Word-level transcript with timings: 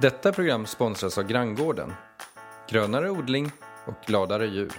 Detta 0.00 0.32
program 0.32 0.66
sponsras 0.66 1.18
av 1.18 1.24
Granngården. 1.26 1.92
Grönare 2.68 3.10
odling 3.10 3.52
och 3.86 3.94
gladare 4.06 4.46
djur. 4.46 4.72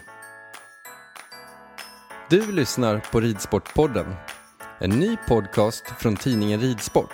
Du 2.29 2.51
lyssnar 2.51 2.99
på 3.11 3.19
Ridsportpodden. 3.19 4.15
En 4.79 4.89
ny 4.89 5.17
podcast 5.27 5.83
från 5.99 6.15
tidningen 6.15 6.59
Ridsport. 6.59 7.13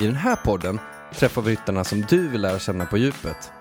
I 0.00 0.06
den 0.06 0.16
här 0.16 0.36
podden 0.36 0.80
träffar 1.14 1.42
vi 1.42 1.52
ryttarna 1.52 1.84
som 1.84 2.00
du 2.00 2.28
vill 2.28 2.40
lära 2.40 2.58
känna 2.58 2.86
på 2.86 2.98
djupet. 2.98 3.52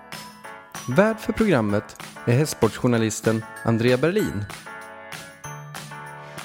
Värd 0.90 1.20
för 1.20 1.34
programmet 1.34 2.02
är 2.26 2.34
hästsportsjournalisten 2.34 3.46
Andrea 3.63 3.98
Berlin. 3.98 4.46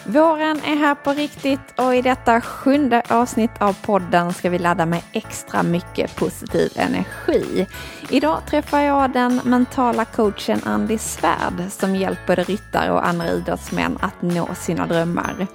Våren 0.04 0.60
är 0.64 0.76
här 0.76 0.94
på 0.94 1.12
riktigt 1.12 1.60
och 1.76 1.94
i 1.94 2.02
detta 2.02 2.40
sjunde 2.40 3.02
avsnitt 3.08 3.50
av 3.58 3.76
podden 3.82 4.32
ska 4.32 4.50
vi 4.50 4.58
ladda 4.58 4.86
med 4.86 5.02
extra 5.12 5.62
mycket 5.62 6.16
positiv 6.16 6.72
energi. 6.76 7.66
Idag 8.10 8.38
träffar 8.46 8.80
jag 8.80 9.12
den 9.12 9.40
mentala 9.44 10.04
coachen 10.04 10.60
Andy 10.64 10.98
Svärd 10.98 11.70
som 11.70 11.96
hjälper 11.96 12.36
ryttare 12.36 12.92
och 12.92 13.06
andra 13.06 13.28
idrottsmän 13.28 13.98
att 14.00 14.22
nå 14.22 14.48
sina 14.54 14.86
drömmar. 14.86 15.46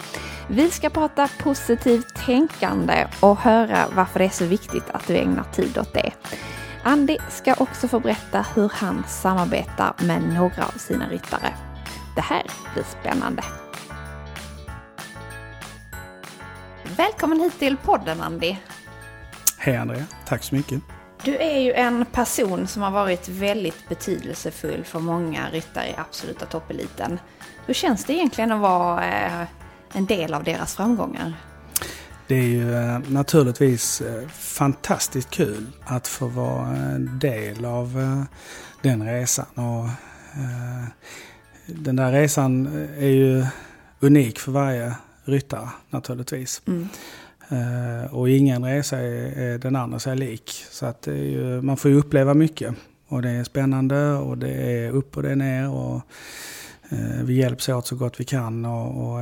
Vi 0.47 0.71
ska 0.71 0.89
prata 0.89 1.29
positivt 1.39 2.15
tänkande 2.25 3.07
och 3.19 3.37
höra 3.37 3.85
varför 3.95 4.19
det 4.19 4.25
är 4.25 4.29
så 4.29 4.45
viktigt 4.45 4.89
att 4.93 5.07
du 5.07 5.17
ägnar 5.17 5.43
tid 5.43 5.77
åt 5.77 5.93
det. 5.93 6.11
Andy 6.83 7.17
ska 7.29 7.53
också 7.53 7.87
få 7.87 7.99
berätta 7.99 8.45
hur 8.55 8.71
han 8.75 9.03
samarbetar 9.07 9.93
med 10.03 10.21
några 10.33 10.65
av 10.65 10.77
sina 10.77 11.09
ryttare. 11.09 11.53
Det 12.15 12.21
här 12.21 12.43
blir 12.73 12.83
spännande. 12.83 13.43
Välkommen 16.97 17.39
hit 17.39 17.59
till 17.59 17.77
podden 17.77 18.21
Andy. 18.21 18.55
Hej 19.57 19.77
Andrea, 19.77 20.03
tack 20.25 20.43
så 20.43 20.55
mycket. 20.55 20.81
Du 21.23 21.37
är 21.37 21.59
ju 21.59 21.73
en 21.73 22.05
person 22.05 22.67
som 22.67 22.81
har 22.81 22.91
varit 22.91 23.29
väldigt 23.29 23.89
betydelsefull 23.89 24.83
för 24.83 24.99
många 24.99 25.49
ryttare 25.51 25.87
i 25.87 25.95
absoluta 25.97 26.45
toppeliten. 26.45 27.19
Hur 27.65 27.73
känns 27.73 28.05
det 28.05 28.13
egentligen 28.13 28.51
att 28.51 28.61
vara 28.61 29.05
eh, 29.05 29.47
en 29.93 30.05
del 30.05 30.33
av 30.33 30.43
deras 30.43 30.75
framgångar? 30.75 31.33
Det 32.27 32.35
är 32.35 32.47
ju 32.47 32.75
eh, 32.75 32.99
naturligtvis 33.07 34.01
eh, 34.01 34.27
fantastiskt 34.29 35.29
kul 35.29 35.67
att 35.85 36.07
få 36.07 36.27
vara 36.27 36.67
en 36.67 37.19
del 37.19 37.65
av 37.65 37.91
den 38.81 39.05
resan. 39.05 39.45
Och 39.45 39.89
den 41.65 41.95
där 41.95 42.11
resan 42.11 42.67
är 42.97 43.09
ju 43.09 43.45
unik 43.99 44.39
för 44.39 44.51
varje 44.51 44.95
ryttare 45.25 45.69
naturligtvis. 45.89 46.61
Mm. 46.67 46.87
Och 48.11 48.29
ingen 48.29 48.65
resa 48.65 48.97
är 48.97 49.57
den 49.57 49.75
andra 49.75 49.99
sig 49.99 50.17
lik. 50.17 50.65
Så 50.71 50.85
att 50.85 51.07
ju, 51.07 51.61
man 51.61 51.77
får 51.77 51.91
ju 51.91 51.97
uppleva 51.97 52.33
mycket. 52.33 52.75
Och 53.07 53.21
det 53.21 53.29
är 53.29 53.43
spännande 53.43 54.11
och 54.11 54.37
det 54.37 54.49
är 54.49 54.91
upp 54.91 55.17
och 55.17 55.23
det 55.23 55.31
är 55.31 55.35
ner. 55.35 55.69
Och, 55.69 56.01
vi 57.23 57.33
hjälps 57.33 57.69
åt 57.69 57.87
så 57.87 57.95
gott 57.95 58.19
vi 58.19 58.23
kan. 58.23 58.65
och, 58.65 59.13
och 59.13 59.19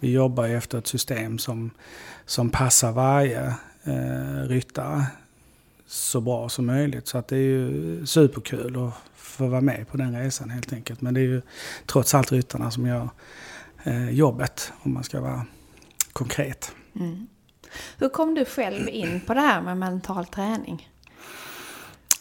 vi 0.00 0.12
jobbar 0.12 0.48
efter 0.48 0.78
ett 0.78 0.86
system 0.86 1.38
som, 1.38 1.70
som 2.26 2.50
passar 2.50 2.92
varje 2.92 3.54
ryttare 4.46 5.04
så 5.86 6.20
bra 6.20 6.48
som 6.48 6.66
möjligt. 6.66 7.08
Så 7.08 7.18
att 7.18 7.28
det 7.28 7.36
är 7.36 7.40
ju 7.40 8.06
superkul 8.06 8.86
att 8.86 8.94
få 9.16 9.46
vara 9.46 9.60
med 9.60 9.88
på 9.88 9.96
den 9.96 10.18
resan 10.18 10.50
helt 10.50 10.72
enkelt. 10.72 11.00
Men 11.00 11.14
det 11.14 11.20
är 11.20 11.24
ju 11.24 11.42
trots 11.86 12.14
allt 12.14 12.32
ryttarna 12.32 12.70
som 12.70 12.86
gör 12.86 13.08
jobbet 14.10 14.72
om 14.82 14.94
man 14.94 15.04
ska 15.04 15.20
vara 15.20 15.46
konkret. 16.12 16.72
Mm. 17.00 17.26
Hur 17.98 18.08
kom 18.08 18.34
du 18.34 18.44
själv 18.44 18.88
in 18.88 19.20
på 19.26 19.34
det 19.34 19.40
här 19.40 19.62
med 19.62 19.76
mental 19.76 20.26
träning? 20.26 20.88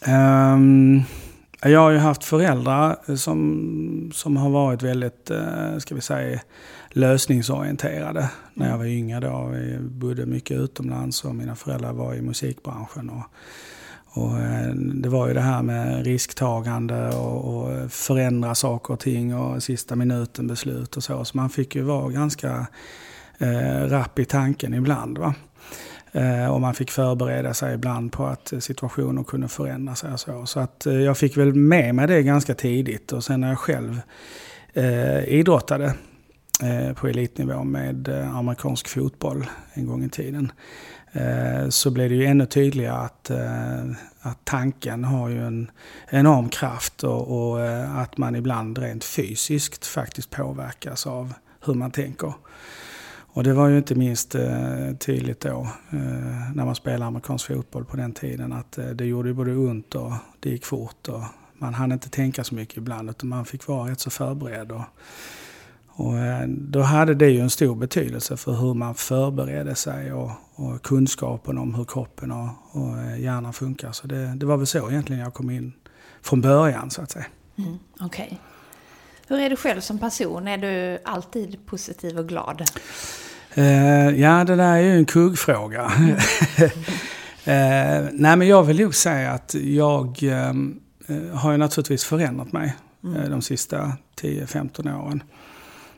Um, 0.08 1.04
jag 1.62 1.80
har 1.80 1.92
ju 1.92 1.98
haft 1.98 2.24
föräldrar 2.24 3.16
som, 3.16 4.12
som 4.14 4.38
har 4.38 4.50
varit 4.50 4.82
väldigt, 4.82 5.32
uh, 5.32 5.78
ska 5.78 5.96
vi 5.96 6.02
säga, 6.02 6.40
lösningsorienterade 6.90 8.30
när 8.54 8.70
jag 8.70 8.78
var 8.78 8.86
yngre. 8.86 9.20
Då. 9.20 9.50
Vi 9.54 9.80
bodde 9.80 10.26
mycket 10.26 10.58
utomlands 10.58 11.26
och 11.26 11.36
mina 11.36 11.56
föräldrar 11.56 11.94
var 11.94 12.16
i 12.16 12.22
musikbranschen. 12.22 13.10
Och, 13.10 13.24
och 14.16 14.40
eh, 14.40 14.74
det 14.76 15.10
var 15.10 15.28
ju 15.28 15.34
det 15.34 15.42
här 15.42 15.64
med 15.64 16.06
risktagande 16.06 17.10
och, 17.10 17.56
och, 17.56 17.92
förändra 17.92 18.56
saker 18.56 18.94
och 18.94 19.00
ting 19.00 19.36
och 19.36 19.64
sista 19.64 19.96
minuten 19.96 20.48
beslut 20.48 20.98
och 20.98 21.04
så. 21.04 21.26
Så 21.26 21.38
man 21.38 21.50
fick 21.50 21.76
ju 21.76 21.82
vara 21.82 22.10
ganska 22.10 22.68
eh, 23.38 23.82
rapp 23.88 24.20
i 24.20 24.26
tanken 24.26 24.74
ibland. 24.74 25.18
Va? 25.18 25.34
Eh, 26.12 26.48
och 26.48 26.62
man 26.62 26.74
fick 26.74 26.92
förbereda 26.92 27.54
sig 27.54 27.76
ibland 27.76 28.12
på 28.12 28.26
att 28.26 28.54
situationer 28.60 29.24
kunde 29.24 29.48
förändra 29.48 29.96
sig. 29.96 30.12
Och 30.12 30.20
så 30.20 30.46
så 30.46 30.60
att, 30.60 30.86
eh, 30.86 30.94
jag 30.94 31.18
fick 31.18 31.38
väl 31.38 31.54
med 31.54 31.96
mig 31.96 32.08
det 32.08 32.24
ganska 32.24 32.54
tidigt 32.54 33.12
och 33.12 33.24
sen 33.24 33.42
när 33.42 33.50
jag 33.50 33.60
själv 33.60 34.02
eh, 34.74 35.24
idrottade 35.24 35.94
Eh, 36.64 36.94
på 36.94 37.08
elitnivå 37.08 37.64
med 37.64 38.08
eh, 38.08 38.36
amerikansk 38.36 38.88
fotboll 38.88 39.46
en 39.74 39.88
gång 39.88 40.04
i 40.04 40.10
tiden. 40.10 40.52
Eh, 41.16 41.70
så 41.70 41.92
blev 41.92 42.10
det 42.10 42.16
ju 42.16 42.26
ännu 42.26 42.46
tydligare 42.46 42.98
att, 42.98 43.30
eh, 43.30 43.84
att 44.20 44.40
tanken 44.44 45.04
har 45.04 45.30
ju 45.30 45.48
en 45.48 45.72
enorm 46.10 46.50
kraft 46.50 47.04
och, 47.04 47.50
och 47.52 47.62
eh, 47.62 47.98
att 47.98 48.18
man 48.18 48.36
ibland 48.36 48.78
rent 48.78 49.04
fysiskt 49.04 49.86
faktiskt 49.86 50.30
påverkas 50.30 51.08
av 51.08 51.34
hur 51.66 51.74
man 51.74 51.92
tänker. 51.92 52.34
Och 53.08 53.44
det 53.44 53.54
var 53.54 53.68
ju 53.68 53.78
inte 53.78 53.96
minst 53.96 54.36
tydligt 55.00 55.40
då 55.40 55.68
när 56.54 56.66
man 56.66 56.76
spelade 56.76 57.06
amerikansk 57.06 57.48
fotboll 57.48 57.86
på 57.86 57.98
den 57.98 58.14
tiden 58.14 58.54
att 58.54 58.80
det 58.94 59.06
gjorde 59.06 59.34
både 59.34 59.56
ont 59.56 59.96
och 59.96 60.14
det 60.40 60.50
gick 60.50 60.66
fort 60.66 61.08
och 61.08 61.24
man 61.54 61.74
hann 61.74 61.92
inte 61.92 62.10
tänka 62.10 62.44
så 62.44 62.56
mycket 62.56 62.78
ibland 62.78 63.10
utan 63.10 63.30
man 63.30 63.46
fick 63.46 63.68
vara 63.68 63.92
rätt 63.92 64.00
så 64.00 64.10
förberedd. 64.10 64.72
Och 64.72 64.84
och 65.98 66.18
eh, 66.18 66.48
då 66.48 66.82
hade 66.82 67.16
det 67.16 67.30
ju 67.30 67.40
en 67.40 67.50
stor 67.50 67.76
betydelse 67.76 68.38
för 68.38 68.52
hur 68.52 68.74
man 68.74 68.96
förberedde 68.96 69.76
sig 69.76 70.14
och, 70.14 70.32
och 70.56 70.82
kunskapen 70.82 71.58
om 71.58 71.76
hur 71.76 71.86
kroppen 71.86 72.32
och, 72.32 72.50
och 72.72 72.98
eh, 72.98 73.22
hjärnan 73.22 73.54
funkar. 73.54 73.92
Så 73.92 74.08
det, 74.08 74.36
det, 74.36 74.46
var 74.46 74.58
väl 74.58 74.68
så 74.68 74.90
egentligen 74.90 75.22
jag 75.22 75.34
kom 75.34 75.50
in 75.50 75.74
från 76.22 76.42
början 76.42 76.90
så 76.90 77.02
att 77.02 77.12
säga. 77.12 77.26
Mm, 77.58 77.80
Okej. 78.00 78.26
Okay. 78.26 78.38
Hur 79.28 79.40
är 79.40 79.50
du 79.50 79.56
själv 79.56 79.82
som 79.82 80.00
person? 80.00 80.48
Är 80.48 80.58
du 80.58 81.00
alltid 81.06 81.66
positiv 81.66 82.20
och 82.20 82.28
glad? 82.28 82.62
Uh, 83.58 84.20
ja, 84.20 84.44
det 84.44 84.56
där 84.56 84.74
är 84.74 84.80
ju 84.80 84.98
en 84.98 85.06
kuggfråga. 85.06 85.86
uh, 85.86 85.90
nej, 88.14 88.36
men 88.38 88.48
jag 88.48 88.64
vill 88.64 88.80
nog 88.80 88.96
säga 88.96 89.32
att 89.32 89.54
jag 89.54 90.20
uh, 90.24 91.34
har 91.34 91.52
ju 91.52 91.58
naturligtvis 91.58 92.04
förändrat 92.04 92.52
mig 92.52 92.76
mm. 93.04 93.32
de 93.32 93.42
sista 93.42 93.92
10-15 94.22 95.06
åren. 95.06 95.24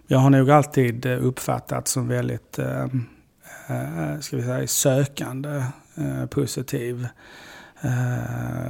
Jag 0.09 0.18
har 0.18 0.29
nog 0.29 0.51
alltid 0.51 1.06
eh, 1.06 1.12
uppfattat 1.12 1.25
uppfattats 1.25 1.91
som 1.91 2.07
väldigt 2.07 2.59
eh, 2.59 2.84
eh, 3.68 4.19
ska 4.19 4.38
vi 4.38 4.44
säga, 4.44 4.68
sökande, 4.68 5.63
eh, 5.95 6.25
positiv. 6.25 7.07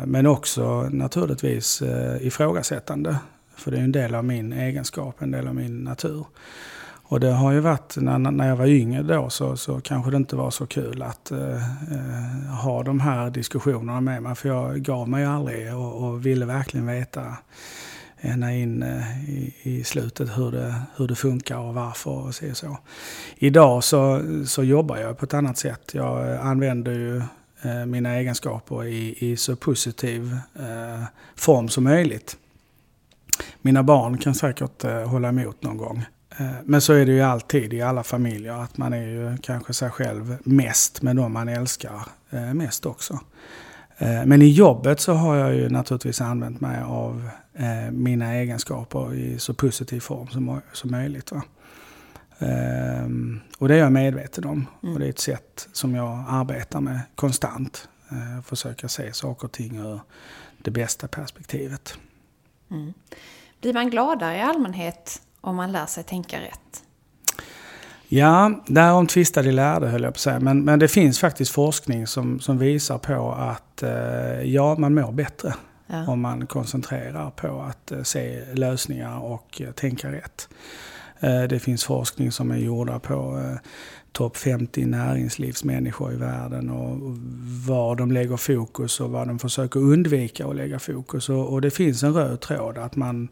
Men 0.05 0.27
också 0.27 0.89
naturligtvis 0.91 1.83
ifrågasättande. 2.21 3.17
För 3.55 3.71
det 3.71 3.77
är 3.77 3.81
en 3.81 3.91
del 3.91 4.15
av 4.15 4.25
min 4.25 4.53
egenskap, 4.53 5.21
en 5.21 5.31
del 5.31 5.47
av 5.47 5.55
min 5.55 5.83
natur. 5.83 6.25
Och 7.09 7.19
det 7.19 7.31
har 7.31 7.51
ju 7.51 7.59
varit, 7.59 7.97
när, 7.97 8.17
när 8.17 8.47
jag 8.47 8.55
var 8.55 8.65
yngre 8.65 9.03
då 9.03 9.29
så, 9.29 9.57
så 9.57 9.81
kanske 9.81 10.11
det 10.11 10.17
inte 10.17 10.35
var 10.35 10.51
så 10.51 10.65
kul 10.65 11.01
att 11.01 11.31
eh, 11.31 11.59
ha 12.63 12.83
de 12.83 12.99
här 12.99 13.29
diskussionerna 13.29 14.01
med 14.01 14.23
mig. 14.23 14.35
För 14.35 14.49
jag 14.49 14.79
gav 14.79 15.09
mig 15.09 15.25
aldrig 15.25 15.75
och, 15.75 16.03
och 16.03 16.25
ville 16.25 16.45
verkligen 16.45 16.87
veta 16.87 17.37
ända 18.21 18.51
in 18.51 18.83
eh, 18.83 19.29
i, 19.29 19.53
i 19.61 19.83
slutet 19.83 20.37
hur 20.37 20.51
det, 20.51 20.81
hur 20.95 21.07
det 21.07 21.15
funkar 21.15 21.57
och 21.57 21.73
varför 21.73 22.11
och 22.11 22.35
så. 22.35 22.45
så. 22.53 22.77
Idag 23.35 23.83
så, 23.83 24.21
så 24.45 24.63
jobbar 24.63 24.97
jag 24.97 25.17
på 25.17 25.25
ett 25.25 25.33
annat 25.33 25.57
sätt. 25.57 25.91
Jag 25.93 26.33
eh, 26.33 26.45
använder 26.45 26.91
ju 26.91 27.17
eh, 27.61 27.85
mina 27.85 28.15
egenskaper 28.15 28.85
i, 28.85 29.15
i 29.31 29.37
så 29.37 29.55
positiv 29.55 30.37
eh, 30.59 31.03
form 31.35 31.69
som 31.69 31.83
möjligt. 31.83 32.37
Mina 33.61 33.83
barn 33.83 34.17
kan 34.17 34.35
säkert 34.35 34.83
eh, 34.83 35.07
hålla 35.07 35.29
emot 35.29 35.63
någon 35.63 35.77
gång. 35.77 36.05
Eh, 36.37 36.51
men 36.63 36.81
så 36.81 36.93
är 36.93 37.05
det 37.05 37.11
ju 37.11 37.21
alltid 37.21 37.73
i 37.73 37.81
alla 37.81 38.03
familjer, 38.03 38.53
att 38.53 38.77
man 38.77 38.93
är 38.93 39.07
ju 39.07 39.37
kanske 39.37 39.73
sig 39.73 39.89
själv 39.89 40.37
mest 40.43 41.01
med 41.01 41.15
de 41.15 41.33
man 41.33 41.49
älskar 41.49 42.01
eh, 42.29 42.53
mest 42.53 42.85
också. 42.85 43.19
Eh, 43.97 44.25
men 44.25 44.41
i 44.41 44.49
jobbet 44.49 44.99
så 44.99 45.13
har 45.13 45.35
jag 45.35 45.55
ju 45.55 45.69
naturligtvis 45.69 46.21
använt 46.21 46.61
mig 46.61 46.81
av 46.81 47.29
mina 47.91 48.33
egenskaper 48.33 49.13
i 49.13 49.39
så 49.39 49.53
positiv 49.53 49.99
form 49.99 50.27
som, 50.27 50.61
som 50.73 50.91
möjligt. 50.91 51.31
Va? 51.31 51.41
Och 53.57 53.67
det 53.67 53.75
är 53.75 53.79
jag 53.79 53.91
medveten 53.91 54.45
om. 54.45 54.65
Mm. 54.83 54.93
Och 54.93 54.99
det 54.99 55.05
är 55.05 55.09
ett 55.09 55.19
sätt 55.19 55.67
som 55.73 55.95
jag 55.95 56.25
arbetar 56.27 56.81
med 56.81 56.99
konstant. 57.15 57.89
Försöka 58.43 58.87
se 58.87 59.13
saker 59.13 59.45
och 59.45 59.51
ting 59.51 59.77
ur 59.77 59.99
det 60.57 60.71
bästa 60.71 61.07
perspektivet. 61.07 61.97
Mm. 62.71 62.93
Blir 63.61 63.73
man 63.73 63.89
gladare 63.89 64.37
i 64.37 64.41
allmänhet 64.41 65.21
om 65.41 65.55
man 65.55 65.71
lär 65.71 65.85
sig 65.85 66.03
tänka 66.03 66.39
rätt? 66.41 66.83
Ja, 68.07 68.63
därom 68.67 69.07
tvistar 69.07 69.43
de 69.43 69.51
lärde 69.51 69.87
höll 69.87 70.03
jag 70.03 70.13
på 70.13 70.17
att 70.17 70.21
säga. 70.21 70.39
Men, 70.39 70.63
men 70.63 70.79
det 70.79 70.87
finns 70.87 71.19
faktiskt 71.19 71.51
forskning 71.51 72.07
som, 72.07 72.39
som 72.39 72.57
visar 72.57 72.97
på 72.97 73.31
att 73.31 73.83
eh, 73.83 74.41
ja, 74.41 74.75
man 74.77 74.93
mår 74.93 75.11
bättre. 75.11 75.53
Ja. 75.87 76.07
Om 76.07 76.21
man 76.21 76.47
koncentrerar 76.47 77.29
på 77.29 77.61
att 77.61 77.91
eh, 77.91 78.03
se 78.03 78.53
lösningar 78.53 79.19
och 79.19 79.61
eh, 79.61 79.71
tänka 79.71 80.11
rätt. 80.11 80.49
Eh, 81.19 81.43
det 81.43 81.59
finns 81.59 81.83
forskning 81.83 82.31
som 82.31 82.51
är 82.51 82.57
gjorda 82.57 82.99
på 82.99 83.41
topp 84.11 84.37
50 84.37 84.85
näringslivsmänniskor 84.85 86.13
i 86.13 86.15
världen 86.15 86.69
och 86.69 86.97
var 87.67 87.95
de 87.95 88.11
lägger 88.11 88.37
fokus 88.37 88.99
och 88.99 89.11
vad 89.11 89.27
de 89.27 89.39
försöker 89.39 89.79
undvika 89.79 90.47
att 90.47 90.55
lägga 90.55 90.79
fokus. 90.79 91.29
Och 91.29 91.61
det 91.61 91.71
finns 91.71 92.03
en 92.03 92.13
röd 92.13 92.41
tråd 92.41 92.77
att 92.77 92.95
man 92.95 93.29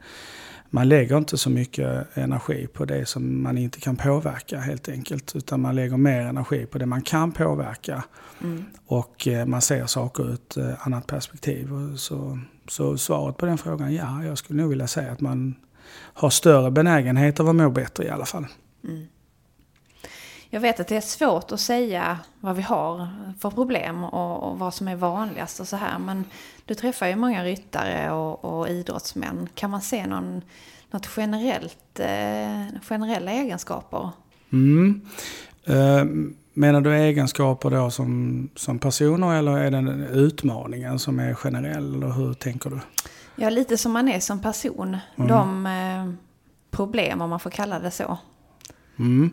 man 0.69 0.89
lägger 0.89 1.17
inte 1.17 1.37
så 1.37 1.49
mycket 1.49 2.17
energi 2.17 2.67
på 2.67 2.85
det 2.85 3.05
som 3.05 3.43
man 3.43 3.57
inte 3.57 3.79
kan 3.79 3.95
påverka 3.95 4.59
helt 4.59 4.89
enkelt. 4.89 5.35
Utan 5.35 5.61
man 5.61 5.75
lägger 5.75 5.97
mer 5.97 6.21
energi 6.21 6.65
på 6.65 6.77
det 6.77 6.85
man 6.85 7.01
kan 7.01 7.31
påverka. 7.31 8.03
Mm. 8.43 8.65
Och 8.85 9.27
eh, 9.27 9.45
man 9.45 9.61
ser 9.61 9.85
saker 9.85 10.23
ur 10.23 10.33
ett 10.33 10.57
eh, 10.57 10.87
annat 10.87 11.07
perspektiv. 11.07 11.69
Så, 11.95 12.39
så 12.67 12.97
svaret 12.97 13.37
på 13.37 13.45
den 13.45 13.57
frågan, 13.57 13.93
ja, 13.93 14.23
jag 14.23 14.37
skulle 14.37 14.61
nog 14.61 14.69
vilja 14.69 14.87
säga 14.87 15.11
att 15.11 15.21
man 15.21 15.55
har 15.95 16.29
större 16.29 16.71
benägenhet 16.71 17.39
av 17.39 17.49
att 17.49 17.55
må 17.55 17.69
bättre 17.69 18.05
i 18.05 18.09
alla 18.09 18.25
fall. 18.25 18.45
Mm. 18.83 19.07
Jag 20.49 20.59
vet 20.59 20.79
att 20.79 20.87
det 20.87 20.97
är 20.97 21.01
svårt 21.01 21.51
att 21.51 21.59
säga 21.59 22.19
vad 22.39 22.55
vi 22.55 22.61
har 22.61 23.07
för 23.39 23.49
problem 23.49 24.03
och, 24.03 24.43
och 24.43 24.59
vad 24.59 24.73
som 24.73 24.87
är 24.87 24.95
vanligast 24.95 25.59
och 25.59 25.67
så 25.67 25.75
här. 25.75 25.99
Men 25.99 26.25
du 26.65 26.73
träffar 26.73 27.07
ju 27.07 27.15
många 27.15 27.43
ryttare 27.43 28.11
och, 28.11 28.45
och 28.45 28.69
idrottsmän. 28.69 29.49
Kan 29.55 29.69
man 29.69 29.81
se 29.81 30.07
någon, 30.07 30.41
något 30.91 31.09
generellt, 31.17 31.99
eh, 31.99 32.81
generella 32.83 33.31
egenskaper? 33.31 34.09
Mm. 34.51 35.01
Uh, 35.69 36.03
menar 36.53 36.81
du 36.81 36.95
egenskaper 36.95 37.69
då 37.69 37.91
som, 37.91 38.49
som 38.55 38.79
personer 38.79 39.35
eller 39.35 39.57
är 39.57 39.71
det 39.71 40.07
utmaningen 40.07 40.99
som 40.99 41.19
är 41.19 41.33
generell? 41.33 41.95
Eller 41.95 42.11
hur 42.11 42.33
tänker 42.33 42.69
du? 42.69 42.79
Ja, 43.35 43.49
lite 43.49 43.77
som 43.77 43.91
man 43.91 44.07
är 44.07 44.19
som 44.19 44.41
person. 44.41 44.97
Mm. 45.15 45.27
De 45.27 45.65
eh, 45.65 46.13
problem, 46.71 47.21
om 47.21 47.29
man 47.29 47.39
får 47.39 47.49
kalla 47.49 47.79
det 47.79 47.91
så. 47.91 48.17
Mm. 48.99 49.29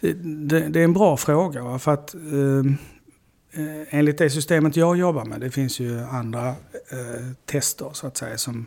Det, 0.00 0.68
det, 0.68 0.80
är 0.80 0.84
en 0.84 0.92
bra 0.92 1.16
fråga. 1.16 1.78
För 1.78 1.92
att 1.92 2.14
ehm, 2.14 2.76
eh, 3.52 3.98
enligt 3.98 4.18
det 4.18 4.30
systemet 4.30 4.76
jag 4.76 4.96
jobbar 4.96 5.24
med, 5.24 5.40
det 5.40 5.50
finns 5.50 5.80
ju 5.80 6.00
andra 6.00 6.48
eh, 6.48 7.26
tester 7.44 7.90
så 7.92 8.06
att 8.06 8.16
säga 8.16 8.38
som 8.38 8.66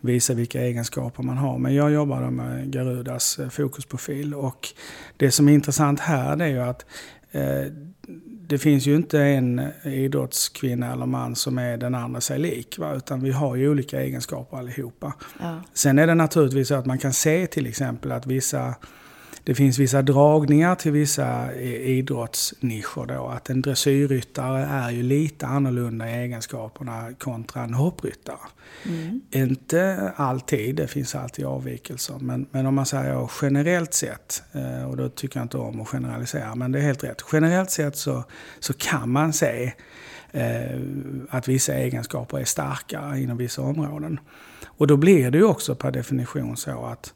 visar 0.00 0.34
vilka 0.34 0.60
egenskaper 0.60 1.22
man 1.22 1.36
har. 1.36 1.58
Men 1.58 1.74
jag 1.74 1.92
jobbar 1.92 2.30
med 2.30 2.72
Garudas 2.72 3.38
eh, 3.38 3.48
fokusprofil 3.48 4.34
och 4.34 4.68
det 5.16 5.30
som 5.30 5.48
är 5.48 5.52
intressant 5.52 6.00
här 6.00 6.36
det 6.36 6.44
är 6.44 6.48
ju 6.48 6.60
att 6.60 6.86
eh, 7.32 7.72
det 8.48 8.58
finns 8.58 8.86
ju 8.86 8.96
inte 8.96 9.20
en 9.20 9.60
idrottskvinna 9.84 10.92
eller 10.92 11.06
man 11.06 11.36
som 11.36 11.58
är 11.58 11.76
den 11.76 11.94
andra 11.94 12.20
sig 12.20 12.38
lik. 12.38 12.78
Va? 12.78 12.94
Utan 12.94 13.22
vi 13.22 13.30
har 13.30 13.56
ju 13.56 13.70
olika 13.70 14.00
egenskaper 14.00 14.56
allihopa. 14.56 15.12
Ja. 15.40 15.62
Sen 15.74 15.98
är 15.98 16.06
det 16.06 16.14
naturligtvis 16.14 16.68
så 16.68 16.74
att 16.74 16.86
man 16.86 16.98
kan 16.98 17.12
se 17.12 17.46
till 17.46 17.66
exempel 17.66 18.12
att 18.12 18.26
vissa 18.26 18.74
det 19.46 19.54
finns 19.54 19.78
vissa 19.78 20.02
dragningar 20.02 20.74
till 20.74 20.92
vissa 20.92 21.54
idrottsnischer 21.54 23.06
då. 23.06 23.26
Att 23.26 23.50
en 23.50 23.62
dressyrryttare 23.62 24.64
är 24.64 24.90
ju 24.90 25.02
lite 25.02 25.46
annorlunda 25.46 26.10
i 26.10 26.12
egenskaperna 26.12 27.12
kontra 27.18 27.62
en 27.62 27.74
hoppryttare. 27.74 28.38
Mm. 28.84 29.20
Inte 29.30 30.12
alltid, 30.16 30.76
det 30.76 30.86
finns 30.86 31.14
alltid 31.14 31.44
avvikelser. 31.44 32.18
Men, 32.20 32.46
men 32.50 32.66
om 32.66 32.74
man 32.74 32.86
säger 32.86 33.30
generellt 33.42 33.94
sett, 33.94 34.42
eh, 34.52 34.90
och 34.90 34.96
då 34.96 35.08
tycker 35.08 35.38
jag 35.38 35.44
inte 35.44 35.58
om 35.58 35.80
att 35.80 35.88
generalisera, 35.88 36.54
men 36.54 36.72
det 36.72 36.78
är 36.78 36.82
helt 36.82 37.04
rätt. 37.04 37.24
Generellt 37.32 37.70
sett 37.70 37.96
så, 37.96 38.24
så 38.60 38.72
kan 38.72 39.10
man 39.10 39.32
se 39.32 39.72
eh, 40.30 40.80
att 41.30 41.48
vissa 41.48 41.74
egenskaper 41.74 42.38
är 42.38 42.44
starkare 42.44 43.20
inom 43.20 43.36
vissa 43.36 43.62
områden. 43.62 44.20
Och 44.64 44.86
då 44.86 44.96
blir 44.96 45.30
det 45.30 45.38
ju 45.38 45.44
också 45.44 45.74
per 45.74 45.90
definition 45.90 46.56
så 46.56 46.84
att 46.84 47.14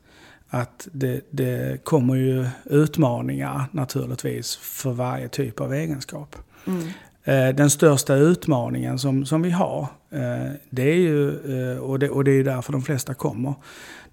att 0.51 0.89
det, 0.93 1.21
det 1.31 1.85
kommer 1.85 2.15
ju 2.15 2.47
utmaningar 2.65 3.65
naturligtvis 3.73 4.57
för 4.57 4.93
varje 4.93 5.29
typ 5.29 5.61
av 5.61 5.75
egenskap. 5.75 6.37
Mm. 6.67 6.89
Eh, 7.25 7.49
den 7.55 7.71
största 7.71 8.15
utmaningen 8.15 8.99
som, 8.99 9.27
som 9.27 9.43
vi 9.43 9.51
har, 9.51 9.81
eh, 10.11 10.53
det 10.71 10.83
är 10.83 10.97
ju, 10.97 11.29
eh, 11.29 11.79
och 11.79 11.99
det, 11.99 12.11
och 12.11 12.25
det 12.25 12.31
är 12.31 12.45
därför 12.45 12.73
de 12.73 12.83
flesta 12.83 13.15
kommer, 13.15 13.55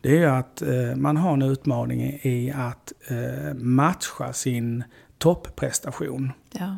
det 0.01 0.09
är 0.09 0.19
ju 0.19 0.25
att 0.25 0.63
man 0.95 1.17
har 1.17 1.33
en 1.33 1.41
utmaning 1.41 2.19
i 2.21 2.53
att 2.55 2.93
matcha 3.55 4.33
sin 4.33 4.83
topprestation. 5.17 6.31
Ja. 6.51 6.77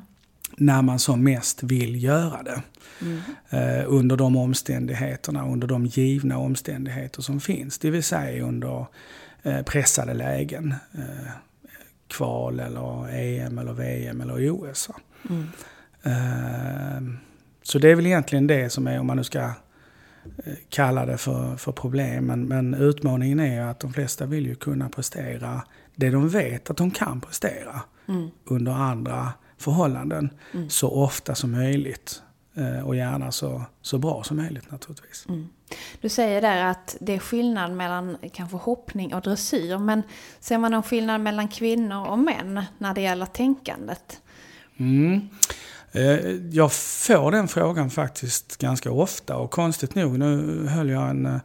När 0.58 0.82
man 0.82 1.00
som 1.00 1.24
mest 1.24 1.64
vill 1.64 2.04
göra 2.04 2.44
det. 2.44 2.62
Mm. 3.02 3.88
Under 3.88 4.18
de 4.18 4.38
omständigheterna, 4.38 5.48
under 5.48 5.68
de 5.68 5.86
givna 5.86 6.38
omständigheter 6.38 7.22
som 7.22 7.40
finns. 7.40 7.78
Det 7.78 7.90
vill 7.90 8.04
säga 8.04 8.44
under 8.44 8.86
pressade 9.66 10.14
lägen. 10.14 10.76
Eh, 10.94 11.32
kval 12.08 12.60
eller 12.60 13.10
EM 13.10 13.58
eller 13.58 13.74
VM 13.74 14.22
eller 14.22 14.50
OS. 14.52 14.90
Mm. 15.30 15.48
Eh, 16.04 17.20
så 17.64 17.80
det 17.80 17.90
är 17.90 17.96
väl 17.96 18.06
egentligen 18.06 18.48
det 18.48 18.70
som 18.70 18.88
är, 18.88 19.00
om 19.00 19.08
man 19.08 19.18
nu 19.18 19.24
ska 19.24 19.52
kalla 20.70 21.06
det 21.06 21.18
för, 21.18 21.56
för 21.56 21.72
problem. 21.72 22.26
Men, 22.26 22.46
men 22.46 22.74
utmaningen 22.74 23.40
är 23.40 23.62
att 23.62 23.80
de 23.80 23.94
flesta 23.94 24.26
vill 24.26 24.46
ju 24.46 24.56
kunna 24.56 24.90
prestera 24.90 25.64
det 25.96 26.10
de 26.10 26.30
vet 26.30 26.70
att 26.70 26.78
de 26.78 26.92
kan 26.92 27.22
prestera 27.22 27.82
mm. 28.08 28.30
under 28.46 28.72
andra 28.72 29.34
förhållanden 29.58 30.30
mm. 30.54 30.70
så 30.70 30.92
ofta 30.92 31.36
som 31.36 31.52
möjligt. 31.52 32.22
Och 32.86 32.96
gärna 32.96 33.32
så, 33.32 33.64
så 33.82 33.98
bra 33.98 34.24
som 34.24 34.38
möjligt 34.38 34.72
naturligtvis. 34.72 35.26
Mm. 35.30 35.50
Du 36.02 36.10
säger 36.10 36.42
där 36.42 36.66
att 36.66 36.98
det 37.00 37.16
är 37.16 37.20
skillnad 37.20 37.72
mellan 37.72 38.18
kanske 38.34 38.58
hoppning 38.58 39.14
och 39.14 39.22
dressyr. 39.22 39.78
Men 39.78 40.04
ser 40.40 40.58
man 40.58 40.72
någon 40.72 40.84
skillnad 40.84 41.22
mellan 41.22 41.48
kvinnor 41.48 42.08
och 42.08 42.20
män 42.20 42.64
när 42.78 42.94
det 42.94 43.02
gäller 43.02 43.26
tänkandet? 43.26 44.22
Mm. 44.78 45.30
Eh, 45.92 46.32
jag 46.52 46.74
får 46.74 47.32
den 47.32 47.48
frågan 47.48 47.90
faktiskt 47.90 48.58
ganska 48.58 48.92
ofta 48.92 49.36
och 49.38 49.52
konstigt 49.52 49.96
nog, 49.96 50.20
nu 50.20 50.66
höll 50.68 50.90
jag 50.90 51.10
en, 51.10 51.26
eh, 51.26 51.40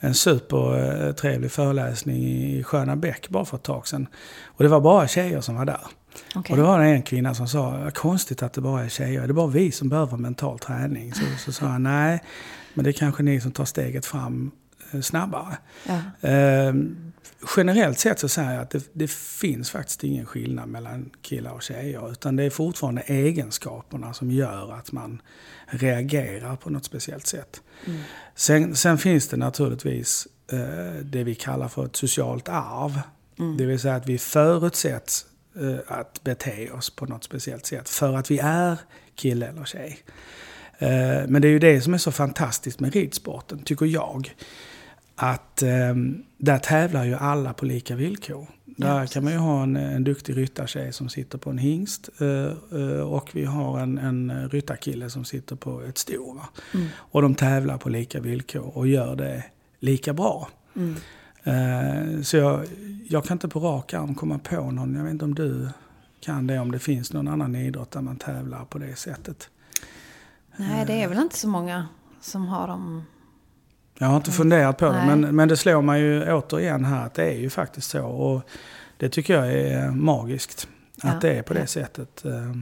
en 0.00 0.14
supertrevlig 0.14 1.52
föreläsning 1.52 2.16
i 2.26 2.64
Sköna 2.64 2.96
Bäck 2.96 3.28
bara 3.28 3.44
för 3.44 3.56
ett 3.56 3.62
tag 3.62 3.86
sedan. 3.86 4.06
Och 4.44 4.62
det 4.62 4.68
var 4.68 4.80
bara 4.80 5.08
tjejer 5.08 5.40
som 5.40 5.56
var 5.56 5.64
där. 5.64 5.86
Okay. 6.34 6.52
Och 6.52 6.56
då 6.56 6.66
var 6.66 6.78
det 6.78 6.84
en 6.84 7.02
kvinna 7.02 7.34
som 7.34 7.48
sa, 7.48 7.90
konstigt 7.94 8.42
att 8.42 8.52
det 8.52 8.60
bara 8.60 8.84
är 8.84 8.88
tjejer, 8.88 9.22
är 9.22 9.26
det 9.26 9.32
bara 9.32 9.46
vi 9.46 9.72
som 9.72 9.88
behöver 9.88 10.16
mental 10.16 10.58
träning? 10.58 11.14
Så, 11.14 11.22
så 11.38 11.52
sa 11.52 11.72
jag, 11.72 11.80
nej, 11.80 12.22
men 12.74 12.84
det 12.84 12.90
är 12.90 12.92
kanske 12.92 13.22
ni 13.22 13.40
som 13.40 13.52
tar 13.52 13.64
steget 13.64 14.06
fram 14.06 14.50
eh, 14.92 15.00
snabbare. 15.00 15.56
Ja. 15.86 16.28
Eh, 16.28 16.74
generellt 17.56 17.98
sett 17.98 18.18
så 18.18 18.28
säger 18.28 18.52
jag 18.52 18.62
att 18.62 18.70
det, 18.70 18.88
det, 18.92 19.10
finns 19.10 19.70
faktiskt 19.70 20.04
ingen 20.04 20.26
skillnad 20.26 20.68
mellan 20.68 21.10
killar 21.22 21.50
och 21.50 21.62
tjejer. 21.62 22.12
Utan 22.12 22.36
det 22.36 22.42
är 22.42 22.50
fortfarande 22.50 23.02
egenskaperna 23.02 24.14
som 24.14 24.30
gör 24.30 24.72
att 24.72 24.92
man 24.92 25.22
reagerar 25.66 26.56
på 26.56 26.70
något 26.70 26.84
speciellt 26.84 27.26
sätt. 27.26 27.62
Mm. 27.86 28.00
Sen, 28.34 28.76
sen, 28.76 28.98
finns 28.98 29.28
det 29.28 29.36
naturligtvis 29.36 30.28
eh, 30.52 31.04
det 31.04 31.24
vi 31.24 31.34
kallar 31.34 31.68
för 31.68 31.84
ett 31.84 31.96
socialt 31.96 32.48
arv. 32.48 33.00
Mm. 33.38 33.56
Det 33.56 33.66
vill 33.66 33.78
säga 33.78 33.94
att 33.94 34.08
vi 34.08 34.18
förutsätts 34.18 35.26
att 35.86 36.24
bete 36.24 36.70
oss 36.70 36.90
på 36.90 37.06
något 37.06 37.24
speciellt 37.24 37.66
sätt 37.66 37.88
för 37.88 38.16
att 38.16 38.30
vi 38.30 38.38
är 38.38 38.78
kille 39.14 39.46
eller 39.46 39.64
tjej. 39.64 39.98
Eh, 40.78 41.28
men 41.28 41.42
det 41.42 41.48
är 41.48 41.52
ju 41.52 41.58
det 41.58 41.80
som 41.80 41.94
är 41.94 41.98
så 41.98 42.12
fantastiskt 42.12 42.80
med 42.80 42.94
ridsporten, 42.94 43.58
tycker 43.58 43.86
jag. 43.86 44.34
Att 45.16 45.62
eh, 45.62 45.94
där 46.38 46.58
tävlar 46.58 47.04
ju 47.04 47.14
alla 47.14 47.52
på 47.52 47.64
lika 47.64 47.96
villkor. 47.96 48.46
Där 48.64 49.00
ja, 49.00 49.06
kan 49.06 49.24
man 49.24 49.32
ju 49.32 49.38
ha 49.38 49.62
en, 49.62 49.76
en 49.76 50.04
duktig 50.04 50.36
ryttartjej 50.36 50.92
som 50.92 51.08
sitter 51.08 51.38
på 51.38 51.50
en 51.50 51.58
hingst 51.58 52.08
eh, 52.20 53.00
och 53.00 53.30
vi 53.32 53.44
har 53.44 53.80
en, 53.80 53.98
en 53.98 54.48
ryttarkille 54.48 55.10
som 55.10 55.24
sitter 55.24 55.56
på 55.56 55.82
ett 55.82 55.98
sto. 55.98 56.40
Mm. 56.74 56.86
Och 56.96 57.22
de 57.22 57.34
tävlar 57.34 57.78
på 57.78 57.88
lika 57.88 58.20
villkor 58.20 58.76
och 58.78 58.88
gör 58.88 59.16
det 59.16 59.44
lika 59.80 60.12
bra. 60.12 60.48
Mm. 60.76 60.94
Eh, 61.44 62.22
så 62.22 62.36
jag, 62.36 62.66
jag 63.08 63.24
kan 63.24 63.34
inte 63.34 63.48
på 63.48 63.60
rak 63.60 63.94
arm 63.94 64.14
komma 64.14 64.38
på 64.38 64.70
någon, 64.70 64.94
jag 64.94 65.04
vet 65.04 65.12
inte 65.12 65.24
om 65.24 65.34
du 65.34 65.68
kan 66.20 66.46
det, 66.46 66.58
om 66.58 66.72
det 66.72 66.78
finns 66.78 67.12
någon 67.12 67.28
annan 67.28 67.56
idrott 67.56 67.90
där 67.90 68.00
man 68.00 68.16
tävlar 68.16 68.64
på 68.64 68.78
det 68.78 68.96
sättet. 68.96 69.48
Nej, 70.56 70.86
det 70.86 71.02
är 71.02 71.08
väl 71.08 71.18
inte 71.18 71.36
så 71.38 71.48
många 71.48 71.88
som 72.20 72.46
har 72.46 72.68
dem. 72.68 73.02
Jag 73.98 74.06
har 74.06 74.16
inte 74.16 74.32
funderat 74.32 74.78
på 74.78 74.84
det, 74.84 74.92
Nej. 74.92 75.16
men, 75.16 75.36
men 75.36 75.48
det 75.48 75.56
slår 75.56 75.82
mig 75.82 76.02
ju 76.02 76.32
återigen 76.32 76.84
här 76.84 77.06
att 77.06 77.14
det 77.14 77.24
är 77.24 77.38
ju 77.38 77.50
faktiskt 77.50 77.90
så. 77.90 78.04
Och 78.04 78.42
det 78.96 79.08
tycker 79.08 79.34
jag 79.34 79.52
är 79.52 79.90
magiskt. 79.90 80.68
Att 81.02 81.14
Ja, 81.14 81.18
det 81.20 81.38
är 81.38 81.42
på 81.42 81.54
det 81.54 81.60
ja. 81.60 81.66
sättet. 81.66 82.24
Eh, 82.24 82.52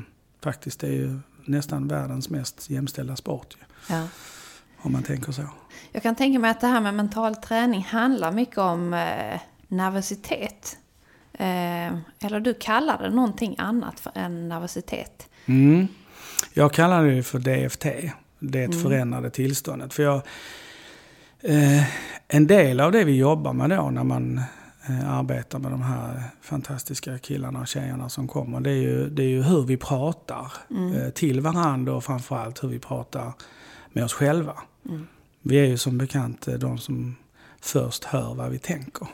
Faktiskt, 0.42 0.80
det 0.80 0.86
är 0.86 0.92
ju 0.92 1.18
nästan 1.44 1.88
världens 1.88 2.30
mest 2.30 2.70
jämställda 2.70 3.16
sport. 3.16 3.56
Ja. 3.88 4.08
om 4.78 4.92
man 4.92 5.02
tänker 5.02 5.32
så. 5.32 5.42
Jag 5.92 6.02
kan 6.02 6.14
tänka 6.14 6.38
mig 6.38 6.50
att 6.50 6.60
det 6.60 6.66
här 6.66 6.80
med 6.80 6.94
mental 6.94 7.36
träning 7.36 7.82
handlar 7.82 8.32
mycket 8.32 8.58
om 8.58 8.94
eh, 8.94 9.40
nervositet. 9.68 10.78
Eh, 11.32 11.86
eller 12.20 12.40
du 12.40 12.54
kallar 12.54 13.02
det 13.02 13.10
någonting 13.10 13.54
annat 13.58 14.00
för 14.00 14.12
än 14.14 14.48
nervositet. 14.48 15.28
Mm. 15.46 15.88
Jag 16.54 16.72
kallar 16.72 17.04
det 17.04 17.22
för 17.22 17.38
DFT, 17.38 17.86
det 18.38 18.74
förändrade 18.74 19.30
tillståndet. 19.30 19.94
För 19.94 20.02
jag, 20.02 20.16
eh, 21.40 21.84
en 22.28 22.46
del 22.46 22.80
av 22.80 22.92
det 22.92 23.04
vi 23.04 23.16
jobbar 23.16 23.52
med 23.52 23.70
då 23.70 23.90
när 23.90 24.04
man 24.04 24.38
eh, 24.88 25.10
arbetar 25.10 25.58
med 25.58 25.70
de 25.70 25.82
här 25.82 26.22
fantastiska 26.40 27.18
killarna 27.18 27.60
och 27.60 27.66
tjejerna 27.66 28.08
som 28.08 28.28
kommer, 28.28 28.60
det 28.60 28.70
är 28.70 28.82
ju, 28.82 29.08
det 29.08 29.22
är 29.22 29.28
ju 29.28 29.42
hur 29.42 29.62
vi 29.62 29.76
pratar 29.76 30.52
eh, 30.70 31.10
till 31.10 31.40
varandra 31.40 31.94
och 31.94 32.04
framförallt 32.04 32.64
hur 32.64 32.68
vi 32.68 32.78
pratar 32.78 33.32
med 33.92 34.04
oss 34.04 34.12
själva. 34.12 34.62
Vi 35.42 35.56
är 35.56 35.64
ju 35.64 35.76
som 35.76 35.98
bekant 35.98 36.48
eh, 36.48 36.54
de 36.54 36.78
som 36.78 37.16
först 37.60 38.04
hör 38.04 38.34
vad 38.34 38.50
vi 38.50 38.58
tänker. 38.58 39.08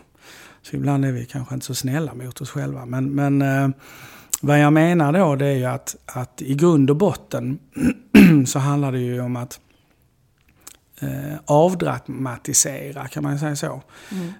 Så 0.62 0.76
ibland 0.76 1.04
är 1.04 1.12
vi 1.12 1.26
kanske 1.26 1.54
inte 1.54 1.66
så 1.66 1.74
snälla 1.74 2.14
mot 2.14 2.40
oss 2.40 2.50
själva. 2.50 2.86
Men, 2.86 3.14
men 3.14 3.42
eh, 3.42 3.68
vad 4.42 4.60
jag 4.60 4.72
menar 4.72 5.12
då 5.12 5.36
det 5.36 5.46
är 5.46 5.56
ju 5.56 5.64
att, 5.64 5.96
att 6.06 6.42
i 6.42 6.54
grund 6.54 6.90
och 6.90 6.96
botten 6.96 7.58
så 8.46 8.58
handlar 8.58 8.92
det 8.92 8.98
ju 8.98 9.20
om 9.20 9.36
att 9.36 9.60
eh, 11.00 11.38
avdramatisera, 11.44 13.08
kan 13.08 13.22
man 13.22 13.38
säga 13.38 13.56
så. 13.56 13.82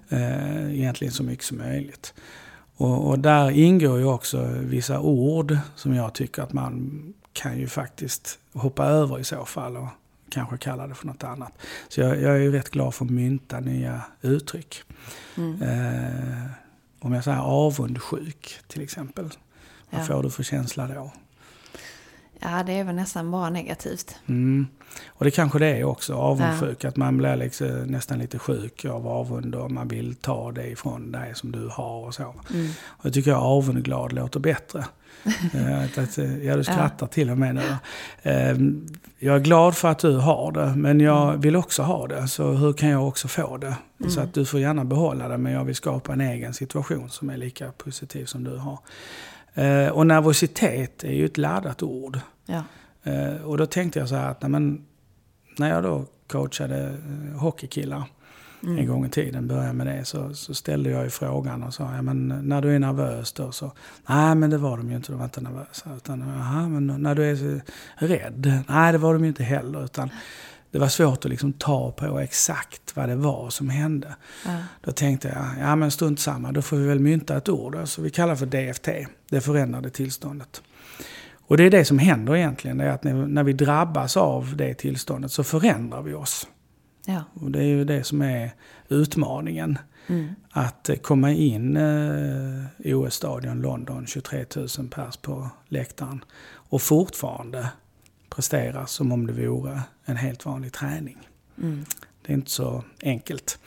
Eh, 0.09 0.73
egentligen 0.73 1.13
så 1.13 1.23
mycket 1.23 1.45
som 1.45 1.57
möjligt. 1.57 2.13
Och, 2.75 3.07
och 3.07 3.19
där 3.19 3.51
ingår 3.51 3.99
ju 3.99 4.05
också 4.05 4.47
vissa 4.61 4.99
ord 4.99 5.57
som 5.75 5.95
jag 5.95 6.13
tycker 6.13 6.41
att 6.41 6.53
man 6.53 7.03
kan 7.33 7.59
ju 7.59 7.67
faktiskt 7.67 8.39
hoppa 8.53 8.85
över 8.85 9.19
i 9.19 9.23
så 9.23 9.45
fall 9.45 9.77
och 9.77 9.87
kanske 10.29 10.57
kalla 10.57 10.87
det 10.87 10.95
för 10.95 11.07
något 11.07 11.23
annat. 11.23 11.53
Så 11.89 12.01
jag, 12.01 12.21
jag 12.21 12.31
är 12.35 12.39
ju 12.39 12.51
rätt 12.51 12.69
glad 12.69 12.93
för 12.95 13.05
att 13.05 13.11
mynta 13.11 13.59
nya 13.59 14.01
uttryck. 14.21 14.83
Eh, 15.37 16.45
om 16.99 17.13
jag 17.13 17.23
säger 17.23 17.37
avundsjuk 17.39 18.59
till 18.67 18.81
exempel. 18.81 19.29
Vad 19.89 20.01
Ja. 20.01 20.05
får 20.05 20.23
du 20.23 20.29
för 20.29 20.43
känsla 20.43 20.87
då? 20.87 21.11
Ja, 22.39 22.63
det 22.63 22.73
är 22.73 22.83
väl 22.83 22.95
nästan 22.95 23.31
bara 23.31 23.49
negativt. 23.49 24.15
Mm. 24.27 24.67
Och 25.07 25.25
det 25.25 25.31
kanske 25.31 25.59
det 25.59 25.67
är 25.67 25.83
också, 25.83 26.13
avundsjuk. 26.13 26.85
Att 26.85 26.95
man 26.95 27.17
blir 27.17 27.35
liksom 27.35 27.67
nästan 27.67 28.19
lite 28.19 28.39
sjuk 28.39 28.85
av 28.85 29.07
avund 29.07 29.55
och 29.55 29.71
man 29.71 29.87
vill 29.87 30.15
ta 30.15 30.51
det 30.51 30.67
ifrån 30.67 31.11
dig 31.11 31.35
som 31.35 31.51
du 31.51 31.67
har 31.71 32.05
och 32.05 32.13
så. 32.13 32.25
Och 32.85 33.05
jag 33.05 33.13
tycker 33.13 33.31
jag 33.31 33.41
avundglad 33.41 34.13
låter 34.13 34.39
bättre. 34.39 34.85
Eh, 35.53 35.83
att, 35.83 35.97
att, 35.97 36.17
eh, 36.17 36.45
ja, 36.45 36.55
du 36.57 36.63
skrattar 36.63 37.07
till 37.07 37.29
och 37.29 37.37
med 37.37 37.55
nu. 37.55 37.61
Eh, 38.21 38.57
Jag 39.19 39.35
är 39.35 39.39
glad 39.39 39.75
för 39.77 39.87
att 39.87 39.99
du 39.99 40.17
har 40.17 40.51
det, 40.51 40.73
men 40.75 40.99
jag 40.99 41.37
vill 41.37 41.55
också 41.55 41.83
ha 41.83 42.07
det. 42.07 42.27
Så 42.27 42.51
hur 42.51 42.73
kan 42.73 42.89
jag 42.89 43.07
också 43.07 43.27
få 43.27 43.57
det? 43.57 43.75
Så 44.09 44.21
att 44.21 44.33
du 44.33 44.45
får 44.45 44.59
gärna 44.59 44.85
behålla 44.85 45.27
det, 45.27 45.37
men 45.37 45.53
jag 45.53 45.63
vill 45.65 45.75
skapa 45.75 46.13
en 46.13 46.21
egen 46.21 46.53
situation 46.53 47.09
som 47.09 47.29
är 47.29 47.37
lika 47.37 47.71
positiv 47.71 48.25
som 48.25 48.43
du 48.43 48.57
har. 48.57 48.79
Eh, 49.53 49.87
Och 49.89 50.07
nervositet 50.07 51.03
är 51.03 51.13
ju 51.13 51.25
ett 51.25 51.37
laddat 51.37 51.83
ord. 51.83 52.19
Ja. 52.45 52.63
Eh, 53.03 53.41
och 53.45 53.57
då 53.57 53.65
tänkte 53.65 53.99
jag 53.99 54.09
så 54.09 54.15
här 54.15 54.29
att 54.31 54.41
nej, 54.41 54.51
men, 54.51 54.85
när 55.57 55.69
jag 55.69 55.83
då 55.83 56.05
coachade 56.27 56.87
eh, 56.87 57.39
hockeykillar 57.39 58.03
en 58.61 58.87
gång 58.87 59.05
i 59.05 59.09
tiden, 59.09 59.47
började 59.47 59.73
med 59.73 59.87
det, 59.87 60.05
så, 60.05 60.33
så 60.33 60.53
ställde 60.53 60.89
jag 60.89 61.03
ju 61.03 61.09
frågan 61.09 61.63
och 61.63 61.73
sa, 61.73 61.95
ja, 61.95 62.01
men 62.01 62.27
när 62.27 62.61
du 62.61 62.75
är 62.75 62.79
nervös 62.79 63.33
då 63.33 63.51
så, 63.51 63.71
nej 64.09 64.35
men 64.35 64.49
det 64.49 64.57
var 64.57 64.77
de 64.77 64.89
ju 64.89 64.95
inte, 64.95 65.11
de 65.11 65.17
var 65.17 65.25
inte 65.25 65.41
nervösa. 65.41 65.89
Utan, 65.97 66.19
Jaha, 66.19 66.67
men 66.67 66.87
när 67.03 67.15
du 67.15 67.23
är 67.25 67.61
rädd, 67.95 68.63
nej 68.67 68.91
det 68.91 68.97
var 68.97 69.13
de 69.13 69.23
ju 69.23 69.27
inte 69.27 69.43
heller. 69.43 69.83
Utan 69.85 70.09
det 70.71 70.79
var 70.79 70.87
svårt 70.87 71.25
att 71.25 71.31
liksom 71.31 71.53
ta 71.53 71.91
på 71.91 72.19
exakt 72.19 72.95
vad 72.95 73.09
det 73.09 73.15
var 73.15 73.49
som 73.49 73.69
hände. 73.69 74.15
Då 74.81 74.91
tänkte 74.91 75.27
jag, 75.27 75.67
ja 75.67 75.75
men 75.75 75.91
strunt 75.91 76.19
samma, 76.19 76.51
då 76.51 76.61
får 76.61 76.77
vi 76.77 76.87
väl 76.87 76.99
mynta 76.99 77.37
ett 77.37 77.49
ord. 77.49 77.77
Så 77.85 78.01
vi 78.01 78.09
kallar 78.09 78.35
för 78.35 78.45
DFT, 78.45 78.87
det 79.29 79.41
förändrade 79.41 79.89
tillståndet. 79.89 80.61
Och 81.49 81.57
det 81.57 81.63
är 81.63 81.71
det 81.71 81.85
som 81.85 81.99
händer 81.99 82.35
egentligen, 82.35 82.77
det 82.77 82.83
är 82.83 82.89
att 82.89 83.03
när, 83.03 83.43
vi 83.43 83.53
drabbas 83.53 84.17
av 84.17 84.55
det 84.57 84.73
tillståndet 84.73 85.31
så 85.31 85.43
förändrar 85.43 86.01
vi 86.01 86.13
oss. 86.13 86.47
Ja. 87.05 87.23
Och 87.33 87.51
det 87.51 87.59
är 87.59 87.67
ju 87.67 87.85
det 87.85 88.03
som 88.03 88.21
är 88.21 88.51
utmaningen. 88.89 89.77
Att 90.51 90.89
eh, 90.89 90.95
komma 90.95 91.31
in 91.31 91.77
eh, 91.77 92.65
i 92.77 92.93
OS-stadion 92.93 93.61
London, 93.61 94.07
23 94.07 94.45
000 94.55 94.67
pers 94.89 95.17
på 95.17 95.49
läktaren 95.67 96.23
och 96.51 96.81
fortfarande 96.81 97.69
prestera 98.29 98.85
som 98.85 99.11
om 99.11 99.27
det 99.27 99.33
vore 99.47 99.81
en 100.05 100.17
helt 100.17 100.45
vanlig 100.45 100.73
träning. 100.73 101.17
Det 102.25 102.33
är 102.33 102.33
inte 102.33 102.51
så 102.51 102.83
enkelt. 103.03 103.59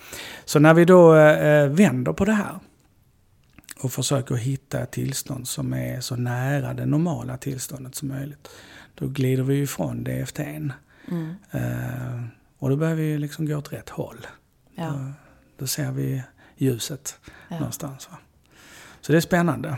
Så 0.45 0.59
när 0.59 0.75
vi 0.75 0.85
då 0.85 1.17
eh, 1.17 1.67
vänder 1.69 2.13
på 2.13 2.25
det 2.25 2.33
här 2.33 2.59
och 3.83 3.93
försöker 3.93 4.35
hitta 4.35 4.81
ett 4.81 4.91
tillstånd 4.91 5.49
som 5.49 5.73
är 5.73 6.01
så 6.01 6.17
nära 6.17 6.75
det 6.75 6.87
normala 6.87 7.37
tillståndet 7.37 7.95
som 7.95 8.09
möjligt. 8.09 8.49
Då 8.95 9.09
glider 9.09 9.43
vi 9.43 9.61
ifrån 9.63 10.07
DFT'n. 10.07 10.73
Eh, 11.51 12.23
och 12.59 12.71
då 12.71 12.77
börjar 12.77 12.95
vi 12.95 13.19
liksom 13.19 13.47
gå 13.47 13.57
åt 13.57 13.73
rätt 13.73 13.89
håll. 13.89 14.27
Ja. 14.75 14.85
Då, 14.91 15.13
då 15.59 15.67
ser 15.67 15.91
vi 15.93 16.23
ljuset 16.57 17.19
Ja. 17.49 17.57
någonstans. 17.59 18.09
Va? 18.11 18.19
Så 19.01 19.13
det 19.13 19.19
är 19.19 19.21
spännande. 19.21 19.77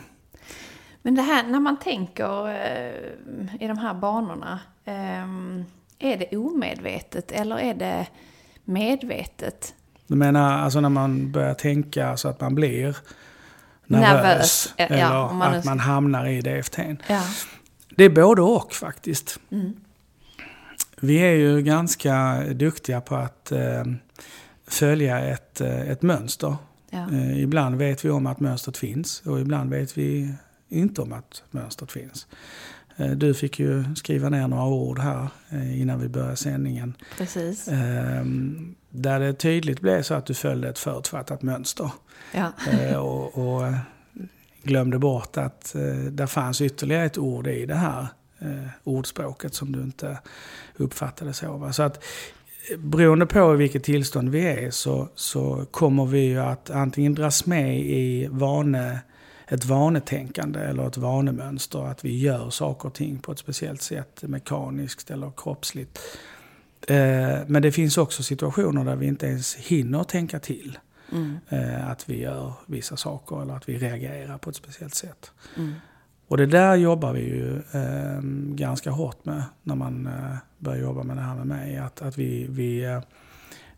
Men 1.04 1.14
det 1.14 1.22
här 1.22 1.42
när 1.42 1.60
man 1.60 1.76
tänker 1.76 2.48
eh, 2.48 3.54
i 3.60 3.68
de 3.68 3.78
här 3.78 3.94
banorna. 3.94 4.60
Eh, 4.84 5.24
är 5.98 6.16
det 6.16 6.36
omedvetet 6.36 7.32
eller 7.32 7.58
är 7.58 7.74
det 7.74 8.06
medvetet? 8.64 9.74
Du 10.06 10.14
menar 10.14 10.58
alltså 10.58 10.80
när 10.80 10.88
man 10.88 11.32
börjar 11.32 11.54
tänka 11.54 12.16
så 12.16 12.28
att 12.28 12.40
man 12.40 12.54
blir 12.54 12.96
nervös. 13.86 14.22
Nervös, 14.22 14.74
ja, 14.76 14.84
eller 14.84 15.16
om 15.16 15.36
man 15.36 15.54
att 15.54 15.64
man 15.64 15.78
hamnar 15.78 16.26
i 16.26 16.40
DFT'n. 16.40 16.96
Ja. 17.08 17.22
Det 17.96 18.04
är 18.04 18.10
både 18.10 18.42
och 18.42 18.72
faktiskt. 18.72 19.40
Mm. 19.50 19.72
Vi 21.00 21.16
är 21.16 21.34
ju 21.34 21.62
ganska 21.62 22.44
duktiga 22.54 23.00
på 23.00 23.14
att 23.14 23.52
eh, 23.52 23.84
följa 24.66 25.20
ett, 25.20 25.60
eh, 25.60 25.90
ett 25.90 26.02
mönster. 26.02 26.56
Ja. 26.90 27.06
Eh, 27.12 27.42
ibland 27.42 27.76
vet 27.76 28.04
vi 28.04 28.10
om 28.10 28.26
att 28.26 28.40
mönstret 28.40 28.76
finns 28.76 29.22
och 29.26 29.40
ibland 29.40 29.70
vet 29.70 29.98
vi 29.98 30.34
inte 30.68 31.02
om 31.02 31.12
att 31.12 31.42
mönstret 31.50 31.92
finns. 31.92 32.26
Eh, 32.96 33.10
du 33.10 33.34
fick 33.34 33.58
ju 33.58 33.84
skriva 33.94 34.28
ner 34.28 34.48
några 34.48 34.64
ord 34.64 34.98
här 34.98 35.28
eh, 35.50 35.80
innan 35.80 36.00
vi 36.00 36.08
började 36.08 36.36
sändningen. 36.36 36.94
Precis. 37.18 37.68
Eh, 37.68 38.24
där 38.90 39.20
det 39.20 39.34
tydligt 39.34 39.80
blev 39.80 40.02
så 40.02 40.14
att 40.14 40.26
du 40.26 40.34
följde 40.34 40.68
ett 40.68 40.78
förutfattat 40.78 41.42
mönster. 41.42 41.90
Ja. 42.34 42.52
Eh, 42.70 42.96
och, 42.96 43.38
och 43.38 43.72
glömde 44.62 44.98
bort 44.98 45.36
att 45.36 45.72
där 46.10 46.26
fanns 46.26 46.60
ytterligare 46.60 47.04
ett 47.04 47.18
ord 47.18 47.46
i 47.46 47.66
det 47.66 47.74
här 47.74 48.06
ordspråket 48.84 49.54
som 49.54 49.72
du 49.72 49.82
inte 49.82 50.18
uppfattade 50.76 51.32
så. 51.32 51.70
Så 51.72 51.82
att 51.82 52.04
beroende 52.78 53.26
på 53.26 53.54
i 53.54 53.56
vilket 53.56 53.84
tillstånd 53.84 54.28
vi 54.28 54.46
är 54.46 54.70
så, 54.70 55.08
så 55.14 55.66
kommer 55.70 56.06
vi 56.06 56.20
ju 56.20 56.38
att 56.38 56.70
antingen 56.70 57.14
dras 57.14 57.46
med 57.46 57.80
i 57.80 58.28
vane, 58.30 59.00
ett 59.54 59.64
vanetänkande 59.64 60.60
eller 60.60 60.86
ett 60.86 60.96
vanemönster. 60.96 61.86
Att 61.86 62.04
vi 62.04 62.18
gör 62.18 62.50
saker 62.50 62.88
och 62.88 62.94
ting 62.94 63.18
på 63.18 63.32
ett 63.32 63.38
speciellt 63.38 63.82
sätt, 63.82 64.22
mekaniskt 64.22 65.10
eller 65.10 65.32
kroppsligt. 65.36 65.98
Eh, 66.88 67.38
men 67.46 67.62
det 67.62 67.72
finns 67.72 67.98
också 67.98 68.22
situationer 68.22 68.84
där 68.84 68.96
vi 68.96 69.06
inte 69.06 69.26
ens 69.26 69.54
hinner 69.54 70.04
tänka 70.04 70.38
till. 70.38 70.78
Eh, 71.48 71.90
att 71.90 72.08
vi 72.08 72.20
gör 72.20 72.52
vissa 72.66 72.96
saker 72.96 73.42
eller 73.42 73.54
att 73.54 73.68
vi 73.68 73.78
reagerar 73.78 74.38
på 74.38 74.50
ett 74.50 74.56
speciellt 74.56 74.94
sätt. 74.94 75.30
Och 76.28 76.36
det 76.36 76.46
där 76.46 76.76
jobbar 76.76 77.12
vi 77.12 77.20
ju 77.20 77.56
eh, 77.56 78.20
ganska 78.54 78.90
hårt 78.90 79.24
med 79.24 79.42
när 79.62 79.74
man 79.74 80.06
eh, 80.06 80.36
börjar 80.58 80.82
jobba 80.82 81.02
med 81.02 81.16
det 81.16 81.22
här 81.22 81.34
med 81.34 81.46
mig. 81.46 81.76
Att, 81.76 82.02
att 82.02 82.18
vi, 82.18 82.46
vi, 82.50 82.84
eh, 82.84 83.00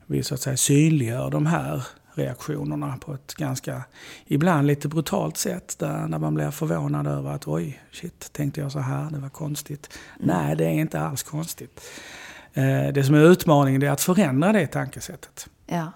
vi 0.06 0.23
så 0.23 0.35
att 0.35 0.40
säga 0.40 0.56
synliggör 0.56 1.30
de 1.30 1.47
här 1.47 1.87
reaktionerna 2.18 2.96
på 3.00 3.14
ett 3.14 3.35
ganska, 3.35 3.82
ibland 4.26 4.66
lite 4.66 4.88
brutalt 4.88 5.37
sätt. 5.37 5.76
Där, 5.78 6.08
när 6.08 6.18
man 6.18 6.35
blir 6.35 6.50
förvånad 6.50 7.06
över 7.06 7.30
att 7.30 7.49
oj, 7.49 7.82
shit, 7.92 8.32
tänkte 8.32 8.61
jag 8.61 8.73
så 8.73 8.78
här, 8.78 9.11
det 9.11 9.18
var 9.18 9.28
konstigt. 9.28 9.99
Nej, 10.18 10.56
det 10.56 10.64
är 10.64 10.70
inte 10.70 11.00
alls 11.00 11.23
konstigt. 11.23 11.80
Eh, 12.52 12.92
det 12.92 13.04
som 13.04 13.14
är 13.14 13.20
utmaningen 13.20 13.82
är 13.82 13.90
att 13.90 14.00
förändra 14.00 14.52
det 14.52 14.66
tankesättet. 14.66 15.49
Ja. 15.66 15.92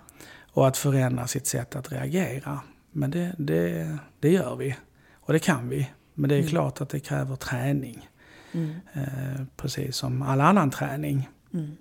och 0.53 0.69
att 0.69 0.77
förändra 0.77 1.27
sitt 1.27 1.47
sätt 1.47 1.77
att 1.77 1.93
reagera. 1.93 2.61
Men 2.93 3.11
det, 3.11 3.35
det, 3.39 3.99
det 4.21 4.31
gör 4.31 4.57
vi. 4.57 4.77
Och 5.13 5.33
det 5.33 5.39
kan 5.39 5.69
vi. 5.69 5.91
Men 6.15 6.29
det 6.29 6.35
är 6.35 6.39
mm. 6.39 6.51
klart 6.51 6.81
att 6.81 6.89
det 6.89 7.01
kräver 7.01 7.37
träning. 7.37 8.09
Mm. 8.53 8.75
Eh, 8.93 9.45
precis 9.57 9.97
som 9.97 10.23
all 10.23 10.41
annan 10.41 10.71
träning. 10.71 11.29
Mm. 11.55 11.77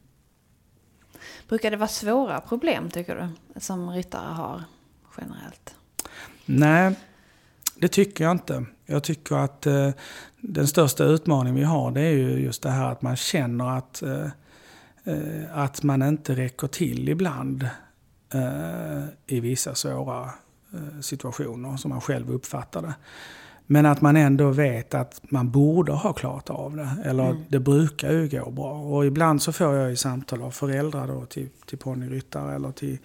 Brukar 1.48 1.72
det 1.72 1.78
vara 1.78 1.88
svåra 1.88 2.42
problem 2.42 2.90
tycker 2.90 3.16
du? 3.16 3.60
Som 3.60 3.90
ryttare 3.90 4.34
har 4.34 4.64
generellt? 5.18 5.76
Nej, 6.46 6.96
det 7.76 7.88
tycker 7.88 8.24
jag 8.24 8.32
inte. 8.32 8.66
Jag 8.86 9.04
tycker 9.04 9.36
att 9.36 9.66
eh, 9.66 9.90
den 10.38 10.68
största 10.68 11.04
utmaningen 11.04 11.56
vi 11.56 11.64
har 11.64 11.92
det 11.92 12.02
är 12.02 12.12
ju 12.12 12.40
just 12.40 12.64
det 12.64 12.70
här 12.70 12.92
att 12.92 13.02
man 13.02 13.16
känner 13.16 13.78
att, 13.78 14.02
eh, 14.02 14.26
eh 15.04 15.58
att 15.58 15.84
man 15.84 16.02
inte 16.02 16.36
räcker 16.36 16.68
till 16.68 17.10
ibland 17.10 17.64
eh, 18.34 19.04
i 19.26 19.40
vissa 19.40 19.76
svåra 19.76 20.24
eh, 20.74 21.00
situationer 21.02 21.78
som 21.78 21.90
man 21.90 22.02
själv 22.02 22.32
uppfattar 22.32 22.82
det. 22.82 22.94
Men 23.72 23.86
att 23.86 24.02
man 24.02 24.16
ändå 24.16 24.50
vet 24.50 24.94
att 24.94 25.22
man 25.32 25.52
borde 25.52 25.92
ha 25.92 26.14
klarat 26.14 26.50
av 26.50 26.76
det. 26.76 26.90
Eller 27.06 27.30
mm. 27.30 27.44
det 27.50 27.60
brukar 27.60 28.12
ju 28.12 28.28
gå 28.28 28.52
bra. 28.52 28.74
Och 28.74 29.06
ibland 29.06 29.42
så 29.42 29.52
får 29.52 29.76
jag 29.76 29.90
ju 29.90 29.96
samtal 29.96 30.42
av 30.42 30.52
föräldrar 30.52 31.08
då 31.08 31.26
till, 31.26 31.50
till 31.66 31.78
ponnyryttare 31.78 32.56
eller 32.56 32.72
till, 32.72 32.98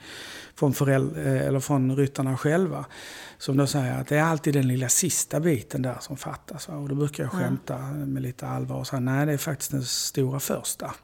från, 0.54 0.74
föräldrar, 0.74 1.26
eh, 1.26 1.46
eller 1.46 1.60
från 1.60 1.96
ryttarna 1.96 2.36
själva. 2.36 2.84
Som 3.38 3.56
då 3.56 3.66
säger 3.66 4.00
att 4.00 4.06
det 4.06 4.16
är 4.16 4.22
alltid 4.22 4.54
den 4.54 4.68
lilla 4.68 4.88
sista 4.88 5.40
biten 5.40 5.82
där 5.82 5.96
som 6.00 6.16
fattas. 6.16 6.68
Och 6.68 6.88
då 6.88 6.94
brukar 6.94 7.24
jag 7.24 7.32
skämta 7.32 7.78
med 7.92 8.22
lite 8.22 8.48
allvar 8.48 8.76
och 8.76 8.86
säga 8.86 9.00
nej 9.00 9.26
det 9.26 9.32
är 9.32 9.38
faktiskt 9.38 9.70
den 9.70 9.84
stora 9.84 10.40
första. 10.40 10.94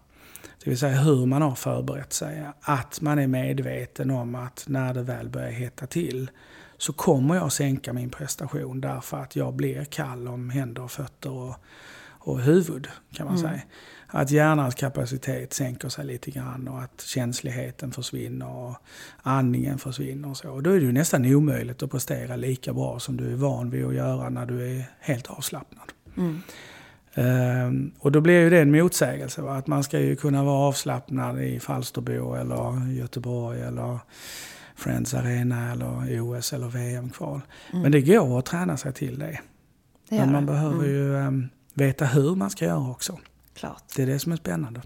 Det 0.64 0.70
vill 0.70 0.78
säga 0.78 0.96
hur 0.96 1.26
man 1.26 1.42
har 1.42 1.54
förberett 1.54 2.12
sig. 2.12 2.46
Att 2.60 3.00
man 3.00 3.18
är 3.18 3.26
medveten 3.26 4.10
om 4.10 4.34
att 4.34 4.64
när 4.68 4.94
det 4.94 5.02
väl 5.02 5.28
börjar 5.28 5.50
hetta 5.50 5.86
till 5.86 6.30
så 6.80 6.92
kommer 6.92 7.34
jag 7.34 7.52
sänka 7.52 7.92
min 7.92 8.10
prestation 8.10 8.80
därför 8.80 9.16
att 9.16 9.36
jag 9.36 9.54
blir 9.54 9.84
kall 9.84 10.28
om 10.28 10.50
händer, 10.50 10.88
fötter 10.88 11.30
och, 11.30 11.54
och 12.02 12.40
huvud 12.40 12.88
kan 13.12 13.26
man 13.26 13.36
mm. 13.36 13.50
säga. 13.50 13.62
Att 14.06 14.30
hjärnans 14.30 14.74
kapacitet 14.74 15.52
sänker 15.52 15.88
sig 15.88 16.04
lite 16.04 16.30
grann 16.30 16.68
och 16.68 16.82
att 16.82 17.00
känsligheten 17.00 17.92
försvinner 17.92 18.48
och 18.48 18.76
andningen 19.22 19.78
försvinner. 19.78 20.30
Och 20.30 20.36
så. 20.36 20.50
Och 20.50 20.62
då 20.62 20.70
är 20.70 20.80
det 20.80 20.86
ju 20.86 20.92
nästan 20.92 21.34
omöjligt 21.34 21.82
att 21.82 21.90
prestera 21.90 22.36
lika 22.36 22.72
bra 22.72 22.98
som 22.98 23.16
du 23.16 23.32
är 23.32 23.36
van 23.36 23.70
vid 23.70 23.84
att 23.84 23.94
göra 23.94 24.28
när 24.28 24.46
du 24.46 24.76
är 24.76 24.84
helt 25.00 25.26
avslappnad. 25.26 25.92
Mm. 26.16 26.42
Um, 27.14 27.92
och 27.98 28.12
då 28.12 28.20
blir 28.20 28.40
ju 28.40 28.50
det 28.50 28.60
en 28.60 28.70
motsägelse. 28.70 29.42
Va? 29.42 29.56
Att 29.56 29.66
man 29.66 29.84
ska 29.84 29.98
ju 29.98 30.16
kunna 30.16 30.44
vara 30.44 30.68
avslappnad 30.68 31.42
i 31.42 31.60
Falsterbo 31.60 32.34
eller 32.34 32.92
Göteborg 32.92 33.60
eller 33.60 33.98
Friends 34.80 35.14
Arena 35.14 35.72
eller 35.72 36.20
OS 36.20 36.52
eller 36.52 36.68
VM-kval. 36.68 37.40
Mm. 37.70 37.82
Men 37.82 37.92
det 37.92 38.00
går 38.00 38.38
att 38.38 38.46
träna 38.46 38.76
sig 38.76 38.92
till 38.92 39.18
det. 39.18 39.40
det 40.08 40.16
Men 40.16 40.32
man 40.32 40.46
behöver 40.46 40.74
mm. 40.74 40.90
ju 40.90 41.14
um, 41.14 41.48
veta 41.74 42.04
hur 42.04 42.34
man 42.34 42.50
ska 42.50 42.64
göra 42.64 42.90
också. 42.90 43.18
Klart. 43.54 43.82
Det 43.96 44.02
är 44.02 44.06
det 44.06 44.18
som 44.18 44.32
är 44.32 44.36
spännande. 44.36 44.80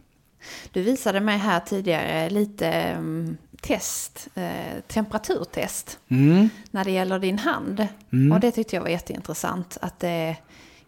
Du 0.73 0.83
visade 0.83 1.21
mig 1.21 1.39
här 1.39 1.61
tidigare 1.61 2.31
lite 2.31 2.97
um, 2.99 3.37
test, 3.61 4.29
eh, 4.35 4.81
temperaturtest 4.87 5.99
mm. 6.09 6.49
när 6.71 6.85
det 6.85 6.91
gäller 6.91 7.19
din 7.19 7.39
hand. 7.39 7.87
Mm. 8.13 8.33
Och 8.33 8.41
det 8.41 8.51
tyckte 8.51 8.77
jag 8.77 8.83
var 8.83 8.89
jätteintressant. 8.89 9.79
Att 9.81 10.01
det, 10.01 10.37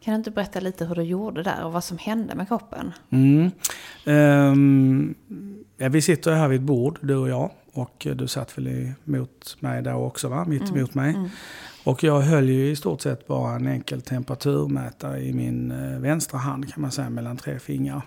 kan 0.01 0.13
du 0.13 0.17
inte 0.17 0.31
berätta 0.31 0.61
lite 0.61 0.85
hur 0.85 0.95
du 0.95 1.03
gjorde 1.03 1.43
där 1.43 1.65
och 1.65 1.73
vad 1.73 1.85
som 1.85 1.99
hände 1.99 2.35
med 2.35 2.49
kroppen? 2.49 2.93
Um, 4.05 5.15
ja, 5.77 5.89
vi 5.89 6.03
sitter 6.03 6.33
här 6.33 6.49
vid 6.49 6.61
ett 6.61 6.67
bord, 6.67 6.99
du 7.03 7.17
och 7.17 7.29
jag. 7.29 7.51
Och 7.77 8.07
du 8.15 8.29
satt 8.29 8.59
väl 8.59 8.95
emot 9.07 9.57
mig 9.61 9.83
där 9.83 9.95
också, 9.95 10.29
va? 10.29 10.45
mitt 10.45 10.63
mm. 10.63 10.77
emot 10.77 10.95
mig. 10.95 11.15
Mm. 11.15 11.29
Och 11.85 12.05
jag 12.05 12.21
höll 12.21 12.49
ju 12.49 12.71
i 12.71 12.77
stort 12.77 13.01
sett 13.01 13.27
bara 13.27 13.55
en 13.55 13.67
enkel 13.67 14.03
temperaturmätare 14.03 15.21
i 15.21 15.33
min 15.33 15.71
eh, 15.71 15.99
vänstra 15.99 16.39
hand 16.39 16.73
kan 16.73 16.83
man 16.83 16.91
säga, 16.91 17.11
mellan 17.11 17.37
tre 17.37 17.59
fingrar. 17.59 18.03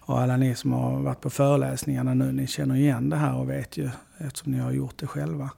Och 0.00 0.20
alla 0.20 0.36
ni 0.36 0.54
som 0.54 0.72
har 0.72 1.00
varit 1.00 1.20
på 1.20 1.30
föreläsningarna 1.30 2.14
nu, 2.14 2.32
ni 2.32 2.46
känner 2.46 2.74
igen 2.74 3.10
det 3.10 3.16
här 3.16 3.36
och 3.36 3.50
vet 3.50 3.76
ju 3.76 3.90
eftersom 4.18 4.52
ni 4.52 4.58
har 4.58 4.72
gjort 4.72 4.98
det 4.98 5.06
själva. 5.06 5.50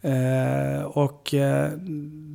Eh, 0.00 0.82
och 0.82 1.34
eh, 1.34 1.72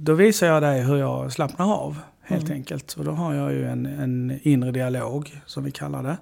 då 0.03 0.13
visar 0.13 0.47
jag 0.47 0.63
dig 0.63 0.83
hur 0.83 0.95
jag 0.95 1.31
slappnar 1.31 1.73
av 1.73 1.97
helt 2.21 2.45
mm. 2.45 2.57
enkelt. 2.57 2.93
Och 2.93 3.05
då 3.05 3.11
har 3.11 3.33
jag 3.33 3.51
ju 3.53 3.65
en, 3.65 3.85
en 3.85 4.39
inre 4.41 4.71
dialog 4.71 5.41
som 5.45 5.63
vi 5.63 5.71
kallar 5.71 6.03
det. 6.03 6.17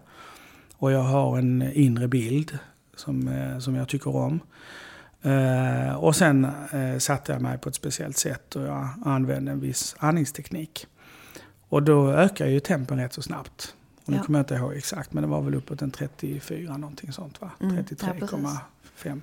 Och 0.77 0.91
jag 0.91 1.03
har 1.03 1.37
en 1.37 1.71
inre 1.73 2.07
bild 2.07 2.59
som, 2.95 3.27
eh, 3.27 3.59
som 3.59 3.75
jag 3.75 3.87
tycker 3.87 4.15
om. 4.15 4.39
Eh, 5.23 5.95
och 5.95 6.15
sen 6.15 6.45
eh, 6.71 6.97
satte 6.97 7.31
jag 7.31 7.41
mig 7.41 7.57
på 7.57 7.69
ett 7.69 7.75
speciellt 7.75 8.17
sätt 8.17 8.55
och 8.55 8.61
jag 8.61 8.89
använde 9.05 9.51
en 9.51 9.59
viss 9.59 9.95
andningsteknik. 9.99 10.87
Och 11.69 11.83
då 11.83 12.11
ökar 12.11 12.47
ju 12.47 12.59
tempen 12.59 12.99
rätt 12.99 13.13
så 13.13 13.21
snabbt. 13.21 13.75
Och 14.05 14.09
nu 14.09 14.17
ja. 14.17 14.23
kommer 14.23 14.39
jag 14.39 14.43
inte 14.43 14.55
ihåg 14.55 14.73
exakt, 14.73 15.13
men 15.13 15.23
det 15.23 15.29
var 15.29 15.41
väl 15.41 15.55
uppåt 15.55 15.81
en 15.81 15.91
34 15.91 16.77
någonting 16.77 17.11
sånt 17.11 17.41
va? 17.41 17.51
Mm, 17.59 17.75
33,5. 17.75 19.21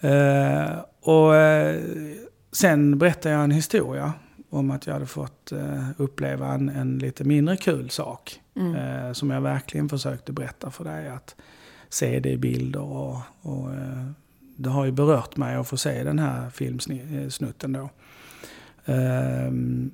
Ja, 0.00 0.08
eh, 0.08 0.78
och 1.00 1.32
sen 2.52 2.98
berättade 2.98 3.34
jag 3.34 3.44
en 3.44 3.50
historia 3.50 4.12
om 4.50 4.70
att 4.70 4.86
jag 4.86 4.94
hade 4.94 5.06
fått 5.06 5.52
uppleva 5.96 6.54
en, 6.54 6.68
en, 6.68 6.98
lite 6.98 7.24
mindre 7.24 7.56
kul 7.56 7.90
sak. 7.90 8.40
Mm. 8.56 9.14
Som 9.14 9.30
jag 9.30 9.40
verkligen 9.40 9.88
försökte 9.88 10.32
berätta 10.32 10.70
för 10.70 10.84
dig. 10.84 11.08
Att 11.08 11.36
se 11.92 12.20
det 12.20 12.30
i 12.30 12.36
bilder 12.36 12.80
och, 12.80 13.16
och 13.42 13.74
eh, 13.74 14.06
det 14.56 14.70
har 14.70 14.84
ju 14.84 14.92
berört 14.92 15.36
mig 15.36 15.56
att 15.56 15.68
få 15.68 15.76
se 15.76 16.04
den 16.04 16.18
här 16.18 16.50
filmsnutten 16.50 17.72
då. 17.72 17.90
Um, 18.84 19.90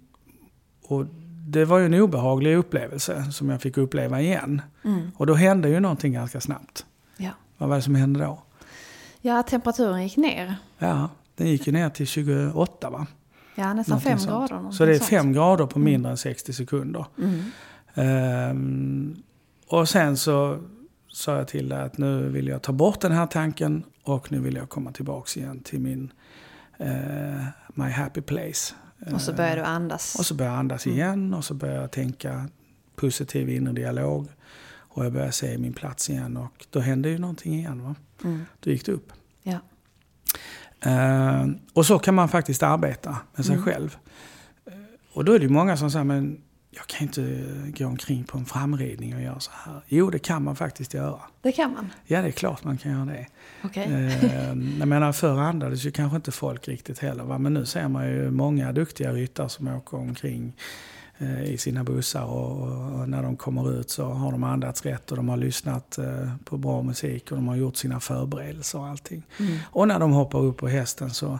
och 0.82 1.06
det 1.46 1.64
var 1.64 1.78
ju 1.78 1.86
en 1.86 1.94
obehaglig 1.94 2.56
upplevelse 2.56 3.32
som 3.32 3.48
jag 3.48 3.62
fick 3.62 3.76
uppleva 3.76 4.20
igen. 4.20 4.62
Mm. 4.84 5.10
Och 5.16 5.26
då 5.26 5.34
hände 5.34 5.68
ju 5.68 5.80
någonting 5.80 6.12
ganska 6.12 6.40
snabbt. 6.40 6.86
Ja. 7.16 7.30
Vad 7.58 7.68
var 7.68 7.76
det 7.76 7.82
som 7.82 7.94
hände 7.94 8.20
då? 8.20 8.42
Ja, 9.20 9.42
temperaturen 9.42 10.02
gick 10.02 10.16
ner. 10.16 10.56
Ja, 10.78 11.08
den 11.36 11.48
gick 11.48 11.66
ju 11.66 11.72
ner 11.72 11.90
till 11.90 12.06
28 12.06 12.90
va? 12.90 13.06
Ja, 13.54 13.74
nästan 13.74 14.00
5 14.00 14.18
grader. 14.26 14.70
Så 14.70 14.84
det 14.84 14.94
är 14.94 14.98
5 14.98 15.32
grader 15.32 15.66
på 15.66 15.78
mindre 15.78 15.98
mm. 15.98 16.10
än 16.10 16.16
60 16.16 16.52
sekunder. 16.52 17.06
Mm. 17.18 18.50
Um, 18.50 19.22
och 19.66 19.88
sen 19.88 20.16
så 20.16 20.58
sa 21.18 21.36
jag 21.36 21.48
till 21.48 21.68
dig 21.68 21.82
att 21.82 21.98
nu 21.98 22.28
vill 22.28 22.48
jag 22.48 22.62
ta 22.62 22.72
bort 22.72 23.00
den 23.00 23.12
här 23.12 23.26
tanken 23.26 23.84
och 24.02 24.32
nu 24.32 24.40
vill 24.40 24.56
jag 24.56 24.68
komma 24.68 24.92
tillbaks 24.92 25.36
igen 25.36 25.60
till 25.60 25.80
min 25.80 26.12
uh, 26.80 27.44
My 27.74 27.90
Happy 27.90 28.20
Place. 28.20 28.74
Och 29.12 29.20
så 29.20 29.32
börjar 29.32 29.56
du 29.56 29.62
andas. 29.62 30.16
Och 30.18 30.26
så 30.26 30.34
börjar 30.34 30.52
jag 30.52 30.58
andas 30.58 30.86
mm. 30.86 30.98
igen 30.98 31.34
och 31.34 31.44
så 31.44 31.54
börjar 31.54 31.80
jag 31.80 31.90
tänka 31.90 32.48
positiv 32.96 33.48
inre 33.48 33.72
dialog. 33.72 34.28
Och 34.70 35.04
jag 35.04 35.12
börjar 35.12 35.30
se 35.30 35.58
min 35.58 35.72
plats 35.72 36.10
igen 36.10 36.36
och 36.36 36.66
då 36.70 36.80
hände 36.80 37.08
ju 37.08 37.18
någonting 37.18 37.54
igen. 37.54 37.82
Va? 37.82 37.94
Mm. 38.24 38.44
Då 38.60 38.70
gick 38.70 38.86
det 38.86 38.92
upp. 38.92 39.12
Ja. 39.42 39.58
Uh, 40.86 41.50
och 41.72 41.86
så 41.86 41.98
kan 41.98 42.14
man 42.14 42.28
faktiskt 42.28 42.62
arbeta 42.62 43.16
med 43.34 43.46
sig 43.46 43.54
mm. 43.54 43.64
själv. 43.64 43.96
Uh, 44.66 44.74
och 45.12 45.24
då 45.24 45.32
är 45.32 45.38
det 45.38 45.48
många 45.48 45.76
som 45.76 45.90
säger, 45.90 46.04
men 46.04 46.42
jag 46.70 46.86
kan 46.86 47.02
inte 47.02 47.22
gå 47.78 47.86
omkring 47.86 48.24
på 48.24 48.38
en 48.38 48.44
framridning 48.44 49.14
och 49.14 49.22
göra 49.22 49.40
så 49.40 49.50
här. 49.54 49.80
Jo, 49.86 50.10
det 50.10 50.18
kan 50.18 50.42
man 50.42 50.56
faktiskt 50.56 50.94
göra. 50.94 51.20
Det 51.42 51.52
kan 51.52 51.72
man? 51.72 51.90
Ja, 52.06 52.22
det 52.22 52.28
är 52.28 52.32
klart 52.32 52.64
man 52.64 52.78
kan 52.78 52.92
göra 52.92 53.04
det. 53.04 53.26
Okay. 53.64 53.84
Eh, 53.84 54.46
jag 54.78 54.88
menar, 54.88 55.12
förr 55.12 55.38
andades 55.38 55.86
ju 55.86 55.90
kanske 55.90 56.16
inte 56.16 56.32
folk 56.32 56.68
riktigt 56.68 56.98
heller. 56.98 57.24
Va? 57.24 57.38
Men 57.38 57.54
nu 57.54 57.66
ser 57.66 57.88
man 57.88 58.08
ju 58.08 58.30
många 58.30 58.72
duktiga 58.72 59.12
ryttare 59.12 59.48
som 59.48 59.68
åker 59.68 59.96
omkring 59.96 60.56
eh, 61.18 61.42
i 61.42 61.58
sina 61.58 61.84
bussar 61.84 62.24
och, 62.24 63.00
och, 63.00 63.08
när 63.08 63.22
de 63.22 63.36
kommer 63.36 63.80
ut 63.80 63.90
så 63.90 64.04
har 64.04 64.32
de 64.32 64.44
andats 64.44 64.84
rätt 64.84 65.10
och 65.10 65.16
de 65.16 65.28
har 65.28 65.36
lyssnat 65.36 65.98
eh, 65.98 66.32
på 66.44 66.56
bra 66.56 66.82
musik 66.82 67.30
och 67.30 67.36
de 67.36 67.48
har 67.48 67.56
gjort 67.56 67.76
sina 67.76 68.00
förberedelser 68.00 68.78
och 68.78 68.86
allting. 68.86 69.22
Mm. 69.40 69.58
Och 69.64 69.88
när 69.88 69.98
de 69.98 70.12
hoppar 70.12 70.38
upp 70.38 70.56
på 70.56 70.68
hästen 70.68 71.10
så 71.10 71.38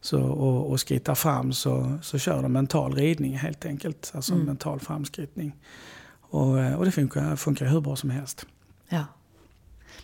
så, 0.00 0.22
och, 0.22 0.70
och 0.70 0.80
skrittar 0.80 1.14
fram 1.14 1.52
så, 1.52 1.98
så 2.02 2.18
kör 2.18 2.42
de 2.42 2.52
mental 2.52 2.94
ridning 2.94 3.38
helt 3.38 3.64
enkelt. 3.64 4.12
Alltså 4.14 4.34
mm. 4.34 4.46
mental 4.46 4.80
framskrittning. 4.80 5.56
Och, 6.20 6.76
och 6.76 6.84
det 6.84 6.90
funkar, 6.90 7.36
funkar 7.36 7.66
hur 7.66 7.80
bra 7.80 7.96
som 7.96 8.10
helst. 8.10 8.46
Ja. 8.88 9.04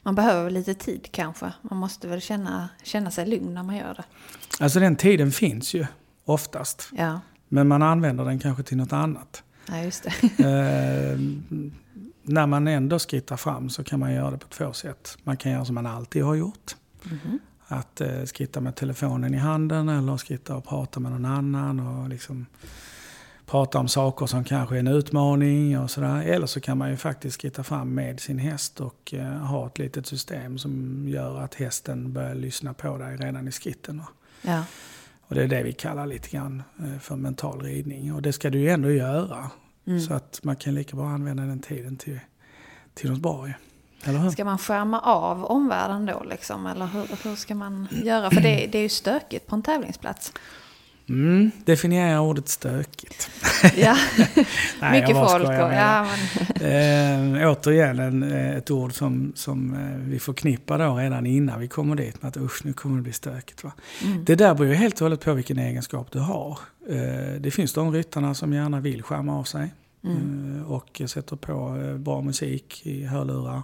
Man 0.03 0.15
behöver 0.15 0.51
lite 0.51 0.75
tid 0.75 1.09
kanske. 1.13 1.53
Man 1.63 1.79
måste 1.79 2.09
väl 2.09 2.21
känna, 2.21 2.69
känna 2.83 3.11
sig 3.11 3.27
lugn 3.27 3.55
när 3.55 3.63
man 3.63 3.77
gör 3.77 3.95
det. 3.95 4.05
Alltså 4.61 4.81
den 4.81 4.97
tiden 4.97 5.33
finns 5.33 5.75
ju 5.75 5.87
oftast. 6.25 6.89
Ja. 6.93 7.21
Men 7.49 7.69
man 7.69 7.83
använder 7.83 8.25
den 8.25 8.39
kanske 8.39 8.63
till 8.63 8.77
något 8.77 8.93
annat. 8.93 9.43
Ja, 9.69 9.79
just 9.79 10.05
det. 10.05 10.11
eh, 10.45 11.19
när 12.23 12.47
man 12.47 12.69
ändå 12.69 12.99
skrittar 12.99 13.37
fram 13.37 13.71
så 13.71 13.85
kan 13.85 14.01
man 14.01 14.13
göra 14.13 14.31
det 14.31 14.39
på 14.39 14.49
två 14.49 14.73
sätt. 14.73 15.19
Man 15.25 15.37
kan 15.37 15.53
göra 15.53 15.65
som 15.65 15.75
man 15.75 15.87
alltid 15.87 16.25
har 16.25 16.35
gjort. 16.35 16.77
Mm 17.05 17.19
-hmm 17.19 17.39
att 17.67 18.01
eh, 18.01 18.25
skritta 18.25 18.61
med 18.61 18.75
telefonen 18.77 19.35
i 19.35 19.37
handen 19.37 19.89
eller 19.89 20.17
skritta 20.17 20.57
och 20.57 20.65
prata 20.65 21.01
med 21.01 21.13
någon 21.13 21.25
annan. 21.25 21.81
Och 21.81 22.09
liksom 22.09 22.47
prata 23.47 23.79
om 23.79 23.89
saker 23.89 24.27
som 24.27 24.45
kanske 24.45 24.75
är 24.75 24.79
en 24.79 24.87
utmaning 24.87 25.79
och 25.79 25.91
sådär. 25.91 26.23
Eller 26.23 26.47
så 26.47 26.61
kan 26.61 26.79
man 26.79 26.91
ju 26.91 26.97
faktiskt 26.97 27.35
skritta 27.35 27.63
fram 27.63 27.95
med 27.95 28.21
sin 28.21 28.39
häst 28.39 28.81
och 28.81 29.15
eh, 29.15 29.27
ha 29.27 29.67
ett 29.67 29.79
litet 29.79 30.07
system 30.07 30.59
som 30.59 31.05
gör 31.09 31.41
att 31.41 31.55
hästen 31.55 32.13
börjar 32.13 32.35
lyssna 32.35 32.75
på 32.75 32.99
dig 32.99 33.17
redan 33.17 33.49
i 33.49 33.53
skritten. 33.53 34.03
Ja. 34.43 34.65
Och 35.21 35.35
det 35.35 35.43
är 35.43 35.49
det 35.49 35.63
vi 35.63 35.73
kallar 35.73 36.07
lite 36.07 36.29
grann 36.29 36.63
eh, 36.79 36.99
för 36.99 37.17
mental 37.17 37.63
ridning. 37.63 38.15
Och 38.15 38.23
det 38.23 38.33
ska 38.33 38.51
du 38.51 38.59
ju 38.59 38.69
ändå 38.69 38.91
göra. 38.91 39.51
Mm. 39.87 40.01
Så 40.01 40.15
att 40.15 40.41
man 40.43 40.57
kan 40.57 40.75
lika 40.75 40.97
bra 40.97 41.09
använda 41.09 41.43
den 41.43 41.61
tiden 41.61 41.97
till, 41.97 42.21
till 42.95 43.11
något 43.11 43.21
bra? 43.21 43.49
Ska 44.33 44.45
man 44.45 44.59
skärma 44.59 45.01
av 45.01 45.45
omvärlden 45.45 46.07
då 46.07 46.23
liksom? 46.31 46.67
Eller 46.67 46.87
hur, 46.87 47.29
hur 47.29 47.37
ska 47.37 47.55
man 47.55 47.89
göra? 47.91 48.31
För 48.31 48.41
det, 48.41 48.67
det 48.73 48.79
är 48.79 48.83
ju 48.83 48.89
stökigt 48.89 49.47
på 49.47 49.55
en 49.55 49.63
tävlingsplats. 49.63 50.33
Mm, 51.09 51.51
definiera 51.65 52.21
ordet 52.21 52.49
stökigt. 52.49 53.31
Ja, 53.77 53.97
Nej, 54.81 55.01
mycket 55.01 55.17
folk 55.17 55.45
och... 55.45 55.51
Ja, 55.51 56.07
men, 56.07 56.45
Eh, 56.55 57.51
återigen 57.51 57.99
en, 57.99 58.23
eh, 58.23 58.57
ett 58.57 58.71
ord 58.71 58.93
som, 58.93 59.33
som 59.37 59.75
eh, 59.75 60.09
vi 60.09 60.19
förknippar 60.19 60.79
då 60.79 60.95
redan 60.95 61.27
innan 61.27 61.61
vi 61.61 61.69
kommer 61.69 61.97
dit 61.97 62.23
med 62.23 62.29
att 62.29 62.37
usch, 62.37 62.65
nu 62.65 62.73
kommer 62.73 62.97
det 62.97 63.03
bli 63.03 63.13
stökigt. 63.13 63.65
Va? 63.65 63.73
Mm. 64.05 64.25
Det 64.25 64.35
där 64.35 64.55
beror 64.55 64.69
ju 64.69 64.75
helt 64.75 64.95
och 64.95 65.01
hållet 65.01 65.21
på 65.21 65.33
vilken 65.33 65.59
egenskap 65.59 66.11
du 66.13 66.19
har. 66.19 66.59
Eh, 66.89 67.41
det 67.41 67.51
finns 67.51 67.73
de 67.73 67.93
ryttarna 67.93 68.35
som 68.35 68.53
gärna 68.53 68.81
vill 68.81 69.03
skärma 69.03 69.39
av 69.39 69.45
sig 69.45 69.73
Mm. 70.05 70.57
eh, 70.61 70.73
och 70.73 71.03
sätter 71.07 71.37
på 71.37 71.77
bra 71.99 72.21
musik 72.21 72.87
i 72.87 73.05
hörlurar. 73.05 73.63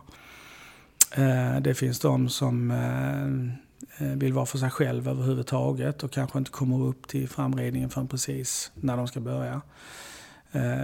Eh, 1.14 1.60
det 1.60 1.74
finns 1.74 2.00
de 2.00 2.28
som 2.28 2.70
eh, 2.70 4.06
eh, 4.06 4.16
vill 4.16 4.32
vara 4.32 4.46
för 4.46 4.58
sig 4.58 4.70
själv 4.70 5.08
överhuvudtaget 5.08 6.02
och 6.02 6.12
kanske 6.12 6.38
inte 6.38 6.50
kommer 6.50 6.82
upp 6.82 7.08
till 7.08 7.28
framridningen 7.28 7.90
förrän 7.90 8.08
precis 8.08 8.72
när 8.74 8.96
de 8.96 9.08
ska 9.08 9.20
börja. 9.20 9.60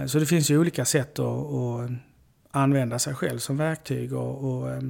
Så 0.07 0.19
det 0.19 0.25
finns 0.25 0.49
ju 0.49 0.59
olika 0.59 0.85
sätt 0.85 1.19
att, 1.19 1.89
använda 2.51 2.99
sig 2.99 3.15
själv 3.15 3.39
som 3.39 3.57
verktyg 3.57 4.13
och, 4.13 4.83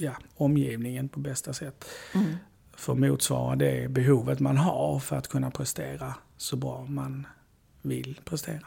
ja, 0.00 0.12
omgivningen 0.36 1.08
på 1.08 1.20
bästa 1.20 1.52
sätt. 1.52 1.84
Mm. 2.14 2.36
För 2.76 2.92
att 2.92 2.98
motsvara 2.98 3.56
det 3.56 3.90
behovet 3.90 4.40
man 4.40 4.56
har 4.56 4.98
för 4.98 5.16
att 5.16 5.28
kunna 5.28 5.50
prestera 5.50 6.14
så 6.36 6.56
bra 6.56 6.86
man 6.88 7.26
vill 7.82 8.20
prestera. 8.24 8.66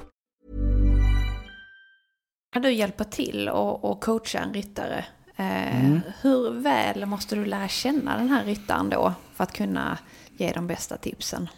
När 2.55 2.61
du 2.61 2.71
hjälper 2.71 3.03
till 3.03 3.49
och, 3.49 3.85
och 3.85 4.01
coachar 4.01 4.41
en 4.41 4.53
ryttare, 4.53 5.05
eh, 5.35 5.99
hur 6.21 6.61
väl 6.61 7.05
måste 7.05 7.35
du 7.35 7.45
lära 7.45 7.67
känna 7.67 8.17
den 8.17 8.29
här 8.29 8.45
ryttaren 8.45 8.89
då 8.89 9.13
för 9.33 9.43
att 9.43 9.53
kunna 9.53 9.97
ge 10.37 10.51
de 10.51 10.67
bästa 10.67 10.97
tipsen? 10.97 11.49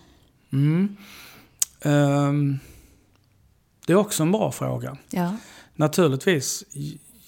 Ehm, 1.82 2.60
det 3.86 3.94
är 3.94 3.98
också 3.98 4.24
en 4.24 4.32
bra 4.32 4.52
fråga. 4.52 4.98
Ja. 5.10 5.38
Naturligtvis, 5.76 6.64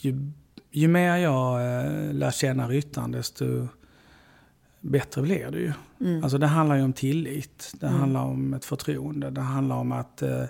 ju, 0.01 0.31
ju 0.71 0.87
mer 0.87 1.15
jag 1.15 1.53
eh, 1.55 2.13
lär 2.13 2.31
känna 2.31 2.67
ryttaren 2.67 3.11
desto 3.11 3.67
bättre 4.81 5.21
blir 5.21 5.51
det 5.51 5.59
ju. 5.59 5.73
Alltså 6.23 6.37
det 6.37 6.47
handlar 6.47 6.75
ju 6.75 6.83
om 6.83 6.93
tillit, 6.93 7.71
det 7.73 7.87
handlar 7.87 8.23
om 8.23 8.53
ett 8.53 8.65
förtroende, 8.65 9.29
det 9.29 9.41
handlar 9.41 9.75
om 9.75 9.91
att 9.91 10.21
eh, 10.21 10.43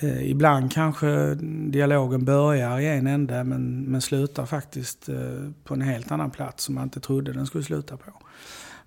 eh, 0.00 0.30
ibland 0.30 0.72
kanske 0.72 1.34
dialogen 1.70 2.24
börjar 2.24 2.78
i 2.80 2.86
en 2.86 3.06
ände 3.06 3.44
men, 3.44 3.82
men 3.82 4.00
slutar 4.00 4.46
faktiskt 4.46 5.08
eh, 5.08 5.16
på 5.64 5.74
en 5.74 5.82
helt 5.82 6.10
annan 6.10 6.30
plats 6.30 6.64
som 6.64 6.74
man 6.74 6.84
inte 6.84 7.00
trodde 7.00 7.32
den 7.32 7.46
skulle 7.46 7.64
sluta 7.64 7.96
på. 7.96 8.10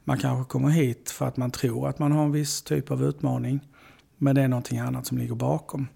Man 0.04 0.18
kanske 0.18 0.52
kommer 0.52 0.70
hit 0.70 1.12
för 1.12 1.28
att 1.28 1.38
man 1.38 1.52
tror 1.52 1.88
att 1.90 2.00
man 2.00 2.12
har 2.12 2.24
en 2.24 2.32
viss 2.32 2.62
typ 2.62 2.92
av 2.92 3.04
utmaning 3.04 3.60
men 4.18 4.36
det 4.36 4.42
är 4.42 4.48
någonting 4.48 4.80
annat 4.80 5.06
som 5.08 5.18
ligger 5.18 5.36
bakom. 5.36 5.88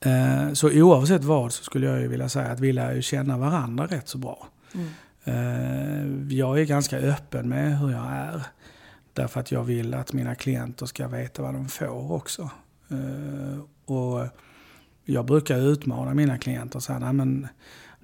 Eh, 0.00 0.52
Så 0.52 0.70
oavsett 0.70 1.24
vad 1.24 1.52
så 1.52 1.64
skulle 1.64 1.86
jag 1.86 2.00
ju 2.00 2.08
vilja 2.08 2.28
säga 2.28 2.48
att 2.52 2.60
vi 2.60 2.72
lär 2.72 2.94
ju 2.94 3.02
känna 3.02 3.38
varandra 3.38 3.86
rätt 3.86 4.08
så 4.08 4.18
bra. 4.18 4.48
Eh, 5.24 6.06
Jag 6.30 6.60
är 6.60 6.64
ganska 6.64 6.98
öppen 6.98 7.48
med 7.48 7.78
hur 7.78 7.90
jag 7.90 8.06
är. 8.10 8.42
Därför 9.12 9.40
att 9.40 9.52
jag 9.52 9.64
vill 9.64 9.94
att 9.94 10.12
mina 10.12 10.34
klienter 10.34 10.86
ska 10.86 11.08
veta 11.08 11.42
vad 11.42 11.54
de 11.54 11.68
får 11.68 12.12
också. 12.12 12.50
Eh, 12.90 13.58
Och 13.84 14.26
jag 15.04 15.24
brukar 15.26 15.58
utmana 15.58 16.14
mina 16.14 16.38
klienter 16.38 16.76
och 16.76 16.82
säga, 16.82 16.98
"Nej, 16.98 17.12
men 17.12 17.48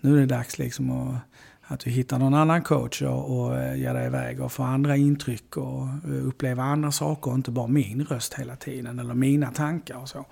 nu 0.01 0.17
är 0.17 0.21
det 0.21 0.27
dags 0.27 0.59
liksom 0.59 0.91
att, 0.91 1.17
att 1.63 1.81
du 1.81 1.91
hittar 1.91 2.19
någon 2.19 2.35
annan 2.35 2.63
coach 2.63 3.03
och, 3.03 3.39
och 3.41 3.57
eh, 3.57 3.77
ger 3.77 3.95
dig 3.95 4.07
iväg 4.07 4.41
och 4.41 4.53
får 4.53 4.65
andra 4.65 4.97
intryck 4.97 5.57
och 5.57 5.83
eh, 6.05 6.27
uppleva 6.27 6.63
andra 6.63 6.93
saker 6.93 7.31
och 7.31 7.37
inte 7.37 7.51
bara 7.51 7.67
min 7.67 8.05
röst 8.05 8.35
hela 8.35 8.57
tiden 8.57 8.99
eller 8.99 9.15
mina 9.15 9.51
tankar 9.51 9.97
och 9.97 10.09
så. 10.09 10.27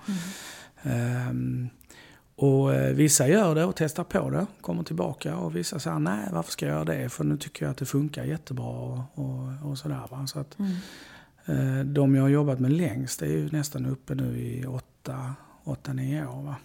Ehm, 0.83 1.69
och 2.35 2.73
eh, 2.75 2.93
vissa 2.95 3.27
gör 3.27 3.55
det 3.55 3.65
och 3.65 3.75
testar 3.75 4.03
på 4.03 4.29
det, 4.29 4.45
kommer 4.61 4.83
tillbaka 4.83 5.37
och 5.37 5.55
vissa 5.55 5.79
säger 5.79 5.99
nej 5.99 6.27
varför 6.31 6.51
ska 6.51 6.65
jag 6.65 6.73
göra 6.73 6.85
det 6.85 7.09
för 7.09 7.23
nu 7.23 7.37
tycker 7.37 7.65
jag 7.65 7.71
att 7.71 7.77
det 7.77 7.85
funkar 7.85 8.23
jättebra 8.23 8.65
och, 8.65 8.99
och, 9.15 9.69
och 9.69 9.77
sådär. 9.77 10.01
Va? 10.11 10.27
Så 10.27 10.39
att, 10.39 10.59
eh, 10.59 10.65
de 11.85 12.15
jag 12.15 12.21
har 12.21 12.29
jobbat 12.29 12.59
med 12.59 12.71
längst 12.71 13.21
är 13.21 13.27
ju 13.27 13.49
nästan 13.51 13.85
uppe 13.85 14.15
nu 14.15 14.37
i 14.37 14.65
åtta, 14.65 15.35
åtta 15.63 15.93
nio 15.93 16.25
år. 16.25 16.41
Va? 16.41 16.55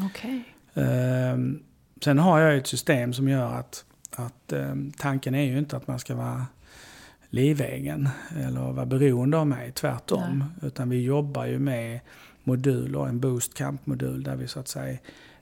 Okej. 0.00 0.44
Ehm, 0.74 1.62
sen 2.04 2.18
har 2.18 2.40
jag 2.40 2.56
ett 2.56 2.66
system 2.66 3.12
som 3.12 3.28
gör 3.28 3.54
att, 3.54 3.84
att 4.16 4.52
ehm, 4.52 4.92
tanken 4.92 5.34
är 5.34 5.42
ju 5.42 5.58
inte 5.58 5.76
att 5.76 5.86
man 5.86 5.98
ska 5.98 6.14
vara 6.14 6.46
livegen 7.30 8.08
eller 8.36 8.60
vara 8.60 8.86
beroende 8.86 9.38
av 9.38 9.46
mig, 9.46 9.72
tvärtom. 9.72 10.44
Utan 10.62 10.88
vi 10.88 11.02
jobbar 11.02 11.46
ju 11.46 11.58
med 11.58 12.00
moduler, 12.44 13.06
en 13.06 13.20
boostcamp-modul 13.20 14.22
där 14.22 14.36
vi 14.36 14.48
så 14.48 14.60
att 14.60 14.68
säga 14.68 14.98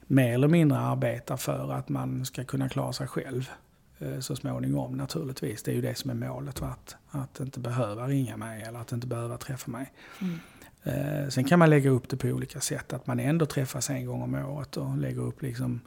mer 0.06 0.34
eller 0.34 0.48
mindre 0.48 0.78
arbetar 0.78 1.36
för 1.36 1.72
att 1.72 1.88
man 1.88 2.24
ska 2.24 2.44
kunna 2.44 2.68
klara 2.68 2.92
sig 2.92 3.06
själv 3.06 3.50
eh, 3.50 3.65
så 4.20 4.36
småningom 4.36 4.96
naturligtvis. 4.96 5.62
Det 5.62 5.70
är 5.70 5.74
ju 5.74 5.80
det 5.80 5.94
som 5.94 6.10
är 6.10 6.14
målet, 6.14 6.60
va? 6.60 6.68
Att, 6.68 6.96
att 7.08 7.40
inte 7.40 7.60
behöva 7.60 8.06
ringa 8.06 8.36
mig 8.36 8.62
eller 8.62 8.78
att 8.78 8.92
inte 8.92 9.06
behöva 9.06 9.38
träffa 9.38 9.70
mig. 9.70 9.92
Eh, 10.82 11.28
Sen 11.28 11.44
kan 11.44 11.58
man 11.58 11.70
lägga 11.70 11.90
upp 11.90 12.08
det 12.08 12.16
på 12.16 12.28
olika 12.28 12.60
sätt. 12.60 12.92
Att 12.92 13.06
man 13.06 13.20
ändå 13.20 13.46
träffas 13.46 13.90
en 13.90 14.06
gång 14.06 14.22
om 14.22 14.34
året 14.34 14.76
och 14.76 14.96
lägger 14.98 15.20
upp 15.22 15.42
liksom 15.42 15.80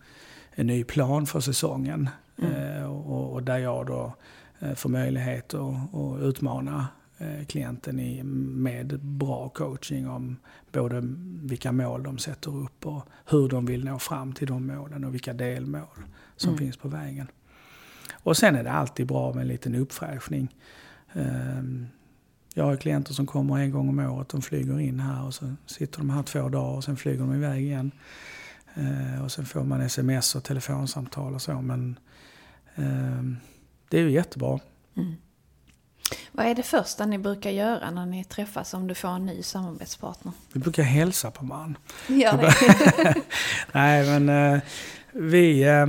en 0.52 0.68
ny 0.68 0.84
plan 0.84 1.26
för 1.26 1.40
säsongen. 1.40 2.10
Eh, 2.38 2.84
och, 2.84 3.34
och 3.34 3.44
där 3.44 3.58
jag 3.58 3.86
då 3.86 4.14
eh, 4.60 4.74
får 4.74 4.90
möjlighet 4.90 5.54
att, 5.54 5.96
att 5.96 6.22
utmana 6.22 6.88
eh, 7.18 7.46
klienten 7.46 8.00
i, 8.00 8.24
med 8.24 9.00
bra 9.00 9.50
coaching 9.50 10.10
om 10.10 10.38
både 10.72 11.02
vilka 11.44 11.72
mål 11.72 12.04
de 12.04 12.18
sätter 12.18 12.56
upp 12.56 12.86
och 12.86 13.04
hur 13.26 13.50
de 13.50 13.66
vill 13.66 13.86
nå 13.86 14.00
fram 14.00 14.34
till 14.34 14.48
de 14.48 14.68
målen 14.68 15.04
och 15.04 15.14
vilka 15.14 15.34
delmål 15.34 16.04
som 16.36 16.58
finns 16.58 16.78
på 16.78 16.88
vägen. 16.88 17.28
Och 18.24 18.38
sen 18.38 18.56
är 18.56 18.64
det 18.64 18.72
alltid 18.72 19.08
bra 19.08 19.34
med 19.34 19.42
en 19.42 19.48
liten 19.48 19.76
uppfräschning. 19.76 20.56
Ehm, 21.14 21.88
Jag 22.54 22.64
har 22.66 22.76
klienter 22.76 23.14
som 23.14 23.28
kommer 23.28 23.58
en 23.58 23.72
gång 23.72 23.90
om 23.90 24.00
året. 24.00 24.30
De 24.30 24.42
flyger 24.42 24.80
in 24.80 25.00
här 25.00 25.26
och 25.26 25.34
så 25.34 25.54
sitter 25.66 25.98
de 25.98 26.10
här 26.10 26.24
två 26.24 26.50
dagar 26.50 26.76
och 26.78 26.84
sen 26.84 26.98
flyger 26.98 27.20
de 27.20 27.36
iväg 27.36 27.62
igen. 27.64 27.92
Eh, 28.76 29.24
och 29.24 29.32
sen 29.32 29.46
får 29.46 29.64
man 29.64 29.82
sms 29.82 30.36
och 30.36 30.44
telefonsamtal 30.44 31.34
och 31.34 31.42
så. 31.42 31.62
Men 31.62 32.00
ehm, 32.76 33.38
det 33.90 33.98
är 33.98 34.02
ju 34.02 34.12
jättebra. 34.12 34.60
Vad 36.32 36.46
är 36.46 36.56
det 36.56 36.64
första 36.64 37.06
ni 37.06 37.18
brukar 37.18 37.50
göra 37.50 37.92
när 37.92 38.06
ni 38.06 38.24
träffas 38.24 38.74
om 38.74 38.88
du 38.88 38.96
får 38.96 39.10
en 39.10 39.26
ny 39.26 39.44
samarbetspartner? 39.44 40.34
Vi 40.54 40.60
brukar 40.60 40.84
hälsa 40.84 41.32
på 41.32 41.46
man. 41.46 41.78
Gör 42.08 42.38
det. 43.04 43.16
Nej 43.72 44.20
men 44.20 44.54
eh, 44.56 44.62
vi... 45.14 45.64
Eh, 45.64 45.88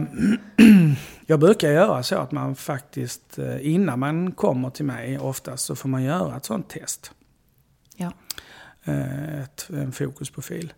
jag 1.26 1.40
brukar 1.40 1.70
göra 1.70 2.02
så 2.02 2.16
att 2.16 2.32
man 2.32 2.56
faktiskt 2.56 3.38
eh, 3.38 3.66
innan 3.72 3.98
man 3.98 4.32
kommer 4.32 4.70
till 4.70 4.84
mig 4.84 5.18
oftast 5.18 5.64
så 5.64 5.76
får 5.76 5.88
man 5.88 6.02
göra 6.02 6.36
ett 6.36 6.44
sånt 6.44 6.68
test. 6.68 7.12
ja. 7.96 8.12
eh, 8.84 9.42
ett, 9.42 9.70
en 9.70 9.92
fokusprofil. 9.92 10.72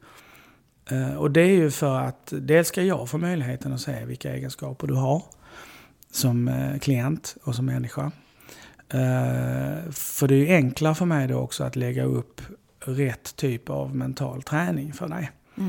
Och 1.18 1.30
det 1.30 1.40
är 1.40 1.54
ju 1.54 1.70
för 1.70 2.00
att 2.00 2.32
dels 2.36 2.68
ska 2.68 2.82
jag 2.82 3.08
få 3.08 3.18
möjligheten 3.18 3.72
att 3.72 3.80
se 3.80 4.04
vilka 4.04 4.34
egenskaper 4.34 4.86
du 4.86 4.94
har 4.94 5.22
som 6.10 6.50
klient 6.80 7.36
och 7.44 7.54
som 7.54 7.66
människa. 7.66 8.12
För 9.92 10.28
det 10.28 10.34
är 10.34 10.38
ju 10.38 10.48
enklare 10.48 10.94
för 10.94 11.04
mig 11.04 11.28
då 11.28 11.38
också 11.38 11.64
att 11.64 11.76
lägga 11.76 12.04
upp 12.04 12.40
rätt 12.80 13.36
typ 13.36 13.70
av 13.70 13.96
mental 13.96 14.42
träning 14.42 14.92
för 14.92 15.08
dig. 15.08 15.30
Eh, 15.56 15.66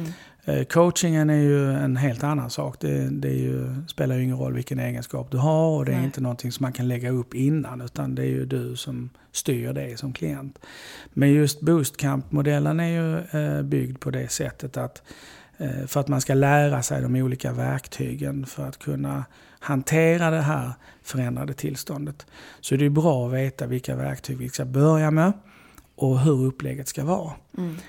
Coachingen 0.69 1.29
är 1.29 1.41
ju 1.41 1.73
en 1.73 1.97
helt 1.97 2.23
annan 2.23 2.49
sak. 2.49 2.75
Det, 2.79 3.10
det 3.10 3.27
är 3.27 3.38
ju, 3.38 3.75
spelar 3.88 4.15
ju 4.15 4.23
ingen 4.23 4.38
roll 4.38 4.53
vilken 4.53 4.79
egenskap 4.79 5.32
du 5.32 5.38
har 5.38 5.77
och 5.77 5.86
det 5.86 5.91
är 5.91 5.95
Nej. 5.95 6.06
inte 6.06 6.21
någonting 6.21 6.51
som 6.51 6.63
man 6.63 6.73
kan 6.73 6.88
lägga 6.88 7.10
upp 7.10 7.34
innan 7.34 7.82
utan 7.82 8.15
det 8.15 8.21
är 8.21 8.27
ju 8.27 8.45
du 8.45 8.75
som 8.75 9.10
styr 9.32 9.73
det 9.73 9.99
som 9.99 10.13
klient. 10.13 10.60
Men 11.13 11.32
just 11.32 11.62
boostcamp-modellen 11.62 12.79
är 12.79 12.88
ju 12.88 13.17
eh, 13.41 13.62
byggd 13.62 13.99
på 13.99 14.12
det 14.12 14.32
sättet 14.32 14.77
att 14.77 15.03
eh, 15.58 15.86
för 15.88 15.99
att 15.99 16.08
man 16.08 16.21
ska 16.21 16.34
lära 16.34 16.84
sig 16.84 17.01
de 17.01 17.15
olika 17.15 17.51
verktygen 17.51 18.45
för 18.45 18.65
att 18.65 18.79
kunna 18.79 19.25
hantera 19.60 20.29
det 20.29 20.41
här 20.41 20.73
förändrade 21.03 21.53
tillståndet. 21.53 22.25
Så 22.62 22.75
det 22.75 22.86
är 22.86 22.89
bra 22.89 23.27
att 23.27 23.34
veta 23.34 23.67
vilka 23.67 23.95
verktyg 23.95 24.38
vi 24.38 24.49
ska 24.49 24.65
börja 24.65 25.12
med 25.12 25.34
och 25.95 26.19
hur 26.19 26.45
upplägget 26.45 26.88
ska 26.88 27.03
vara. 27.06 27.34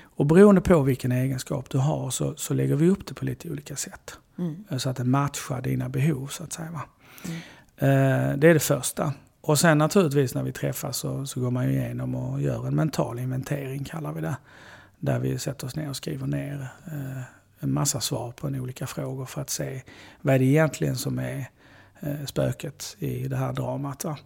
Och 0.03 0.25
beroende 0.25 0.61
på 0.61 0.81
vilken 0.81 1.11
egenskap 1.11 1.69
du 1.69 1.77
har 1.77 2.09
så, 2.09 2.35
så 2.35 2.53
lägger 2.53 2.75
vi 2.75 2.89
upp 2.89 3.07
det 3.07 3.13
på 3.13 3.25
lite 3.25 3.49
olika 3.49 3.75
sätt. 3.75 4.17
Så 4.77 4.89
att 4.89 4.95
det 4.95 5.03
matchar 5.03 5.61
dina 5.61 5.89
behov 5.89 6.27
så 6.27 6.43
att 6.43 6.53
säga. 6.53 6.71
Va? 6.71 6.81
Eh, 7.77 8.37
det 8.37 8.47
är 8.47 8.53
det 8.53 8.59
första. 8.59 9.13
Och 9.41 9.59
sen 9.59 9.77
naturligtvis 9.77 10.35
när 10.35 10.43
vi 10.43 10.51
träffas 10.51 10.97
så, 10.97 11.25
så 11.25 11.39
går 11.39 11.51
man 11.51 11.69
igenom 11.69 12.15
och 12.15 12.41
gör 12.41 12.67
en 12.67 12.75
mental 12.75 13.19
inventering 13.19 13.83
kallar 13.83 14.13
vi 14.13 14.21
det. 14.21 14.37
Där 14.99 15.19
vi 15.19 15.39
sätter 15.39 15.67
oss 15.67 15.75
ner 15.75 15.89
och 15.89 15.95
skriver 15.95 16.27
ner 16.27 16.67
eh, 16.85 17.21
en 17.59 17.73
massa 17.73 17.99
svar 17.99 18.31
på 18.31 18.47
en 18.47 18.55
olika 18.55 18.87
frågor 18.87 19.25
för 19.25 19.41
att 19.41 19.49
se 19.49 19.81
vad 20.21 20.35
är 20.35 20.39
det 20.39 20.45
egentligen 20.45 20.95
som 20.95 21.19
är 21.19 21.49
eh, 21.99 22.25
spöket 22.25 22.95
i 22.99 23.27
det 23.27 23.37
här 23.37 23.53
dramat. 23.53 24.03
Va? 24.03 24.17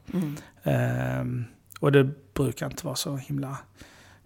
Och 1.80 1.92
det 1.92 2.34
brukar 2.34 2.66
inte 2.66 2.86
vara 2.86 2.96
så 2.96 3.16
himla 3.16 3.58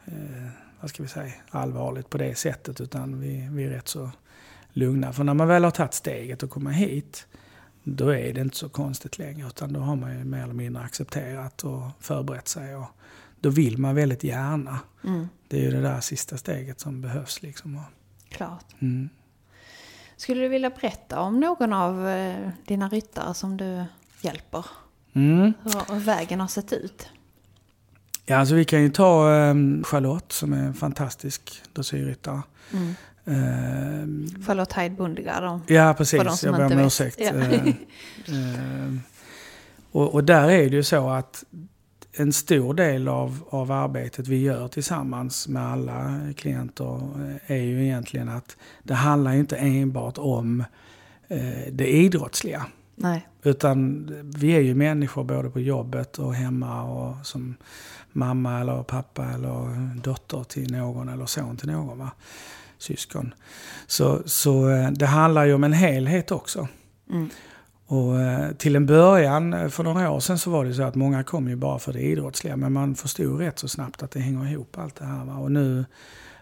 eh, 0.05 0.49
vad 0.79 0.89
ska 0.89 1.03
vi 1.03 1.09
säga, 1.09 1.33
allvarligt 1.49 2.09
på 2.09 2.17
det 2.17 2.35
sättet 2.35 2.81
utan 2.81 3.19
vi, 3.19 3.47
vi 3.51 3.63
är 3.63 3.69
rätt 3.69 3.87
så 3.87 4.11
lugna. 4.73 5.13
För 5.13 5.23
när 5.23 5.33
man 5.33 5.47
väl 5.47 5.63
har 5.63 5.71
tagit 5.71 5.93
steget 5.93 6.43
och 6.43 6.49
kommer 6.49 6.71
hit 6.71 7.27
då 7.83 8.09
är 8.09 8.33
det 8.33 8.41
inte 8.41 8.57
så 8.57 8.69
konstigt 8.69 9.17
längre 9.17 9.47
utan 9.47 9.73
då 9.73 9.79
har 9.79 9.95
man 9.95 10.17
ju 10.17 10.23
mer 10.23 10.43
eller 10.43 10.53
mindre 10.53 10.83
accepterat 10.83 11.63
och 11.63 11.83
förberett 11.99 12.47
sig. 12.47 12.75
Och 12.75 12.87
då 13.39 13.49
vill 13.49 13.77
man 13.77 13.95
väldigt 13.95 14.23
gärna. 14.23 14.79
Det 15.47 15.57
är 15.57 15.61
ju 15.61 15.71
det 15.71 15.81
där 15.81 15.99
sista 15.99 16.37
steget 16.37 16.79
som 16.79 17.01
behövs. 17.01 17.41
Liksom. 17.41 17.81
Klart. 18.29 18.65
mm. 18.79 19.09
Skulle 20.15 20.41
du 20.41 20.47
vilja 20.47 20.69
berätta 20.69 21.19
om 21.19 21.39
någon 21.39 21.73
av 21.73 22.07
eh, 22.07 22.49
dina 22.65 22.89
ryttare 22.89 23.33
som 23.33 23.57
du 23.57 23.85
hjälper? 24.21 24.65
Mm. 25.13 25.53
Hur 25.63 25.99
vägen 25.99 26.39
har 26.39 26.47
sett 26.47 26.73
ut? 26.73 27.09
Ja, 28.25 28.37
alltså 28.37 28.55
vi 28.55 28.65
kan 28.65 28.81
ju 28.81 28.89
ta 28.89 29.33
eh, 29.35 29.53
Charlotte 29.83 30.31
som 30.31 30.53
är 30.53 30.63
en 30.63 30.73
fantastisk 30.73 31.61
dressyrryttare. 31.73 32.41
Eh, 33.25 33.33
Charlotte 34.45 34.73
Heid 34.73 34.95
Bundigard. 34.95 35.43
om- 35.43 35.61
Ja, 35.67 35.93
precis. 35.97 36.43
Jag 36.43 36.55
ber 36.55 36.65
om 36.73 36.79
ursäkt. 36.79 37.19
Ja. 37.19 37.27
Eh, 37.27 38.93
och, 39.91 40.13
och 40.13 40.23
där 40.23 40.49
är 40.49 40.69
det 40.69 40.75
ju 40.75 40.83
så 40.83 41.09
att 41.09 41.43
en 42.17 42.33
stor 42.33 42.73
del 42.73 43.07
av, 43.07 43.43
av 43.49 43.71
arbetet 43.71 44.27
vi 44.27 44.41
gör 44.41 44.67
tillsammans 44.67 45.47
med 45.47 45.63
alla 45.67 46.19
klienter 46.37 46.95
eh, 47.47 47.51
är 47.57 47.61
ju 47.63 47.83
egentligen 47.85 48.29
att 48.29 48.57
det 48.83 48.93
handlar 48.93 49.33
inte 49.33 49.55
enbart 49.57 50.17
om 50.17 50.63
eh, 51.27 51.39
det 51.71 51.87
idrottsliga. 51.87 52.65
Nej. 52.95 53.27
Utan 53.43 54.07
vi 54.37 54.51
är 54.51 54.59
ju 54.59 54.75
människor 54.75 55.23
både 55.23 55.49
på 55.49 55.59
jobbet 55.59 56.19
och 56.19 56.35
hemma 56.35 56.83
och 56.83 57.25
som 57.25 57.55
mamma 58.13 58.59
eller 58.59 58.83
pappa 58.83 59.25
eller 59.25 59.89
dotter 60.01 60.43
till 60.43 60.71
någon 60.71 61.09
eller 61.09 61.25
son 61.25 61.57
till 61.57 61.69
någon. 61.69 61.97
Va? 61.97 62.11
Syskon. 62.77 63.33
Så, 63.87 64.21
så 64.25 64.69
eh, 64.69 64.91
det 64.91 65.05
handlar 65.05 65.45
ju 65.45 65.53
om 65.53 65.63
en 65.63 65.73
helhet 65.73 66.31
också. 66.31 66.67
Och 67.87 68.21
eh, 68.21 68.51
till 68.51 68.75
en 68.75 68.85
början, 68.85 69.53
eh, 69.53 69.67
för 69.67 69.83
några 69.83 70.11
år 70.11 70.19
sedan, 70.19 70.37
så 70.37 70.51
var 70.51 70.65
det 70.65 70.73
så 70.73 70.83
att 70.83 70.95
många 70.95 71.23
kom 71.23 71.49
ju 71.49 71.55
bara 71.55 71.79
för 71.79 71.93
det 71.93 72.01
idrottsliga. 72.01 72.55
Men 72.55 72.73
man 72.73 72.95
förstod 72.95 73.39
rätt 73.39 73.59
så 73.59 73.67
snabbt 73.67 74.03
att 74.03 74.11
det 74.11 74.19
hänger 74.19 74.51
ihop 74.51 74.77
allt 74.77 74.95
det 74.95 75.05
här. 75.05 75.25
Va? 75.25 75.37
Och 75.37 75.51
nu, 75.51 75.85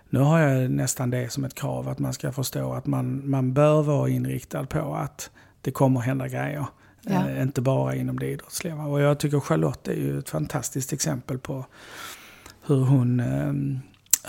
nu 0.10 0.20
har 0.20 0.40
jag 0.40 0.72
nästan 0.72 1.10
det 1.10 1.32
som 1.32 1.46
ett 1.46 1.56
krav 1.56 1.90
att 1.90 2.00
man 2.00 2.14
ska 2.14 2.32
förstå 2.32 2.74
att 2.74 2.86
man, 2.86 3.30
man 3.30 3.54
bör 3.54 3.82
vara 3.82 4.10
inriktad 4.10 4.66
på 4.66 4.96
att 4.96 5.30
det 5.62 5.72
kommer 5.72 6.00
hända 6.00 6.28
grejer. 6.28 6.66
Ja. 7.02 7.30
Eh, 7.30 7.42
inte 7.42 7.62
bara 7.62 7.96
inom 7.96 8.20
det 8.20 8.28
idrottsliga. 8.28 8.76
Och 8.76 9.02
jag 9.02 9.20
tycker 9.20 9.40
Charlotte 9.40 9.88
är 9.88 9.96
ju 9.96 10.20
ett 10.20 10.30
fantastiskt 10.30 10.94
exempel 10.94 11.38
på 11.40 11.66
hur 12.66 12.84
hon 12.84 13.20
eh, 13.20 13.54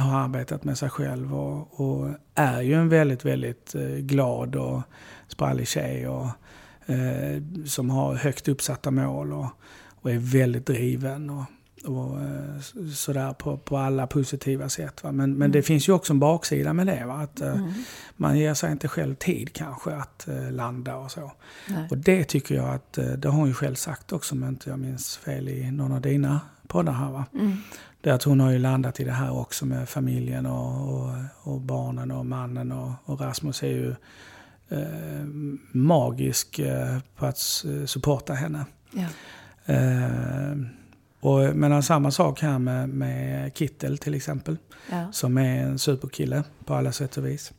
har 0.03 0.21
arbetat 0.21 0.65
med 0.65 0.79
sig 0.79 0.91
själv 0.91 1.35
och, 1.35 1.81
och 1.81 2.09
är 2.35 2.61
ju 2.61 2.75
en 2.75 2.89
väldigt, 2.89 3.25
väldigt 3.25 3.75
eh, 3.75 3.83
glad 3.83 4.57
och 4.57 4.83
sprallig 5.29 5.69
tjej 5.69 6.09
och, 6.09 6.27
eh, 6.87 7.43
som 7.67 7.91
har 7.91 8.15
högt 8.15 8.49
uppsatta 8.49 8.91
mål 8.91 9.33
och, 9.33 9.47
och 10.01 10.11
är 10.11 10.19
väldigt 10.19 10.67
driven. 10.67 11.31
Och, 11.31 11.45
och 11.85 12.21
eh, 12.21 12.61
sådär 12.95 13.33
på, 13.33 13.59
på 13.59 13.77
alla 13.77 14.07
positiva 14.07 14.69
sätt. 14.69 15.05
Va? 15.05 15.13
Men, 15.13 15.35
men 15.35 15.53
det 15.53 15.63
finns 15.63 15.89
ju 15.89 15.93
också 15.93 16.13
en 16.13 16.19
baksida 16.19 16.73
med 16.73 16.87
det. 16.87 17.05
Va? 17.07 17.15
Att 17.15 17.41
eh, 17.41 17.67
man 18.17 18.39
ger 18.39 18.55
sig 18.55 18.73
inte 18.73 18.89
själv 18.89 19.15
tid 19.15 19.53
kanske 19.53 19.95
att 19.95 20.29
eh, 20.29 20.51
landa 20.51 20.97
och 20.97 21.11
så. 21.11 21.33
Nej. 21.69 21.89
Och 21.91 21.99
det 21.99 22.25
tycker 22.25 22.55
jag 22.55 22.75
att, 22.75 22.93
det 22.93 23.25
har 23.25 23.33
hon 23.33 23.49
ju 23.49 23.55
själv 23.55 23.75
sagt 23.75 24.13
också 24.13 24.35
om 24.35 24.45
inte 24.45 24.71
jag 24.71 24.79
minns 24.79 25.17
fel 25.17 25.49
i 25.49 25.71
någon 25.71 25.93
av 25.93 26.01
dina 26.01 26.41
poddar 26.69 26.93
här 26.93 27.11
va. 27.11 27.25
Det 28.01 28.11
är 28.11 28.15
att 28.15 28.23
hon 28.23 28.41
har 28.41 28.51
ju 28.51 28.59
landat 28.59 29.01
i 29.01 29.05
det 29.05 29.13
här 29.13 29.39
också 29.39 29.67
med 29.67 29.89
familjen 29.89 30.47
och, 30.47 30.95
och, 30.95 31.13
och 31.43 31.61
barnen 31.61 32.11
och 32.11 32.27
mannen 32.27 32.73
och, 32.73 32.93
och 33.05 33.21
Rasmus 33.21 33.63
är 33.63 33.69
ju 33.69 33.91
eh, 34.69 35.27
magisk 35.73 36.59
eh, 36.59 36.99
på 37.17 37.27
att 37.27 37.39
supporta 37.87 38.35
henne. 38.35 38.65
Ja. 38.91 39.07
Eh, 39.75 40.57
och 41.23 41.43
jag 41.43 41.57
menar 41.57 41.81
samma 41.81 42.11
sak 42.11 42.41
här 42.41 42.59
med, 42.59 42.89
med 42.89 43.57
Kittel 43.57 43.99
till 43.99 44.15
exempel. 44.15 44.57
Ja. 44.91 45.13
Som 45.13 45.39
är 45.39 45.63
en 45.63 45.79
superkille 45.79 46.45
på 46.65 46.75
alla 46.75 46.93
sätt 46.93 47.17
och 47.17 47.27
vis. 47.27 47.53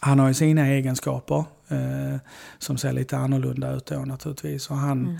Han 0.00 0.18
har 0.18 0.28
ju 0.28 0.34
sina 0.34 0.66
egenskaper 0.66 1.44
eh, 1.68 2.16
som 2.58 2.78
ser 2.78 2.92
lite 2.92 3.16
annorlunda 3.16 3.72
ut 3.72 3.86
då 3.86 3.98
naturligtvis. 3.98 4.70
Och 4.70 4.76
han, 4.76 5.18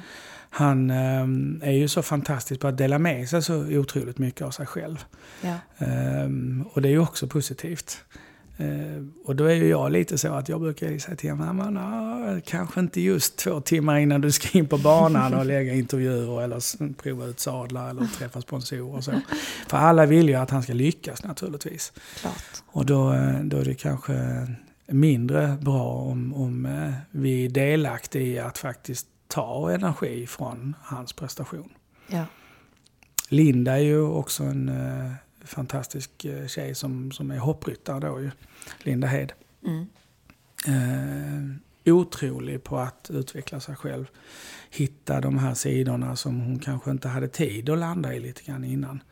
han 0.51 0.90
eh, 0.90 1.68
är 1.68 1.73
ju 1.73 1.88
så 1.88 2.03
fantastisk 2.03 2.61
på 2.61 2.68
att 2.68 2.79
dela 2.79 2.99
med 2.99 3.29
sig 3.29 3.42
så 3.42 3.55
otroligt 3.55 4.18
mycket 4.18 4.42
av 4.42 4.51
sig 4.51 4.66
själv. 4.66 5.05
Ja. 5.40 5.55
Ehm, 5.79 6.64
och 6.73 6.83
det 6.83 6.88
är 6.88 6.92
ju 6.92 7.01
också 7.01 7.27
positivt. 7.27 8.05
Ehm, 8.61 9.12
och 9.25 9.37
då 9.37 9.44
är 9.44 9.55
ju 9.55 9.68
jag 9.68 9.92
lite 9.92 10.18
så 10.18 10.33
att 10.33 10.49
jag 10.49 10.61
brukar 10.61 10.99
säga 10.99 11.16
till 11.16 11.31
honom, 11.31 11.57
"Men, 11.57 11.75
ja, 11.77 12.40
kanske 12.47 12.81
inte 12.81 13.01
just 13.01 13.37
två 13.37 13.61
timmar 13.61 13.99
innan 13.99 14.21
du 14.21 14.33
ska 14.33 14.59
in 14.59 14.68
på 14.68 14.79
banan 14.79 15.35
och 15.35 15.47
lägga 15.47 15.75
intervjuer 15.75 16.42
eller 16.42 16.92
prova 16.94 17.27
ut 17.27 17.40
sadlar 17.40 17.90
eller 17.90 18.07
träffa 18.18 18.40
sponsorer 18.40 18.97
och 18.97 19.05
så. 19.05 19.12
För 19.68 19.77
alla 19.77 20.07
vill 20.07 20.29
ju 20.29 20.35
att 20.35 20.51
han 20.51 20.62
ska 20.62 20.73
lyckas 20.73 21.25
naturligtvis. 21.25 21.92
Klart. 22.21 22.62
Och 22.66 22.87
då, 22.87 23.12
eh, 23.12 23.40
då 23.40 23.57
är 23.57 23.64
det 23.64 23.75
kanske 23.75 24.47
mindre 24.87 25.59
bra 25.61 25.85
om, 25.85 26.35
om 26.35 26.66
eh, 26.66 26.92
vi 27.11 27.44
är 27.44 27.49
delaktiga 27.49 28.23
i 28.23 28.38
att 28.38 28.59
faktiskt 28.59 29.07
ta 29.29 29.71
energi 29.73 30.27
från 30.27 30.75
hans 30.83 31.12
prestation. 31.12 31.68
Ja. 32.09 32.25
Linda 33.29 33.73
är 33.73 33.83
ju 33.83 34.01
också 34.01 34.44
en 34.44 34.68
eh, 34.68 35.12
fantastisk 35.48 36.24
eh, 36.24 36.46
tjej 36.46 36.74
som, 36.74 37.12
som 37.12 37.30
är 37.30 37.38
hoppryttare 37.38 38.00
då 38.00 38.20
ju. 38.20 38.30
Linda 38.78 39.06
Hed. 39.06 39.32
Mm. 39.66 39.87
Eh, 40.66 41.92
otrolig 41.92 42.64
på 42.64 42.78
att 42.78 43.11
utveckla 43.11 43.61
sig 43.61 43.76
själv. 43.76 44.06
Hitta 44.70 45.20
de 45.20 45.38
här 45.38 45.54
sidorna 45.54 46.16
som 46.16 46.40
hon 46.40 46.58
kanske 46.58 46.90
inte 46.90 47.08
hade 47.08 47.28
tid 47.28 47.70
att 47.70 47.78
landa 47.78 48.14
i 48.14 48.20
lite 48.20 48.42
grann 48.42 48.64
innan. 48.64 49.02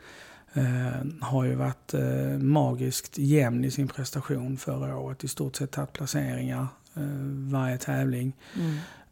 Eh, 0.52 1.04
har 1.20 1.44
ju 1.44 1.54
varit 1.54 1.94
eh, 1.94 2.38
magiskt 2.38 3.18
jämn 3.18 3.64
i 3.64 3.70
sin 3.70 3.88
prestation 3.88 4.56
förra 4.56 4.96
året. 4.96 5.24
I 5.24 5.28
stort 5.28 5.56
sett 5.56 5.70
tagit 5.70 5.92
placeringar 5.92 6.66
eh, 6.94 7.02
varje 7.50 7.78
tävling. 7.78 8.32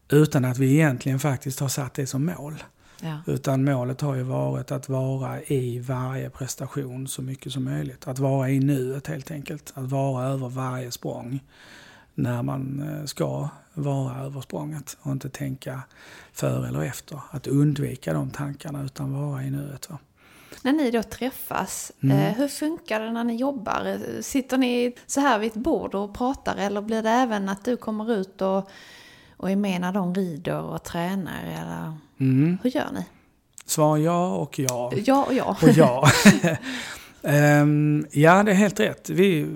Utan 0.08 0.44
att 0.44 0.58
vi 0.58 0.72
egentligen 0.72 1.18
faktiskt 1.18 1.60
har 1.60 1.68
satt 1.68 1.94
det 1.94 2.06
som 2.06 2.26
mål. 2.26 2.62
Ja. 3.04 3.18
Utan 3.26 3.64
målet 3.64 4.00
har 4.00 4.14
ju 4.14 4.22
varit 4.22 4.70
att 4.70 4.88
vara 4.88 5.42
i 5.42 5.78
varje 5.78 6.30
prestation 6.30 7.08
så 7.08 7.22
mycket 7.22 7.52
som 7.52 7.64
möjligt. 7.64 8.08
Att 8.08 8.18
vara 8.18 8.50
i 8.50 8.60
nuet 8.60 9.06
helt 9.06 9.30
enkelt. 9.30 9.72
Att 9.74 9.84
vara 9.90 10.24
över 10.26 10.48
varje 10.48 10.90
språng 10.90 11.40
när 12.14 12.42
man 12.42 12.82
eh, 12.88 13.04
ska 13.04 13.48
vara 13.74 14.24
över 14.24 14.40
språnget 14.40 14.96
och 15.02 15.12
inte 15.12 15.28
tänka 15.28 15.80
före 16.32 16.68
eller 16.68 16.82
efter. 16.82 17.20
Att 17.30 17.46
undvika 17.46 18.12
de 18.12 18.30
tankarna 18.30 18.84
utan 18.84 19.12
vara 19.12 19.42
i 19.42 19.50
nuet. 19.50 19.90
Va? 19.90 19.98
När 20.62 20.72
ni 20.72 20.90
då 20.90 21.02
träffas, 21.02 21.92
Mm. 22.02 22.18
eh, 22.18 22.34
hur 22.34 22.48
funkar 22.48 23.00
det 23.00 23.12
när 23.12 23.24
ni 23.24 23.36
jobbar? 23.36 23.98
Sitter 24.22 24.58
ni 24.58 24.96
så 25.06 25.20
här 25.20 25.38
vid 25.38 25.50
ett 25.50 25.54
bord 25.56 25.94
och 25.94 26.14
pratar 26.14 26.56
eller 26.56 26.82
blir 26.82 27.02
det 27.02 27.10
även 27.10 27.48
att 27.48 27.64
du 27.64 27.76
kommer 27.76 28.12
ut 28.12 28.42
och, 28.42 28.68
och 29.36 29.50
är 29.50 29.56
med 29.56 29.80
när 29.80 29.92
de 29.92 30.14
rider 30.14 30.60
och 30.60 30.82
tränar? 30.82 31.44
Eller 31.44 31.92
Mm. 32.20 32.58
hur 32.62 32.70
gör 32.70 32.92
ni? 32.94 33.06
Svar 33.66 33.98
ja 33.98 34.34
och 34.36 34.58
ja. 34.58 34.92
Ja 35.04 35.24
och 35.24 35.34
ja. 35.34 35.56
Och 35.62 35.68
ja. 35.68 36.10
Ehm, 37.26 38.06
ja, 38.10 38.42
det 38.42 38.50
är 38.50 38.54
helt 38.54 38.80
rätt. 38.80 39.10
Vi, 39.10 39.46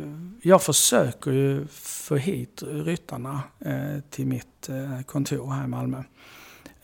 jag 0.43 0.63
försöker 0.63 1.31
ju 1.31 1.67
få 1.73 2.17
hit 2.17 2.63
ryttarna 2.67 3.43
eh, 3.61 4.01
till 4.11 4.27
mitt 4.27 4.69
eh, 4.69 5.03
kontor 5.07 5.51
här 5.51 5.65
i 5.65 5.67
Malmö. 5.67 6.03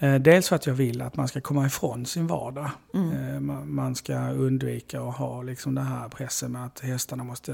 Eh, 0.04 0.14
dels 0.14 0.48
för 0.48 0.56
att 0.56 0.66
jag 0.66 0.74
vill 0.74 1.02
att 1.02 1.16
man 1.16 1.28
ska 1.28 1.40
komma 1.40 1.66
ifrån 1.66 2.06
sin 2.06 2.26
vardag. 2.26 2.70
Eh, 2.94 3.40
man, 3.64 3.94
ska 3.94 4.30
undvika 4.30 5.02
att 5.02 5.16
ha 5.16 5.42
liksom 5.42 5.74
den 5.74 5.86
här 5.86 6.08
pressen 6.08 6.52
med 6.52 6.66
att 6.66 6.80
hästarna 6.80 7.24
måste 7.24 7.52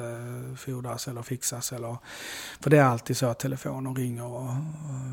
fodras 0.57 1.09
eller 1.09 1.23
fixas. 1.23 1.73
Eller, 1.73 1.97
för 2.61 2.71
det 2.71 2.79
är 2.79 2.85
alltid 2.85 3.17
så 3.17 3.27
att 3.27 3.39
telefonen 3.39 3.97
ringer 3.97 4.25
och, 4.25 4.55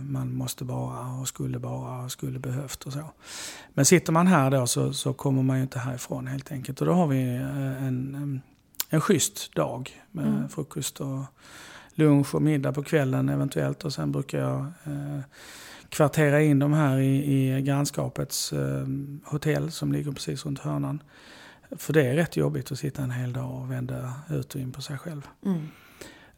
man 0.03 0.33
måste 0.33 0.63
bara 0.63 1.19
och 1.21 1.27
skulle 1.27 1.59
bara 1.59 2.03
och 2.03 2.11
skulle 2.11 2.39
behövt 2.39 2.83
och 2.83 2.93
så. 2.93 3.11
Men 3.73 3.85
sitter 3.85 4.13
man 4.13 4.27
här 4.27 4.51
då 4.51 4.67
så, 4.67 4.93
så 4.93 5.13
kommer 5.13 5.43
man 5.43 5.57
ju 5.57 5.63
inte 5.63 5.79
härifrån 5.79 6.27
helt 6.27 6.51
enkelt. 6.51 6.81
Och 6.81 6.87
då 6.87 6.93
har 6.93 7.07
vi 7.07 7.35
eh, 7.35 7.83
en, 7.87 8.15
en, 8.15 8.41
en 8.89 9.01
schysst 9.01 9.55
dag 9.55 9.91
med 10.11 10.51
frukost 10.51 11.01
och 11.01 11.23
lunch 11.93 12.35
och 12.35 12.41
middag 12.41 12.73
på 12.73 12.83
kvällen 12.83 13.29
eventuellt. 13.29 13.85
Och 13.85 13.93
sen 13.93 14.11
brukar 14.11 14.39
jag 14.39 14.59
eh, 14.59 15.19
kvartera 15.89 16.41
in 16.41 16.59
dem 16.59 16.73
här 16.73 16.97
i, 16.97 17.57
i 17.57 17.61
grannskapets 17.61 18.53
eh, 18.53 18.87
hotell 19.23 19.71
som 19.71 19.91
ligger 19.91 20.11
precis 20.11 20.45
runt 20.45 20.59
hörnan. 20.59 21.03
För 21.71 21.93
det 21.93 22.07
är 22.07 22.15
rätt 22.15 22.37
jobbigt 22.37 22.71
att 22.71 22.79
sitta 22.79 23.01
en 23.03 23.11
hel 23.11 23.33
dag 23.33 23.61
och 23.61 23.71
vända 23.71 24.13
ut 24.29 24.55
och 24.55 24.61
in 24.61 24.71
på 24.71 24.81
sig 24.81 24.97
själv. 24.97 25.27
Mm. 25.45 25.67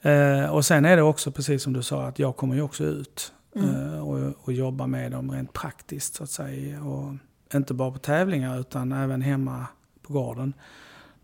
Eh, 0.01 0.49
och 0.49 0.65
sen 0.65 0.85
är 0.85 0.95
det 0.95 1.01
också 1.01 1.31
precis 1.31 1.63
som 1.63 1.73
du 1.73 1.83
sa 1.83 2.07
att 2.07 2.19
jag 2.19 2.35
kommer 2.35 2.55
ju 2.55 2.61
också 2.61 2.83
ut 2.83 3.33
eh, 3.55 3.99
och, 3.99 4.33
och 4.41 4.53
jobba 4.53 4.87
med 4.87 5.11
dem 5.11 5.31
rent 5.31 5.53
praktiskt 5.53 6.15
så 6.15 6.23
att 6.23 6.29
säga. 6.29 6.83
Och 6.83 7.13
inte 7.53 7.73
bara 7.73 7.91
på 7.91 7.97
tävlingar 7.97 8.59
utan 8.59 8.91
även 8.91 9.21
hemma 9.21 9.67
på 10.01 10.13
gården. 10.13 10.53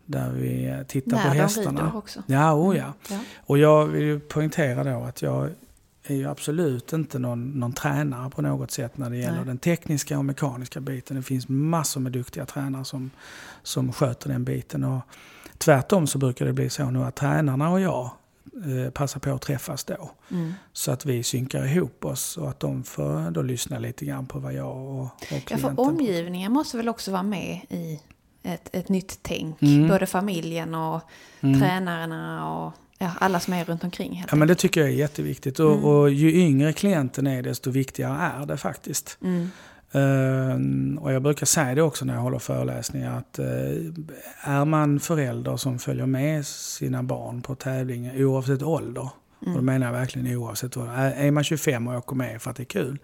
Där 0.08 0.30
vi 0.32 0.84
tittar 0.88 1.16
När 1.16 1.22
på 1.22 1.34
de 1.34 1.40
hästarna. 1.40 1.80
rider 1.80 1.96
också. 1.96 2.22
Ja, 2.26 2.54
oh 2.54 2.76
ja. 2.76 2.92
Ja. 3.10 3.18
Och 3.40 3.58
jag 3.58 3.86
vill 3.86 4.02
ju 4.02 4.20
poängtera 4.20 4.84
då 4.84 5.04
att 5.04 5.22
jag 5.22 5.50
är 6.06 6.14
ju 6.14 6.28
absolut 6.28 6.92
inte 6.92 7.18
någon, 7.18 7.50
någon 7.50 7.72
tränare 7.72 8.30
på 8.30 8.42
något 8.42 8.70
sätt 8.70 8.98
när 8.98 9.10
det 9.10 9.16
gäller 9.16 9.36
Nej. 9.36 9.46
den 9.46 9.58
tekniska 9.58 10.18
och 10.18 10.24
mekaniska 10.24 10.80
biten. 10.80 11.16
Det 11.16 11.22
finns 11.22 11.48
massor 11.48 12.00
med 12.00 12.12
duktiga 12.12 12.46
tränare 12.46 12.84
som, 12.84 13.10
som 13.62 13.92
sköter 13.92 14.28
den 14.28 14.44
biten. 14.44 14.84
Och 14.84 15.00
tvärtom 15.58 16.06
så 16.06 16.18
brukar 16.18 16.46
det 16.46 16.52
bli 16.52 16.70
så 16.70 16.90
nu 16.90 17.04
att 17.04 17.16
tränarna 17.16 17.70
och 17.70 17.80
jag 17.80 18.10
eh, 18.54 18.90
passar 18.90 19.20
på 19.20 19.34
att 19.34 19.42
träffas 19.42 19.84
då. 19.84 20.10
Mm. 20.30 20.54
Så 20.72 20.92
att 20.92 21.06
vi 21.06 21.22
synkar 21.22 21.66
ihop 21.66 22.04
oss 22.04 22.36
och 22.36 22.48
att 22.48 22.60
de 22.60 22.84
får 22.84 23.30
då 23.30 23.42
lyssna 23.42 23.78
lite 23.78 24.04
grann 24.04 24.26
på 24.26 24.38
vad 24.38 24.52
jag 24.52 24.76
och, 24.76 25.00
och 25.00 25.08
Ja, 25.20 25.40
klienten... 25.46 25.58
för 25.58 25.80
omgivningen 25.80 26.52
måste 26.52 26.76
väl 26.76 26.88
också 26.88 27.12
vara 27.12 27.22
med 27.22 27.60
i 27.68 28.00
ett, 28.42 28.68
ett 28.72 28.88
nytt 28.88 29.18
tänk. 29.22 29.62
Mm. 29.62 29.88
Både 29.88 30.06
familjen 30.06 30.74
och 30.74 31.00
tränarna 31.40 32.54
och 32.54 32.72
ja, 32.98 33.10
alla 33.20 33.40
som 33.40 33.54
är 33.54 33.64
runt 33.64 33.84
omkring. 33.84 34.12
Helt 34.12 34.32
Ja, 34.32 34.36
men 34.36 34.48
det 34.48 34.54
tycker 34.54 34.80
jag 34.80 34.90
är 34.90 34.94
jätteviktigt. 34.94 35.60
Och, 35.60 35.84
och 35.84 36.10
ju 36.10 36.32
yngre 36.32 36.72
klienten 36.72 37.26
är, 37.26 37.42
desto 37.42 37.70
viktigare 37.70 38.18
är 38.40 38.46
det 38.46 38.56
faktiskt. 38.56 39.18
Mm. 39.22 39.50
Ehm, 39.92 40.98
och 41.02 41.12
jag 41.12 41.22
brukar 41.22 41.46
säga 41.46 41.74
det 41.74 41.82
också 41.82 42.04
när 42.04 42.14
jag 42.14 42.20
håller 42.20 42.38
föreläsningar 42.38 43.18
att 43.18 43.38
eh, 43.38 43.46
är 44.40 44.64
man 44.64 45.00
förälder 45.00 45.56
som 45.56 45.78
följer 45.78 46.06
med 46.06 46.46
sina 46.46 47.02
barn 47.02 47.42
på 47.42 47.54
tävlingar 47.54 48.24
oavsett 48.24 48.62
ålder, 48.62 49.08
och 49.38 49.52
då 49.52 49.62
menar 49.62 49.86
jag 49.86 49.92
verkligen 49.92 50.36
oavsett 50.36 50.76
är 50.76 51.30
man 51.30 51.44
25 51.44 51.88
och 51.88 51.96
åker 51.96 52.16
med 52.16 52.42
för 52.42 52.50
att 52.50 52.56
det 52.56 52.62
är 52.62 52.64
kul, 52.64 52.98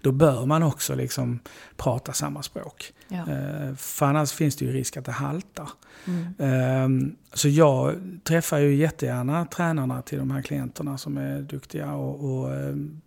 då 0.00 0.12
bör 0.12 0.46
man 0.46 0.62
också 0.62 0.94
liksom 0.94 1.38
prata 1.76 2.12
samma 2.12 2.42
språk. 2.42 2.92
Ja. 3.08 3.18
Eh, 3.18 3.74
för 3.74 4.06
annars 4.06 4.32
finns 4.32 4.56
det 4.56 4.64
ju 4.64 4.72
risk 4.72 4.96
att 4.96 5.04
det 5.04 5.12
haltar. 5.12 5.68
Mm. 6.06 6.34
Ehm, 6.38 7.16
Så 7.32 7.48
jag 7.48 7.94
träffar 8.24 8.58
ju 8.58 8.74
jättegärna 8.74 9.46
tränarna 9.46 10.02
till 10.02 10.18
de 10.18 10.30
här 10.30 10.42
klienterna 10.42 10.98
som 10.98 11.16
är 11.16 11.40
duktiga 11.42 11.92
och, 11.92 12.24
och 12.30 12.54
ehm, 12.54 13.00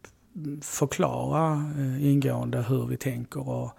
förklara 0.62 1.74
eh, 1.78 2.08
ingående 2.08 2.62
hur 2.62 2.88
vi 2.88 2.98
tänker 2.98 3.50
och 3.50 3.78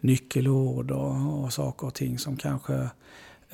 nyckelord 0.00 0.90
och, 0.90 1.44
och 1.44 1.52
saker 1.52 1.86
och 1.86 1.94
ting 1.94 2.18
som 2.18 2.36
kanske 2.36 2.90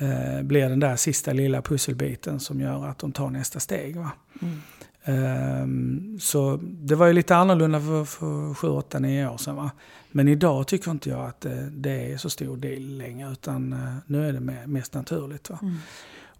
eh, 0.03 0.43
blir 0.43 0.69
den 0.69 0.79
där 0.79 0.95
sista 0.95 1.33
lilla 1.33 1.61
pusselbiten 1.61 2.39
som 2.39 2.61
gör 2.61 2.87
att 2.87 2.99
de 2.99 3.11
tar 3.11 3.29
nästa 3.29 3.59
steg. 3.59 3.95
Va? 3.95 4.11
Mm. 4.41 4.61
Ehm, 5.05 6.19
så 6.21 6.59
det 6.61 6.95
var 6.95 7.07
ju 7.07 7.13
lite 7.13 7.35
annorlunda 7.35 7.79
för, 7.79 8.05
för 8.05 8.53
7, 8.53 8.67
8, 8.67 8.99
9 8.99 9.27
år 9.27 9.37
sedan. 9.37 9.55
Va? 9.55 9.71
Men 10.11 10.27
idag 10.27 10.67
tycker 10.67 10.91
inte 10.91 11.09
jag 11.09 11.25
att 11.25 11.41
det, 11.41 11.69
det 11.71 12.13
är 12.13 12.17
så 12.17 12.29
stor 12.29 12.57
del 12.57 12.97
längre 12.97 13.31
utan 13.31 13.73
eh, 13.73 13.95
nu 14.05 14.29
är 14.29 14.33
det 14.33 14.39
me- 14.39 14.67
mest 14.67 14.93
naturligt. 14.93 15.49
Va? 15.49 15.59
Mm. 15.61 15.75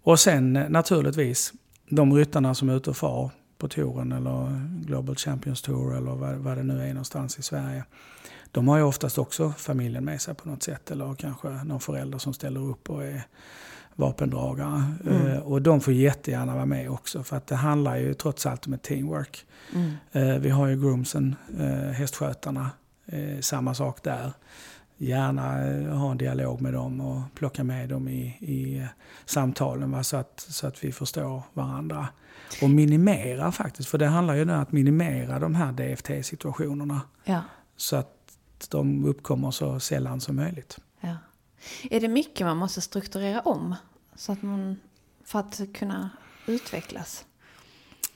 Och 0.02 0.20
sen 0.20 0.56
eh, 0.56 0.68
naturligtvis 0.68 1.52
de 1.88 2.14
ryttarna 2.14 2.54
som 2.54 2.68
är 2.68 2.76
ute 2.76 2.90
och 2.90 2.96
far 2.96 3.30
på 3.58 3.68
touren 3.68 4.12
eller 4.12 4.60
Global 4.86 5.16
Champions 5.16 5.62
Tour 5.62 5.96
eller 5.96 6.10
vad, 6.10 6.36
vad 6.36 6.56
det 6.56 6.62
nu 6.62 6.82
är 6.82 6.88
någonstans 6.88 7.38
i 7.38 7.42
Sverige. 7.42 7.84
De 8.54 8.68
har 8.68 8.76
ju 8.76 8.82
oftast 8.82 9.18
också 9.18 9.52
familjen 9.52 10.04
med 10.04 10.20
sig 10.20 10.34
på 10.34 10.48
något 10.48 10.62
sätt 10.62 10.90
eller 10.90 11.14
kanske 11.14 11.48
någon 11.48 11.80
förälder 11.80 12.18
som 12.18 12.34
ställer 12.34 12.60
upp 12.60 12.90
och 12.90 13.04
är 13.04 13.22
vapendragare. 13.94 14.82
Mm. 15.06 15.26
Eh, 15.26 15.38
och 15.38 15.62
de 15.62 15.80
får 15.80 15.92
jättegärna 15.94 16.54
vara 16.54 16.66
med 16.66 16.90
också 16.90 17.22
för 17.22 17.36
att 17.36 17.46
det 17.46 17.54
handlar 17.54 17.96
ju 17.96 18.14
trots 18.14 18.46
allt 18.46 18.66
om 18.66 18.72
ett 18.72 18.82
teamwork. 18.82 19.46
Mm. 19.74 19.92
Eh, 20.12 20.38
vi 20.38 20.50
har 20.50 20.66
ju 20.66 20.80
groomsen, 20.80 21.36
eh, 21.60 21.92
hästskötarna, 21.92 22.70
eh, 23.06 23.40
samma 23.40 23.74
sak 23.74 24.02
där. 24.02 24.32
Gärna 24.96 25.66
eh, 25.66 25.96
ha 25.96 26.10
en 26.10 26.18
dialog 26.18 26.60
med 26.60 26.72
dem 26.72 27.00
och 27.00 27.22
plocka 27.34 27.64
med 27.64 27.88
dem 27.88 28.08
i, 28.08 28.36
i 28.40 28.78
eh, 28.78 28.86
samtalen 29.24 29.90
va? 29.90 30.04
Så, 30.04 30.16
att, 30.16 30.46
så 30.48 30.66
att 30.66 30.84
vi 30.84 30.92
förstår 30.92 31.42
varandra. 31.52 32.08
Och 32.62 32.70
minimera 32.70 33.52
faktiskt, 33.52 33.88
för 33.88 33.98
det 33.98 34.06
handlar 34.06 34.34
ju 34.34 34.42
om 34.42 34.50
att 34.50 34.72
minimera 34.72 35.38
de 35.38 35.54
här 35.54 35.72
DFT-situationerna 35.72 37.00
Ja. 37.24 37.40
så 37.76 37.96
att 37.96 38.13
de 38.70 39.04
uppkommer 39.04 39.50
så 39.50 39.80
sällan 39.80 40.20
som 40.20 40.36
möjligt. 40.36 40.78
Ja. 41.00 41.16
Är 41.90 42.00
det 42.00 42.08
mycket 42.08 42.46
man 42.46 42.56
måste 42.56 42.80
strukturera 42.80 43.40
om 43.40 43.74
så 44.14 44.32
att 44.32 44.42
man, 44.42 44.76
för 45.24 45.38
att 45.38 45.60
kunna 45.74 46.10
utvecklas? 46.46 47.24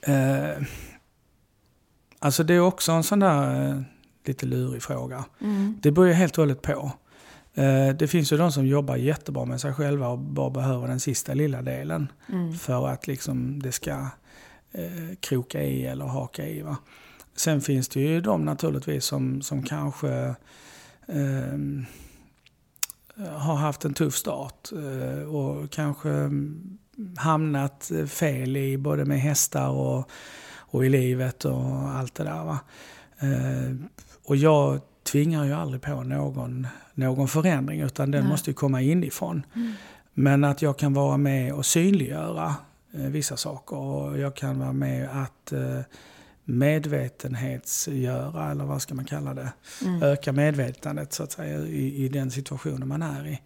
Eh, 0.01 0.63
alltså 2.19 2.43
det 2.43 2.53
är 2.53 2.59
också 2.59 2.91
en 2.91 3.03
sån 3.03 3.19
där 3.19 3.69
eh, 3.69 3.81
lite 4.25 4.45
lurig 4.45 4.83
fråga. 4.83 5.25
Mm. 5.41 5.79
Det 5.81 5.91
beror 5.91 6.07
ju 6.07 6.13
helt 6.13 6.37
och 6.37 6.41
hållet 6.41 6.61
på. 6.61 6.91
Eh, 7.53 7.89
det 7.89 8.07
finns 8.07 8.33
ju 8.33 8.37
de 8.37 8.51
som 8.51 8.67
jobbar 8.67 8.95
jättebra 8.95 9.45
med 9.45 9.61
sig 9.61 9.73
själva 9.73 10.07
och 10.07 10.19
bara 10.19 10.49
behöver 10.49 10.87
den 10.87 10.99
sista 10.99 11.33
lilla 11.33 11.61
delen 11.61 12.11
Mm. 12.29 12.53
för 12.53 12.87
att 12.87 13.07
liksom 13.07 13.61
det 13.61 13.71
ska 13.71 13.91
eh, 14.71 15.15
kroka 15.19 15.63
i 15.63 15.85
eller 15.85 16.05
haka 16.05 16.45
i. 16.47 16.61
Va? 16.61 16.77
Sen 17.39 17.61
finns 17.61 17.87
det 17.87 17.99
ju 17.99 18.21
de 18.21 18.45
naturligtvis 18.45 19.05
som, 19.05 19.41
som 19.41 19.63
kanske 19.63 20.35
ehm, 21.07 21.85
har 23.27 23.55
haft 23.55 23.85
en 23.85 23.93
tuff 23.93 24.15
start 24.15 24.69
eh, 24.71 25.35
och 25.35 25.71
kanske 25.71 26.09
mm, 26.09 26.77
hamnat 27.17 27.91
fel 28.07 28.57
i 28.57 28.77
både 28.77 29.05
med 29.05 29.21
hästar 29.21 29.69
och, 29.69 30.09
och 30.57 30.85
i 30.85 30.89
livet 30.89 31.45
och 31.45 31.89
allt 31.89 32.15
det 32.15 32.23
där. 32.23 32.57
Eh, 33.19 33.75
och 34.23 34.35
jag 34.35 34.81
tvingar 35.03 35.45
ju 35.45 35.53
aldrig 35.53 35.81
på 35.81 36.03
någon, 36.03 36.67
någon 36.93 37.27
förändring 37.27 37.81
utan 37.81 38.11
den 38.11 38.21
Nej. 38.21 38.29
måste 38.29 38.49
ju 38.49 38.53
komma 38.53 38.81
inifrån. 38.81 39.45
Men 40.13 40.43
att 40.43 40.61
jag 40.61 40.77
kan 40.77 40.93
vara 40.93 41.17
med 41.17 41.53
och 41.53 41.65
synliggöra 41.65 42.55
eh, 42.93 43.05
vissa 43.05 43.37
saker 43.37 43.75
och 43.75 44.19
jag 44.19 44.35
kan 44.35 44.59
vara 44.59 44.73
med 44.73 45.09
att 45.23 45.51
eh, 45.51 45.81
medvetenhetsgöra, 46.49 48.51
eller 48.51 48.63
vad 48.63 48.81
ska 48.81 48.95
man 48.95 49.05
kalla 49.05 49.33
det, 49.33 49.51
öka 50.01 50.31
medvetandet 50.31 51.13
så 51.13 51.23
att 51.23 51.31
säga 51.31 51.59
i, 51.59 52.05
i 52.05 52.09
den 52.09 52.31
situationen 52.31 52.87
man 52.87 53.01
är 53.01 53.27
i. 53.27 53.41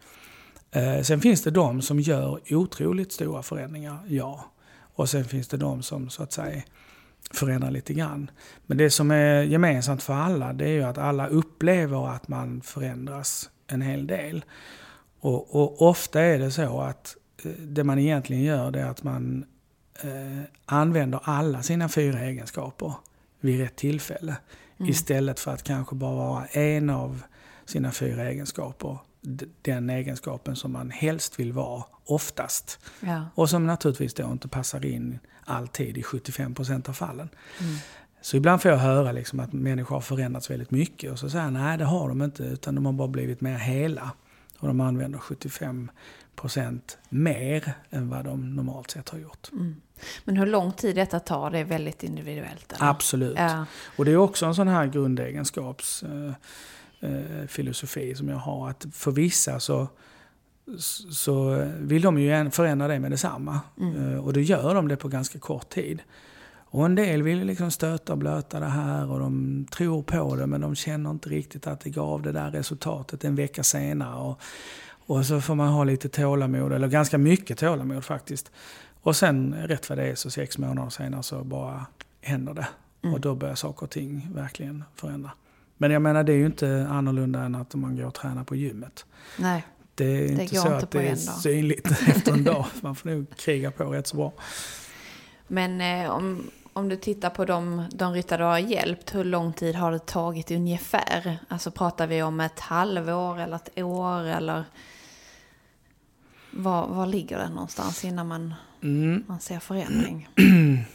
Eh, 0.71 1.01
sen 1.01 1.21
finns 1.21 1.43
det 1.43 1.51
de 1.51 1.81
som 1.81 1.99
gör 1.99 2.39
otroligt 2.49 3.11
stora 3.11 3.43
förändringar, 3.43 3.97
ja. 4.07 4.45
Och 4.95 5.09
sen 5.09 5.25
finns 5.25 5.47
det 5.47 5.57
de 5.57 5.83
som 5.83 6.09
så 6.09 6.23
att 6.23 6.31
säga 6.31 6.61
förändrar 7.31 7.71
lite 7.71 7.93
grann. 7.93 8.31
Men 8.65 8.77
det 8.77 8.89
som 8.89 9.11
är 9.11 9.43
gemensamt 9.43 10.03
för 10.03 10.13
alla 10.13 10.53
det 10.53 10.65
är 10.65 10.73
ju 10.73 10.83
att 10.83 10.97
alla 10.97 11.27
upplever 11.27 12.15
att 12.15 12.27
man 12.27 12.61
förändras 12.61 13.49
en 13.67 13.81
hel 13.81 14.07
del. 14.07 14.45
Och, 15.19 15.55
och 15.55 15.81
ofta 15.81 16.21
är 16.21 16.39
det 16.39 16.51
så 16.51 16.81
att 16.81 17.15
eh, 17.43 17.51
det 17.51 17.83
man 17.83 17.99
egentligen 17.99 18.43
gör 18.43 18.71
det 18.71 18.79
är 18.79 18.89
att 18.89 19.03
man 19.03 19.45
eh, 20.01 20.43
använder 20.65 21.19
alla 21.23 21.63
sina 21.63 21.89
fyra 21.89 22.19
egenskaper 22.19 22.93
vid 23.39 23.59
rätt 23.59 23.75
tillfälle. 23.75 24.35
Istället 24.77 25.39
för 25.39 25.51
att 25.51 25.63
kanske 25.63 25.95
bara 25.95 26.15
vara 26.15 26.45
en 26.45 26.89
av 26.89 27.21
sina 27.65 27.91
fyra 27.91 28.29
egenskaper. 28.29 28.97
Den 29.61 29.89
egenskapen 29.89 30.55
som 30.55 30.71
man 30.71 30.91
helst 30.91 31.39
vill 31.39 31.53
vara 31.53 31.83
oftast. 32.05 32.79
Ja. 32.99 33.25
Och 33.35 33.49
som 33.49 33.67
naturligtvis 33.67 34.13
då 34.13 34.31
inte 34.31 34.47
passar 34.47 34.85
in 34.85 35.19
alltid 35.45 35.97
i 35.97 36.01
75% 36.01 36.89
av 36.89 36.93
fallen. 36.93 37.29
Så 38.21 38.37
ibland 38.37 38.61
får 38.61 38.71
jag 38.71 38.77
höra 38.77 39.11
liksom 39.11 39.39
att 39.39 39.53
människor 39.53 39.95
har 39.95 40.01
förändrats 40.01 40.49
väldigt 40.49 40.71
mycket 40.71 41.11
och 41.11 41.19
så 41.19 41.29
säger 41.29 41.43
jag 41.43 41.53
nej 41.53 41.77
det 41.77 41.85
har 41.85 42.09
de 42.09 42.21
inte 42.21 42.43
utan 42.43 42.75
de 42.75 42.85
har 42.85 42.93
bara 42.93 43.07
blivit 43.07 43.41
mer 43.41 43.57
hela. 43.57 44.11
tror 44.59 44.67
de 44.67 44.81
använder 44.81 45.19
75 45.19 45.91
procent 46.35 46.97
mer 47.09 47.73
än 47.89 48.09
vad 48.09 48.25
de 48.25 48.55
normalt 48.55 48.91
sett 48.91 49.09
har 49.09 49.19
gjort. 49.19 49.49
Mm. 49.51 49.75
Men 50.25 50.37
hur 50.37 50.45
lång 50.45 50.71
tid 50.71 50.95
detta 50.95 51.19
tar, 51.19 51.51
det 51.51 51.59
är 51.59 51.65
väldigt 51.65 52.03
individuellt? 52.03 52.73
Eller? 52.73 52.89
Absolut. 52.89 53.37
Ja. 53.37 53.65
Och 53.97 54.05
det 54.05 54.11
är 54.11 54.17
också 54.17 54.45
en 54.45 54.55
sån 54.55 54.67
här 54.67 54.87
grundegenskaps 54.87 56.03
eh, 56.03 56.33
eh, 57.09 58.13
som 58.15 58.29
jag 58.29 58.37
har. 58.37 58.69
Att 58.69 58.85
för 58.91 59.11
vissa 59.11 59.59
så, 59.59 59.87
så 61.11 61.67
vill 61.79 62.01
de 62.01 62.19
ju 62.19 62.49
förändra 62.51 62.87
det 62.87 62.99
med 62.99 63.11
detsamma. 63.11 63.59
Mm. 63.79 64.13
Eh, 64.13 64.25
och 64.25 64.33
då 64.33 64.39
gör 64.39 64.75
de 64.75 64.87
det 64.87 64.97
på 64.97 65.07
ganska 65.07 65.39
kort 65.39 65.69
tid. 65.69 66.01
Och 66.73 66.85
en 66.85 66.95
del 66.95 67.23
vill 67.23 67.45
liksom 67.45 67.71
stöta 67.71 68.13
och 68.13 68.17
blöta 68.17 68.59
det 68.59 68.65
här 68.65 69.11
och 69.11 69.19
de 69.19 69.65
tror 69.71 70.03
på 70.03 70.35
det 70.35 70.47
men 70.47 70.61
de 70.61 70.75
känner 70.75 71.11
inte 71.11 71.29
riktigt 71.29 71.67
att 71.67 71.79
det 71.79 71.89
gav 71.89 72.21
det 72.21 72.31
där 72.31 72.51
resultatet 72.51 73.23
en 73.23 73.35
vecka 73.35 73.63
senare. 73.63 74.15
Och, 74.15 74.41
och 75.05 75.25
så 75.25 75.41
får 75.41 75.55
man 75.55 75.67
ha 75.67 75.83
lite 75.83 76.09
tålamod, 76.09 76.73
eller 76.73 76.87
ganska 76.87 77.17
mycket 77.17 77.57
tålamod 77.57 78.05
faktiskt. 78.05 78.51
Och 79.01 79.15
sen 79.15 79.55
rätt 79.67 79.89
vad 79.89 79.97
det 79.97 80.03
är 80.03 80.15
så 80.15 80.31
sex 80.31 80.57
månader 80.57 80.89
senare 80.89 81.23
så 81.23 81.43
bara 81.43 81.85
händer 82.21 82.53
det. 82.53 82.67
Mm. 83.03 83.13
Och 83.13 83.21
då 83.21 83.35
börjar 83.35 83.55
saker 83.55 83.83
och 83.83 83.91
ting 83.91 84.29
verkligen 84.33 84.83
förändra. 84.95 85.31
Men 85.77 85.91
jag 85.91 86.01
menar 86.01 86.23
det 86.23 86.33
är 86.33 86.37
ju 86.37 86.45
inte 86.45 86.87
annorlunda 86.89 87.39
än 87.43 87.55
att 87.55 87.75
man 87.75 87.95
går 87.95 88.05
och 88.05 88.13
tränar 88.13 88.43
på 88.43 88.55
gymmet. 88.55 89.05
Nej, 89.37 89.65
det 89.95 90.05
är 90.05 90.35
det 90.35 90.43
inte 90.43 90.55
så 90.55 90.67
inte 90.67 90.77
att 90.77 90.91
det 90.91 91.07
är 91.07 91.15
synligt 91.15 91.91
efter 92.07 92.33
en 92.33 92.43
dag. 92.43 92.65
Man 92.81 92.95
får 92.95 93.09
nog 93.09 93.37
kriga 93.37 93.71
på 93.71 93.83
rätt 93.83 94.07
så 94.07 94.17
bra. 94.17 94.33
Men 95.47 95.81
eh, 95.81 96.11
om, 96.11 96.51
om 96.73 96.89
du 96.89 96.95
tittar 96.95 97.29
på 97.29 97.45
de, 97.45 97.85
de 97.91 98.13
ryttare 98.13 98.37
du 98.37 98.43
har 98.43 98.59
hjälpt, 98.59 99.15
hur 99.15 99.23
lång 99.23 99.53
tid 99.53 99.75
har 99.75 99.91
det 99.91 100.05
tagit 100.05 100.51
ungefär? 100.51 101.37
Alltså 101.47 101.71
pratar 101.71 102.07
vi 102.07 102.23
om 102.23 102.39
ett 102.39 102.59
halvår 102.59 103.39
eller 103.39 103.55
ett 103.55 103.79
år 103.79 104.23
eller 104.23 104.63
var, 106.51 106.87
var 106.87 107.05
ligger 107.05 107.37
det 107.37 107.49
någonstans 107.49 108.05
innan 108.05 108.27
man, 108.27 108.53
mm. 108.81 109.23
man 109.27 109.39
ser 109.39 109.59
förändring? 109.59 110.29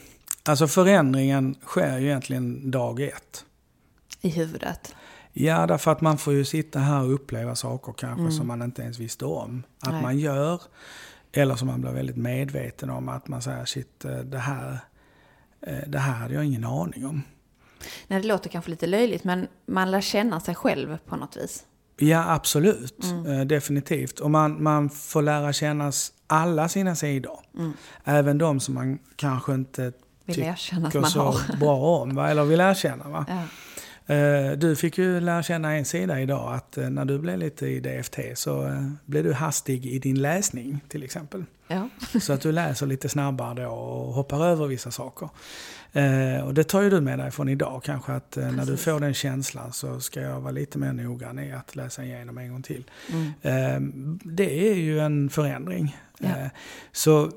Alltså 0.43 0.67
förändringen 0.67 1.55
sker 1.65 1.97
ju 1.97 2.07
egentligen 2.07 2.71
dag 2.71 3.01
ett. 3.01 3.45
I 4.21 4.29
huvudet? 4.29 4.95
Ja, 5.33 5.67
därför 5.67 5.91
att 5.91 6.01
man 6.01 6.17
får 6.17 6.33
ju 6.33 6.45
sitta 6.45 6.79
här 6.79 7.03
och 7.03 7.13
uppleva 7.13 7.55
saker 7.55 7.93
kanske 7.97 8.21
mm. 8.21 8.31
som 8.31 8.47
man 8.47 8.61
inte 8.61 8.81
ens 8.81 8.99
visste 8.99 9.25
om 9.25 9.63
att 9.79 9.93
Nej. 9.93 10.01
man 10.01 10.19
gör. 10.19 10.61
Eller 11.31 11.55
som 11.55 11.67
man 11.67 11.81
blir 11.81 11.91
väldigt 11.91 12.17
medveten 12.17 12.89
om 12.89 13.09
att 13.09 13.27
man 13.27 13.41
säger 13.41 13.65
shit, 13.65 14.05
eh, 14.05 14.17
det 14.17 14.37
här, 14.37 14.79
det 15.87 15.99
här 15.99 16.13
hade 16.13 16.33
jag 16.33 16.45
ingen 16.45 16.65
aning 16.65 17.05
om. 17.05 17.23
Nej, 18.07 18.21
det 18.21 18.27
låter 18.27 18.49
kanske 18.49 18.71
lite 18.71 18.87
löjligt 18.87 19.23
men 19.23 19.47
man 19.65 19.91
lär 19.91 20.01
känna 20.01 20.39
sig 20.39 20.55
själv 20.55 20.97
på 20.97 21.15
något 21.15 21.37
vis. 21.37 21.65
Ja, 21.97 22.33
absolut. 22.33 23.03
Mm. 23.03 23.25
Eh, 23.25 23.45
definitivt. 23.45 24.19
Och 24.19 24.31
man, 24.31 24.63
man 24.63 24.89
får 24.89 25.21
lära 25.21 25.53
känna 25.53 25.91
alla 26.27 26.69
sina 26.69 26.95
sidor. 26.95 27.39
Mm. 27.57 27.73
Även 28.03 28.37
de 28.37 28.59
som 28.59 28.73
man 28.73 28.99
kanske 29.15 29.53
inte 29.53 29.93
vill 30.25 30.35
tycker 30.35 31.03
så 31.03 31.21
har. 31.21 31.57
bra 31.57 32.01
om, 32.01 32.15
va? 32.15 32.29
eller 32.29 32.43
vill 32.43 32.59
erkänna. 32.59 33.09
Va? 33.09 33.25
Ja. 33.27 33.43
Eh, 34.09 34.51
du 34.51 34.75
fick 34.75 34.97
ju 34.97 35.19
lära 35.19 35.43
känna 35.43 35.75
en 35.75 35.85
sida 35.85 36.21
idag, 36.21 36.53
att 36.53 36.77
eh, 36.77 36.89
när 36.89 37.05
du 37.05 37.19
blev 37.19 37.37
lite 37.37 37.67
i 37.67 37.79
DFT 37.79 38.19
så 38.33 38.65
eh, 38.67 38.87
blev 39.05 39.23
du 39.23 39.33
hastig 39.33 39.85
i 39.85 39.99
din 39.99 40.21
läsning 40.21 40.81
till 40.87 41.03
exempel. 41.03 41.45
Ja. 41.67 41.89
Så 42.19 42.33
att 42.33 42.41
du 42.41 42.51
läser 42.51 42.85
lite 42.85 43.09
snabbare 43.09 43.63
då 43.63 43.69
och 43.69 44.13
hoppar 44.13 44.45
över 44.45 44.67
vissa 44.67 44.91
saker. 44.91 45.29
Och 46.43 46.53
det 46.53 46.63
tar 46.63 46.81
ju 46.81 46.89
du 46.89 47.01
med 47.01 47.19
dig 47.19 47.31
från 47.31 47.49
idag 47.49 47.81
kanske, 47.83 48.11
att 48.11 48.31
Precis. 48.31 48.55
när 48.55 48.65
du 48.65 48.77
får 48.77 48.99
den 48.99 49.13
känslan 49.13 49.73
så 49.73 49.99
ska 49.99 50.21
jag 50.21 50.39
vara 50.39 50.51
lite 50.51 50.77
mer 50.77 50.93
noggrann 50.93 51.39
i 51.39 51.51
att 51.51 51.75
läsa 51.75 52.03
igenom 52.03 52.37
en 52.37 52.51
gång 52.51 52.61
till. 52.61 52.83
Mm. 53.43 54.19
Det 54.23 54.69
är 54.69 54.75
ju 54.75 54.99
en 54.99 55.29
förändring. 55.29 55.97
Ja. 56.19 56.49
Så 56.91 57.31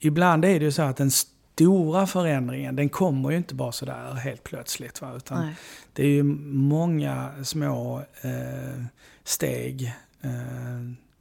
ibland 0.00 0.44
är 0.44 0.58
det 0.58 0.64
ju 0.64 0.72
så 0.72 0.82
att 0.82 1.00
en 1.00 1.10
stora 1.58 2.06
förändringen, 2.06 2.76
den 2.76 2.88
kommer 2.88 3.30
ju 3.30 3.36
inte 3.36 3.54
bara 3.54 3.72
sådär 3.72 4.14
helt 4.14 4.44
plötsligt. 4.44 5.00
Va? 5.00 5.16
Utan 5.16 5.52
det 5.92 6.02
är 6.02 6.10
ju 6.10 6.22
många 6.22 7.44
små 7.44 8.02
eh, 8.20 8.84
steg 9.24 9.94
eh, 10.20 10.30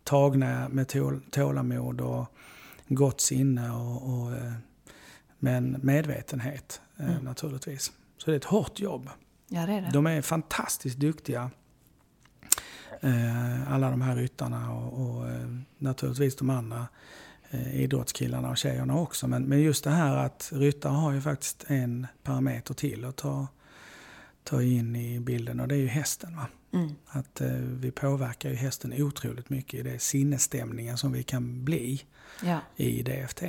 tagna 0.04 0.70
med 0.70 0.88
tål, 0.88 1.22
tålamod 1.32 2.02
och 2.02 2.26
gott 2.88 3.22
sinne 3.22 3.72
och, 3.72 4.14
och 4.14 4.32
eh, 4.32 4.54
med 5.40 5.84
medvetenhet 5.84 6.82
eh, 6.98 7.10
mm. 7.10 7.24
naturligtvis. 7.24 7.92
Så 8.18 8.32
det 8.32 8.36
är 8.36 8.38
ett 8.38 8.44
hårt 8.44 8.80
jobb. 8.80 9.10
Ja, 9.48 9.66
det 9.66 9.74
är 9.74 9.82
det. 9.82 9.90
De 9.94 10.08
är 10.08 10.22
fantastiskt 10.22 10.98
duktiga. 10.98 11.52
Eh, 13.02 13.74
alla 13.74 13.90
de 13.90 14.02
här 14.02 14.16
ryttarna 14.16 14.74
och, 14.74 15.02
och 15.02 15.30
eh, 15.30 15.48
naturligtvis 15.78 16.36
de 16.36 16.50
andra 16.50 16.88
idrottskillarna 17.74 18.50
och 18.50 18.58
tjejerna 18.58 19.00
också. 19.00 19.28
Men, 19.28 19.44
men 19.44 19.62
just 19.62 19.84
det 19.84 19.90
här 19.90 20.18
att 20.18 20.52
ryttare 20.54 20.94
har 20.94 21.12
ju 21.12 21.22
faktiskt 21.22 21.66
en 21.68 22.08
parameter 22.24 22.74
till 22.74 23.06
att 23.06 23.16
ta, 23.16 23.48
ta 24.44 24.62
in 24.62 24.96
i 24.96 25.20
bilden 25.20 25.60
och 25.60 25.68
det 25.68 25.76
är 25.76 25.80
ju 25.80 25.88
hästen. 25.88 26.36
Va? 26.36 26.48
Mm. 26.74 26.96
Att 27.08 27.42
eh, 27.42 27.52
vi 27.52 27.92
påverkar 27.92 28.50
ju 28.50 28.56
hästen 28.56 28.94
otroligt 28.98 29.50
mycket 29.50 29.80
i 29.80 29.84
det 29.84 30.00
sinnesstämningen 30.00 30.98
som 30.98 31.12
vi 31.12 31.24
kan 31.24 31.66
bli 31.66 32.04
ja. 32.44 32.60
i 32.76 33.04
DFT. 33.04 33.44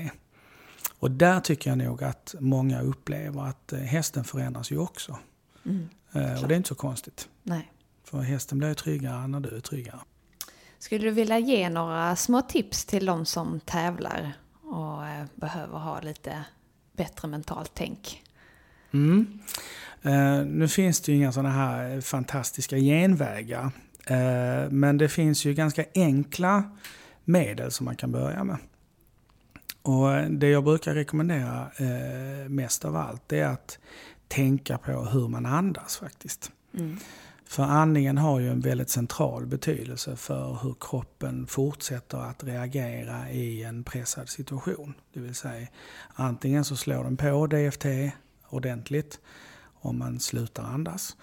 Och 0.99 1.11
där 1.11 1.40
tycker 1.40 1.70
jag 1.70 1.78
nog 1.78 2.03
att 2.03 2.34
många 2.40 2.80
upplever 2.80 3.46
att 3.46 3.72
eh, 3.72 3.78
hästen 3.78 4.24
förändras 4.24 4.70
ju 4.70 4.78
också. 4.78 5.18
Mm. 5.64 5.88
Eh, 6.12 6.42
och 6.42 6.49
det 6.49 6.55
är 6.55 6.57
inte 6.57 6.68
så 6.68 6.74
konstigt. 6.74 7.28
Nej. 7.42 7.72
För 8.05 8.20
hästen 8.20 8.59
blir 8.59 8.74
tryggare 8.74 9.26
när 9.26 9.40
du 9.40 9.57
är 9.57 9.61
tryggare. 9.61 10.01
Skulle 10.78 11.04
du 11.04 11.10
vilja 11.10 11.38
ge 11.38 11.68
några 11.68 12.16
små 12.16 12.42
tips 12.42 12.84
till 12.84 13.06
de 13.06 13.24
som 13.26 13.60
tävlar 13.60 14.32
och 14.62 15.06
eh, 15.06 15.24
behöver 15.34 15.78
ha 15.78 16.00
lite 16.00 16.44
bättre 16.96 17.28
mentalt 17.28 17.70
tänk? 17.74 18.22
Mm. 18.90 19.40
Uh, 20.06 20.46
nu 20.46 20.68
finns 20.68 21.00
det 21.00 21.12
ju 21.12 21.18
inga 21.18 21.32
sådana 21.32 21.50
här 21.50 22.00
fantastiska 22.00 22.76
genvägar. 22.76 23.64
Uh, 24.10 24.70
men 24.70 24.98
det 24.98 25.08
finns 25.08 25.44
ju 25.44 25.54
ganska 25.54 25.84
enkla 25.94 26.76
medel 27.24 27.70
som 27.70 27.84
man 27.84 27.96
kan 27.96 28.12
börja 28.12 28.44
med. 28.44 28.56
Och 29.82 30.30
det 30.30 30.48
jag 30.48 30.64
brukar 30.64 30.94
rekommendera 30.94 31.70
uh, 31.80 32.48
mest 32.48 32.84
av 32.84 32.96
allt 32.96 33.32
är 33.32 33.44
att 33.44 33.78
tänka 34.28 34.78
på 34.78 34.92
hur 34.92 35.28
man 35.28 35.46
andas 35.46 35.96
faktiskt. 35.96 36.52
Mm. 36.74 36.98
För 37.49 37.62
andningen 37.62 38.18
har 38.18 38.40
ju 38.40 38.51
en 38.51 38.61
väldigt 38.61 38.90
central 38.90 39.46
betydelse 39.46 40.16
för 40.16 40.59
hur 40.62 40.74
kroppen 40.80 41.46
fortsätter 41.46 42.18
att 42.18 42.44
reagera 42.44 43.30
i 43.30 43.62
en 43.62 43.84
pressad 43.84 44.28
situation. 44.28 44.94
Det 45.12 45.20
vill 45.20 45.34
säga 45.34 45.68
antingen 46.14 46.64
så 46.64 46.76
slår 46.76 47.05
den 47.05 47.16
på 47.16 47.46
DFT 47.46 47.86
ordentligt 48.49 49.20
om 49.74 49.99
man 49.99 50.20
slutar 50.20 50.62
andas. 50.62 51.16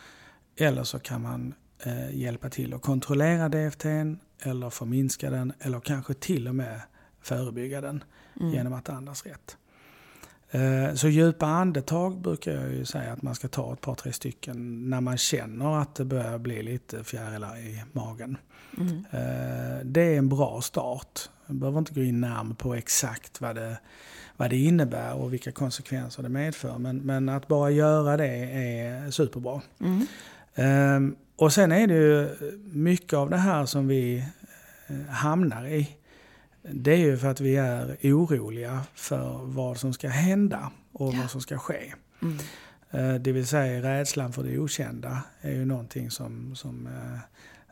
Eller 0.58 0.84
så 0.84 1.00
kan 1.00 1.22
man 1.22 1.54
eh, 1.84 2.16
hjälpa 2.16 2.50
till 2.50 2.74
att 2.74 2.82
kontrollera 2.82 3.50
DFT 3.50 3.86
eller 4.40 4.70
förminska 4.70 5.30
den 5.30 5.54
eller 5.60 5.80
kanske 5.80 6.14
till 6.14 6.48
och 6.48 6.56
med 6.56 6.82
förebygga 7.22 7.82
den 7.82 8.04
mm. 8.40 8.54
genom 8.54 8.74
att 8.74 8.90
andas 8.90 9.26
rätt. 9.26 9.58
Eh, 10.56 10.94
så 10.94 11.08
djupa 11.10 11.46
andetag 11.46 12.22
brukar 12.22 12.52
jag 12.52 12.74
ju 12.74 12.86
säga 12.86 13.14
att 13.14 13.22
man 13.22 13.36
ska 13.36 13.48
ta 13.48 13.74
ett 13.74 13.82
par, 13.82 13.96
tre 13.96 14.14
stycken 14.14 14.90
när 14.90 15.02
man 15.02 15.18
känner 15.18 15.82
att 15.82 15.96
det 15.96 16.06
börjar 16.06 16.38
bli 16.38 16.64
lite 16.64 17.04
fjärilar 17.04 17.58
i 17.58 17.84
magen. 17.92 18.38
Mm. 18.78 19.06
Eh, 19.12 19.86
det 19.86 20.02
är 20.02 20.18
en 20.18 20.30
bra 20.30 20.62
start. 20.62 21.30
Jag 21.48 21.56
behöver 21.56 21.80
inte 21.80 21.94
gå 21.94 22.02
in 22.02 22.22
närmare 22.22 22.56
på 22.56 22.76
exakt 22.76 23.42
vad 23.42 23.56
det, 23.56 23.78
vad 24.38 24.50
det 24.50 24.58
innebär 24.58 25.14
och 25.14 25.34
vilka 25.34 25.52
konsekvenser 25.52 26.24
det 26.24 26.30
medför. 26.30 26.78
Men, 26.78 26.98
men 26.98 27.30
att 27.30 27.48
bara 27.48 27.72
göra 27.72 28.18
det 28.18 28.28
är 28.28 29.12
superbra. 29.12 29.62
Mm. 29.80 30.08
Ehm, 30.56 31.16
och 31.36 31.54
sen 31.54 31.72
är 31.72 31.88
det 31.88 31.94
ju 31.94 32.30
mycket 32.74 33.14
av 33.14 33.30
det 33.30 33.38
här 33.38 33.66
som 33.66 33.88
vi 33.88 34.26
eh, 34.88 35.14
hamnar 35.14 35.68
i 35.68 35.90
det 36.72 36.92
är 36.92 36.98
ju 36.98 37.18
för 37.18 37.28
att 37.28 37.40
vi 37.40 37.56
är 37.56 37.98
oroliga 38.04 38.82
för 38.94 39.40
vad 39.44 39.78
som 39.78 39.94
ska 39.94 40.10
hända 40.10 40.72
och 40.92 41.14
ja. 41.14 41.20
vad 41.22 41.32
som 41.32 41.42
ska 41.42 41.58
ske. 41.58 41.94
Mm. 42.22 42.38
Eh, 42.92 43.22
det 43.22 43.32
vill 43.32 43.48
säga 43.48 43.84
rädslan 43.84 44.34
för 44.34 44.44
det 44.44 44.60
okända 44.60 45.24
är 45.42 45.52
ju 45.52 45.66
någonting 45.66 46.12
som, 46.12 46.56
som, 46.56 46.88
eh, 46.88 47.20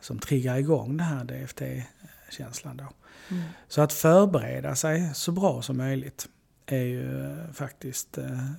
som 0.00 0.18
triggar 0.18 0.56
igång 0.56 0.96
den 0.96 1.06
här 1.06 1.24
DFT-känslan. 1.24 2.76
Då. 2.76 2.88
Mm. 3.30 3.42
Så 3.68 3.82
att 3.82 3.92
förbereda 3.92 4.74
sig 4.74 5.10
så 5.14 5.32
bra 5.32 5.62
som 5.62 5.76
möjligt 5.76 6.28
är 6.66 6.82
ju 6.82 7.36
faktiskt 7.52 8.18
eh, 8.18 8.50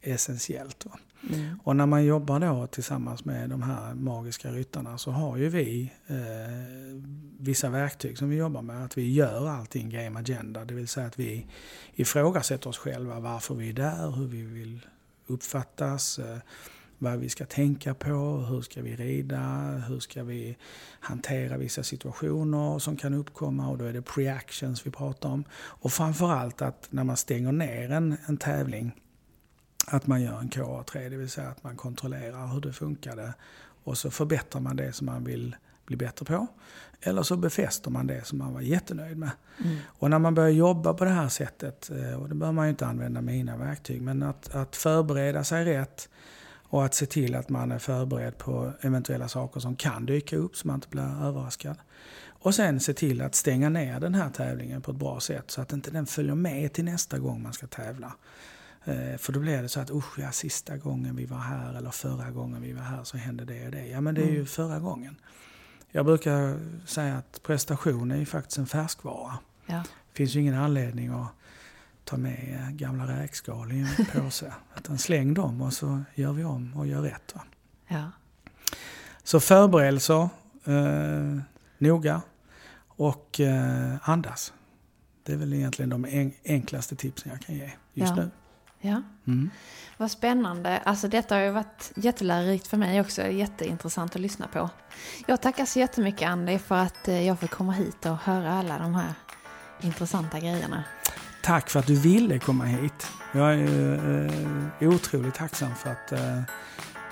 essentiellt. 0.00 0.86
Va? 0.86 0.98
Mm. 1.32 1.60
Och 1.64 1.76
när 1.76 1.86
man 1.86 2.04
jobbar 2.04 2.40
då 2.40 2.66
tillsammans 2.66 3.24
med 3.24 3.50
de 3.50 3.62
här 3.62 3.94
magiska 3.94 4.50
ryttarna 4.50 4.98
så 4.98 5.10
har 5.10 5.36
ju 5.36 5.48
vi 5.48 5.92
eh, 6.06 6.16
vissa 7.40 7.68
verktyg 7.68 8.18
som 8.18 8.28
vi 8.28 8.36
jobbar 8.36 8.62
med. 8.62 8.84
Att 8.84 8.98
vi 8.98 9.12
gör 9.12 9.48
allting 9.48 9.90
Game 9.90 10.18
Agenda. 10.18 10.64
Det 10.64 10.74
vill 10.74 10.88
säga 10.88 11.06
att 11.06 11.18
vi 11.18 11.46
ifrågasätter 11.94 12.70
oss 12.70 12.78
själva 12.78 13.20
varför 13.20 13.54
vi 13.54 13.68
är 13.68 13.72
där, 13.72 14.10
hur 14.10 14.26
vi 14.26 14.42
vill 14.42 14.86
uppfattas. 15.26 16.18
Eh, 16.18 16.38
vad 17.02 17.18
vi 17.18 17.28
ska 17.28 17.46
tänka 17.46 17.94
på, 17.94 18.46
hur 18.48 18.62
ska 18.62 18.82
vi 18.82 18.96
rida, 18.96 19.42
hur 19.88 20.00
ska 20.00 20.22
vi 20.22 20.56
hantera 21.00 21.56
vissa 21.56 21.82
situationer 21.82 22.78
som 22.78 22.96
kan 22.96 23.14
uppkomma 23.14 23.68
och 23.68 23.78
då 23.78 23.84
är 23.84 23.92
det 23.92 24.00
pre-actions 24.00 24.82
vi 24.84 24.90
pratar 24.90 25.28
om. 25.28 25.44
Och 25.52 25.92
framförallt 25.92 26.62
att 26.62 26.88
när 26.90 27.04
man 27.04 27.16
stänger 27.16 27.52
ner 27.52 27.90
en, 27.90 28.16
en 28.26 28.36
tävling 28.36 28.92
att 29.86 30.06
man 30.06 30.22
gör 30.22 30.38
en 30.38 30.50
KA3, 30.50 31.10
det 31.10 31.16
vill 31.16 31.30
säga 31.30 31.48
att 31.48 31.64
man 31.64 31.76
kontrollerar 31.76 32.46
hur 32.46 32.60
det 32.60 32.72
funkade 32.72 33.34
och 33.84 33.98
så 33.98 34.10
förbättrar 34.10 34.60
man 34.60 34.76
det 34.76 34.92
som 34.92 35.06
man 35.06 35.24
vill 35.24 35.56
bli 35.90 35.96
bättre 36.06 36.24
på. 36.24 36.46
Eller 37.02 37.22
så 37.22 37.36
befäster 37.36 37.90
man 37.90 38.06
det 38.06 38.26
som 38.26 38.38
man 38.38 38.54
var 38.54 38.60
jättenöjd 38.60 39.16
med. 39.16 39.30
Mm. 39.64 39.76
Och 39.86 40.10
när 40.10 40.18
man 40.18 40.34
börjar 40.34 40.50
jobba 40.50 40.94
på 40.94 41.04
det 41.04 41.10
här 41.10 41.28
sättet, 41.28 41.90
eh, 41.90 42.22
och 42.22 42.28
det 42.28 42.34
bör 42.34 42.52
man 42.52 42.66
ju 42.66 42.70
inte 42.70 42.86
använda 42.86 43.20
mina 43.20 43.56
verktyg, 43.56 44.02
men 44.02 44.22
att, 44.22 44.54
att 44.54 44.76
förbereda 44.76 45.44
sig 45.44 45.64
rätt 45.64 46.08
och 46.70 46.84
att 46.84 46.94
se 46.94 47.06
till 47.06 47.34
att 47.34 47.48
man 47.48 47.72
är 47.72 47.78
förberedd 47.78 48.38
på 48.38 48.72
eventuella 48.80 49.28
saker 49.28 49.60
som 49.60 49.76
kan 49.76 50.06
dyka 50.06 50.36
upp 50.36 50.56
så 50.56 50.66
man 50.66 50.74
inte 50.74 50.88
blir 50.88 51.26
överraskad. 51.26 51.76
Och 52.42 52.54
sen 52.54 52.80
se 52.80 52.94
till 52.94 53.22
att 53.22 53.34
stänga 53.34 53.68
ner 53.68 54.00
den 54.00 54.14
här 54.14 54.30
tävlingen 54.30 54.82
på 54.82 54.90
ett 54.90 54.96
bra 54.96 55.20
sätt 55.20 55.50
så 55.50 55.60
att 55.60 55.72
inte 55.72 55.90
den 55.90 56.06
följer 56.06 56.34
med 56.34 56.72
till 56.72 56.84
nästa 56.84 57.18
gång 57.18 57.42
man 57.42 57.52
ska 57.52 57.66
tävla. 57.66 58.12
Eh, 58.84 59.16
för 59.18 59.32
då 59.32 59.40
blir 59.40 59.62
det 59.62 59.68
så 59.68 59.80
att 59.80 59.90
usch 59.90 60.18
ja, 60.18 60.32
sista 60.32 60.76
gången 60.76 61.16
vi 61.16 61.24
var 61.24 61.38
här 61.38 61.74
eller 61.74 61.90
förra 61.90 62.30
gången 62.30 62.62
vi 62.62 62.72
var 62.72 62.82
här 62.82 63.04
så 63.04 63.16
hände 63.16 63.44
det 63.44 63.66
och 63.66 63.72
det. 63.72 63.86
Ja 63.86 64.00
men 64.00 64.14
det 64.14 64.22
är 64.22 64.30
ju 64.30 64.34
mm. 64.34 64.46
förra 64.46 64.78
gången. 64.78 65.16
Jag 65.90 66.06
brukar 66.06 66.58
säga 66.86 67.16
att 67.16 67.42
prestation 67.42 68.10
är 68.10 68.16
ju 68.16 68.26
faktiskt 68.26 68.58
en 68.58 68.66
färskvara. 68.66 69.38
Ja. 69.66 69.76
Det 69.76 70.16
finns 70.16 70.34
ju 70.34 70.40
ingen 70.40 70.54
anledning 70.54 71.08
att 71.08 71.28
ta 72.04 72.16
med 72.16 72.68
gamla 72.78 73.20
räkskal 73.22 73.72
i 73.72 73.80
en 73.80 74.06
påse. 74.22 74.54
Utan 74.76 74.98
släng 74.98 75.34
dem 75.34 75.62
och 75.62 75.72
så 75.72 76.02
gör 76.14 76.32
vi 76.32 76.44
om 76.44 76.76
och 76.76 76.86
gör 76.86 77.02
rätt. 77.02 77.34
Ja. 77.88 78.10
Så 79.22 79.40
förberedelser, 79.40 80.28
eh, 80.64 81.40
noga 81.78 82.22
och 82.86 83.40
eh, 83.40 84.08
andas. 84.08 84.52
Det 85.22 85.32
är 85.32 85.36
väl 85.36 85.52
egentligen 85.52 85.88
de 85.88 86.32
enklaste 86.44 86.96
tipsen 86.96 87.32
jag 87.32 87.40
kan 87.40 87.54
ge 87.54 87.70
just 87.94 88.16
ja. 88.16 88.22
nu. 88.22 88.30
Ja, 88.80 89.02
mm. 89.26 89.50
vad 89.96 90.10
spännande. 90.10 90.78
Alltså 90.78 91.08
detta 91.08 91.34
har 91.34 91.42
ju 91.42 91.50
varit 91.50 91.92
jättelärorikt 91.94 92.66
för 92.66 92.76
mig 92.76 93.00
också. 93.00 93.26
Jätteintressant 93.26 94.14
att 94.14 94.20
lyssna 94.20 94.46
på. 94.46 94.70
Jag 95.26 95.40
tackar 95.40 95.64
så 95.64 95.78
jättemycket 95.78 96.28
Andy 96.28 96.58
för 96.58 96.74
att 96.74 97.08
eh, 97.08 97.26
jag 97.26 97.38
fick 97.38 97.50
komma 97.50 97.72
hit 97.72 98.06
och 98.06 98.16
höra 98.16 98.52
alla 98.52 98.78
de 98.78 98.94
här 98.94 99.14
intressanta 99.80 100.38
grejerna. 100.38 100.84
Tack 101.42 101.70
för 101.70 101.80
att 101.80 101.86
du 101.86 102.00
ville 102.00 102.38
komma 102.38 102.64
hit. 102.64 103.06
Jag 103.32 103.54
är 103.54 104.24
eh, 104.80 104.88
otroligt 104.88 105.34
tacksam 105.34 105.74
för 105.74 105.90
att, 105.90 106.12
eh, 106.12 106.42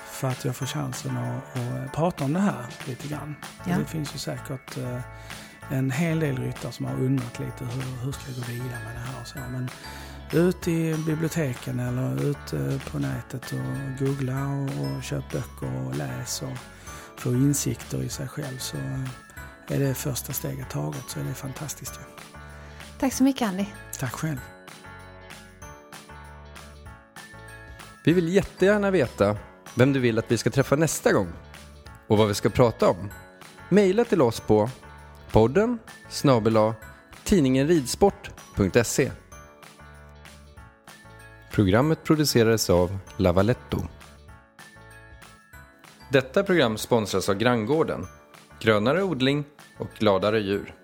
för 0.05 0.27
att 0.27 0.45
jag 0.45 0.55
får 0.55 0.65
chansen 0.65 1.17
att, 1.17 1.57
att 1.57 1.93
prata 1.93 2.23
om 2.23 2.33
det 2.33 2.39
här 2.39 2.65
lite 2.85 3.07
grann. 3.07 3.35
Ja. 3.67 3.77
Det 3.77 3.85
finns 3.85 4.15
ju 4.15 4.19
säkert 4.19 4.77
eh, 4.77 4.99
en 5.69 5.91
hel 5.91 6.19
del 6.19 6.37
ryttare 6.37 6.71
som 6.71 6.85
har 6.85 6.95
undrat 6.95 7.39
lite 7.39 7.65
hur, 7.65 8.05
hur 8.05 8.11
ska 8.11 8.31
jag 8.31 8.35
gå 8.35 8.51
vidare 8.51 8.83
med 8.85 8.95
det 8.95 8.99
här 8.99 9.21
och 9.21 9.27
så. 9.27 9.39
Men 9.51 9.69
ut 10.33 10.67
i 10.67 10.95
biblioteken 11.05 11.79
eller 11.79 12.23
ut 12.23 12.53
eh, 12.53 12.91
på 12.91 12.99
nätet 12.99 13.51
och 13.51 14.05
googla 14.05 14.47
och, 14.47 14.63
och 14.63 15.03
köp 15.03 15.31
böcker 15.31 15.85
och 15.85 15.95
läs 15.95 16.41
och 16.41 16.57
få 17.17 17.29
insikter 17.29 18.03
i 18.03 18.09
sig 18.09 18.27
själv 18.27 18.57
så 18.57 18.77
är 19.67 19.79
det 19.79 19.93
första 19.93 20.33
steget 20.33 20.69
taget 20.69 21.03
så 21.07 21.19
är 21.19 21.23
det 21.23 21.33
fantastiskt. 21.33 21.99
Tack 22.99 23.13
så 23.13 23.23
mycket 23.23 23.47
Andy. 23.47 23.65
Tack 23.99 24.13
själv. 24.13 24.39
Vi 28.03 28.13
vill 28.13 28.33
jättegärna 28.33 28.91
veta 28.91 29.37
vem 29.75 29.93
du 29.93 29.99
vill 29.99 30.19
att 30.19 30.31
vi 30.31 30.37
ska 30.37 30.49
träffa 30.49 30.75
nästa 30.75 31.13
gång 31.13 31.27
och 32.07 32.17
vad 32.17 32.27
vi 32.27 32.33
ska 32.33 32.49
prata 32.49 32.89
om. 32.89 33.09
Maila 33.69 34.05
till 34.05 34.21
oss 34.21 34.39
på 34.39 34.69
podden 35.31 35.79
snabela 36.09 36.75
tidningenridsport.se 37.23 39.11
Programmet 41.59 42.03
producerades 42.03 42.69
av 42.69 42.97
Lavaletto. 43.17 43.77
Detta 46.11 46.43
program 46.43 46.77
sponsras 46.77 47.29
av 47.29 47.35
Granngården, 47.35 48.07
grönare 48.61 49.03
odling 49.03 49.43
och 49.77 49.87
gladare 49.99 50.39
djur. 50.39 50.78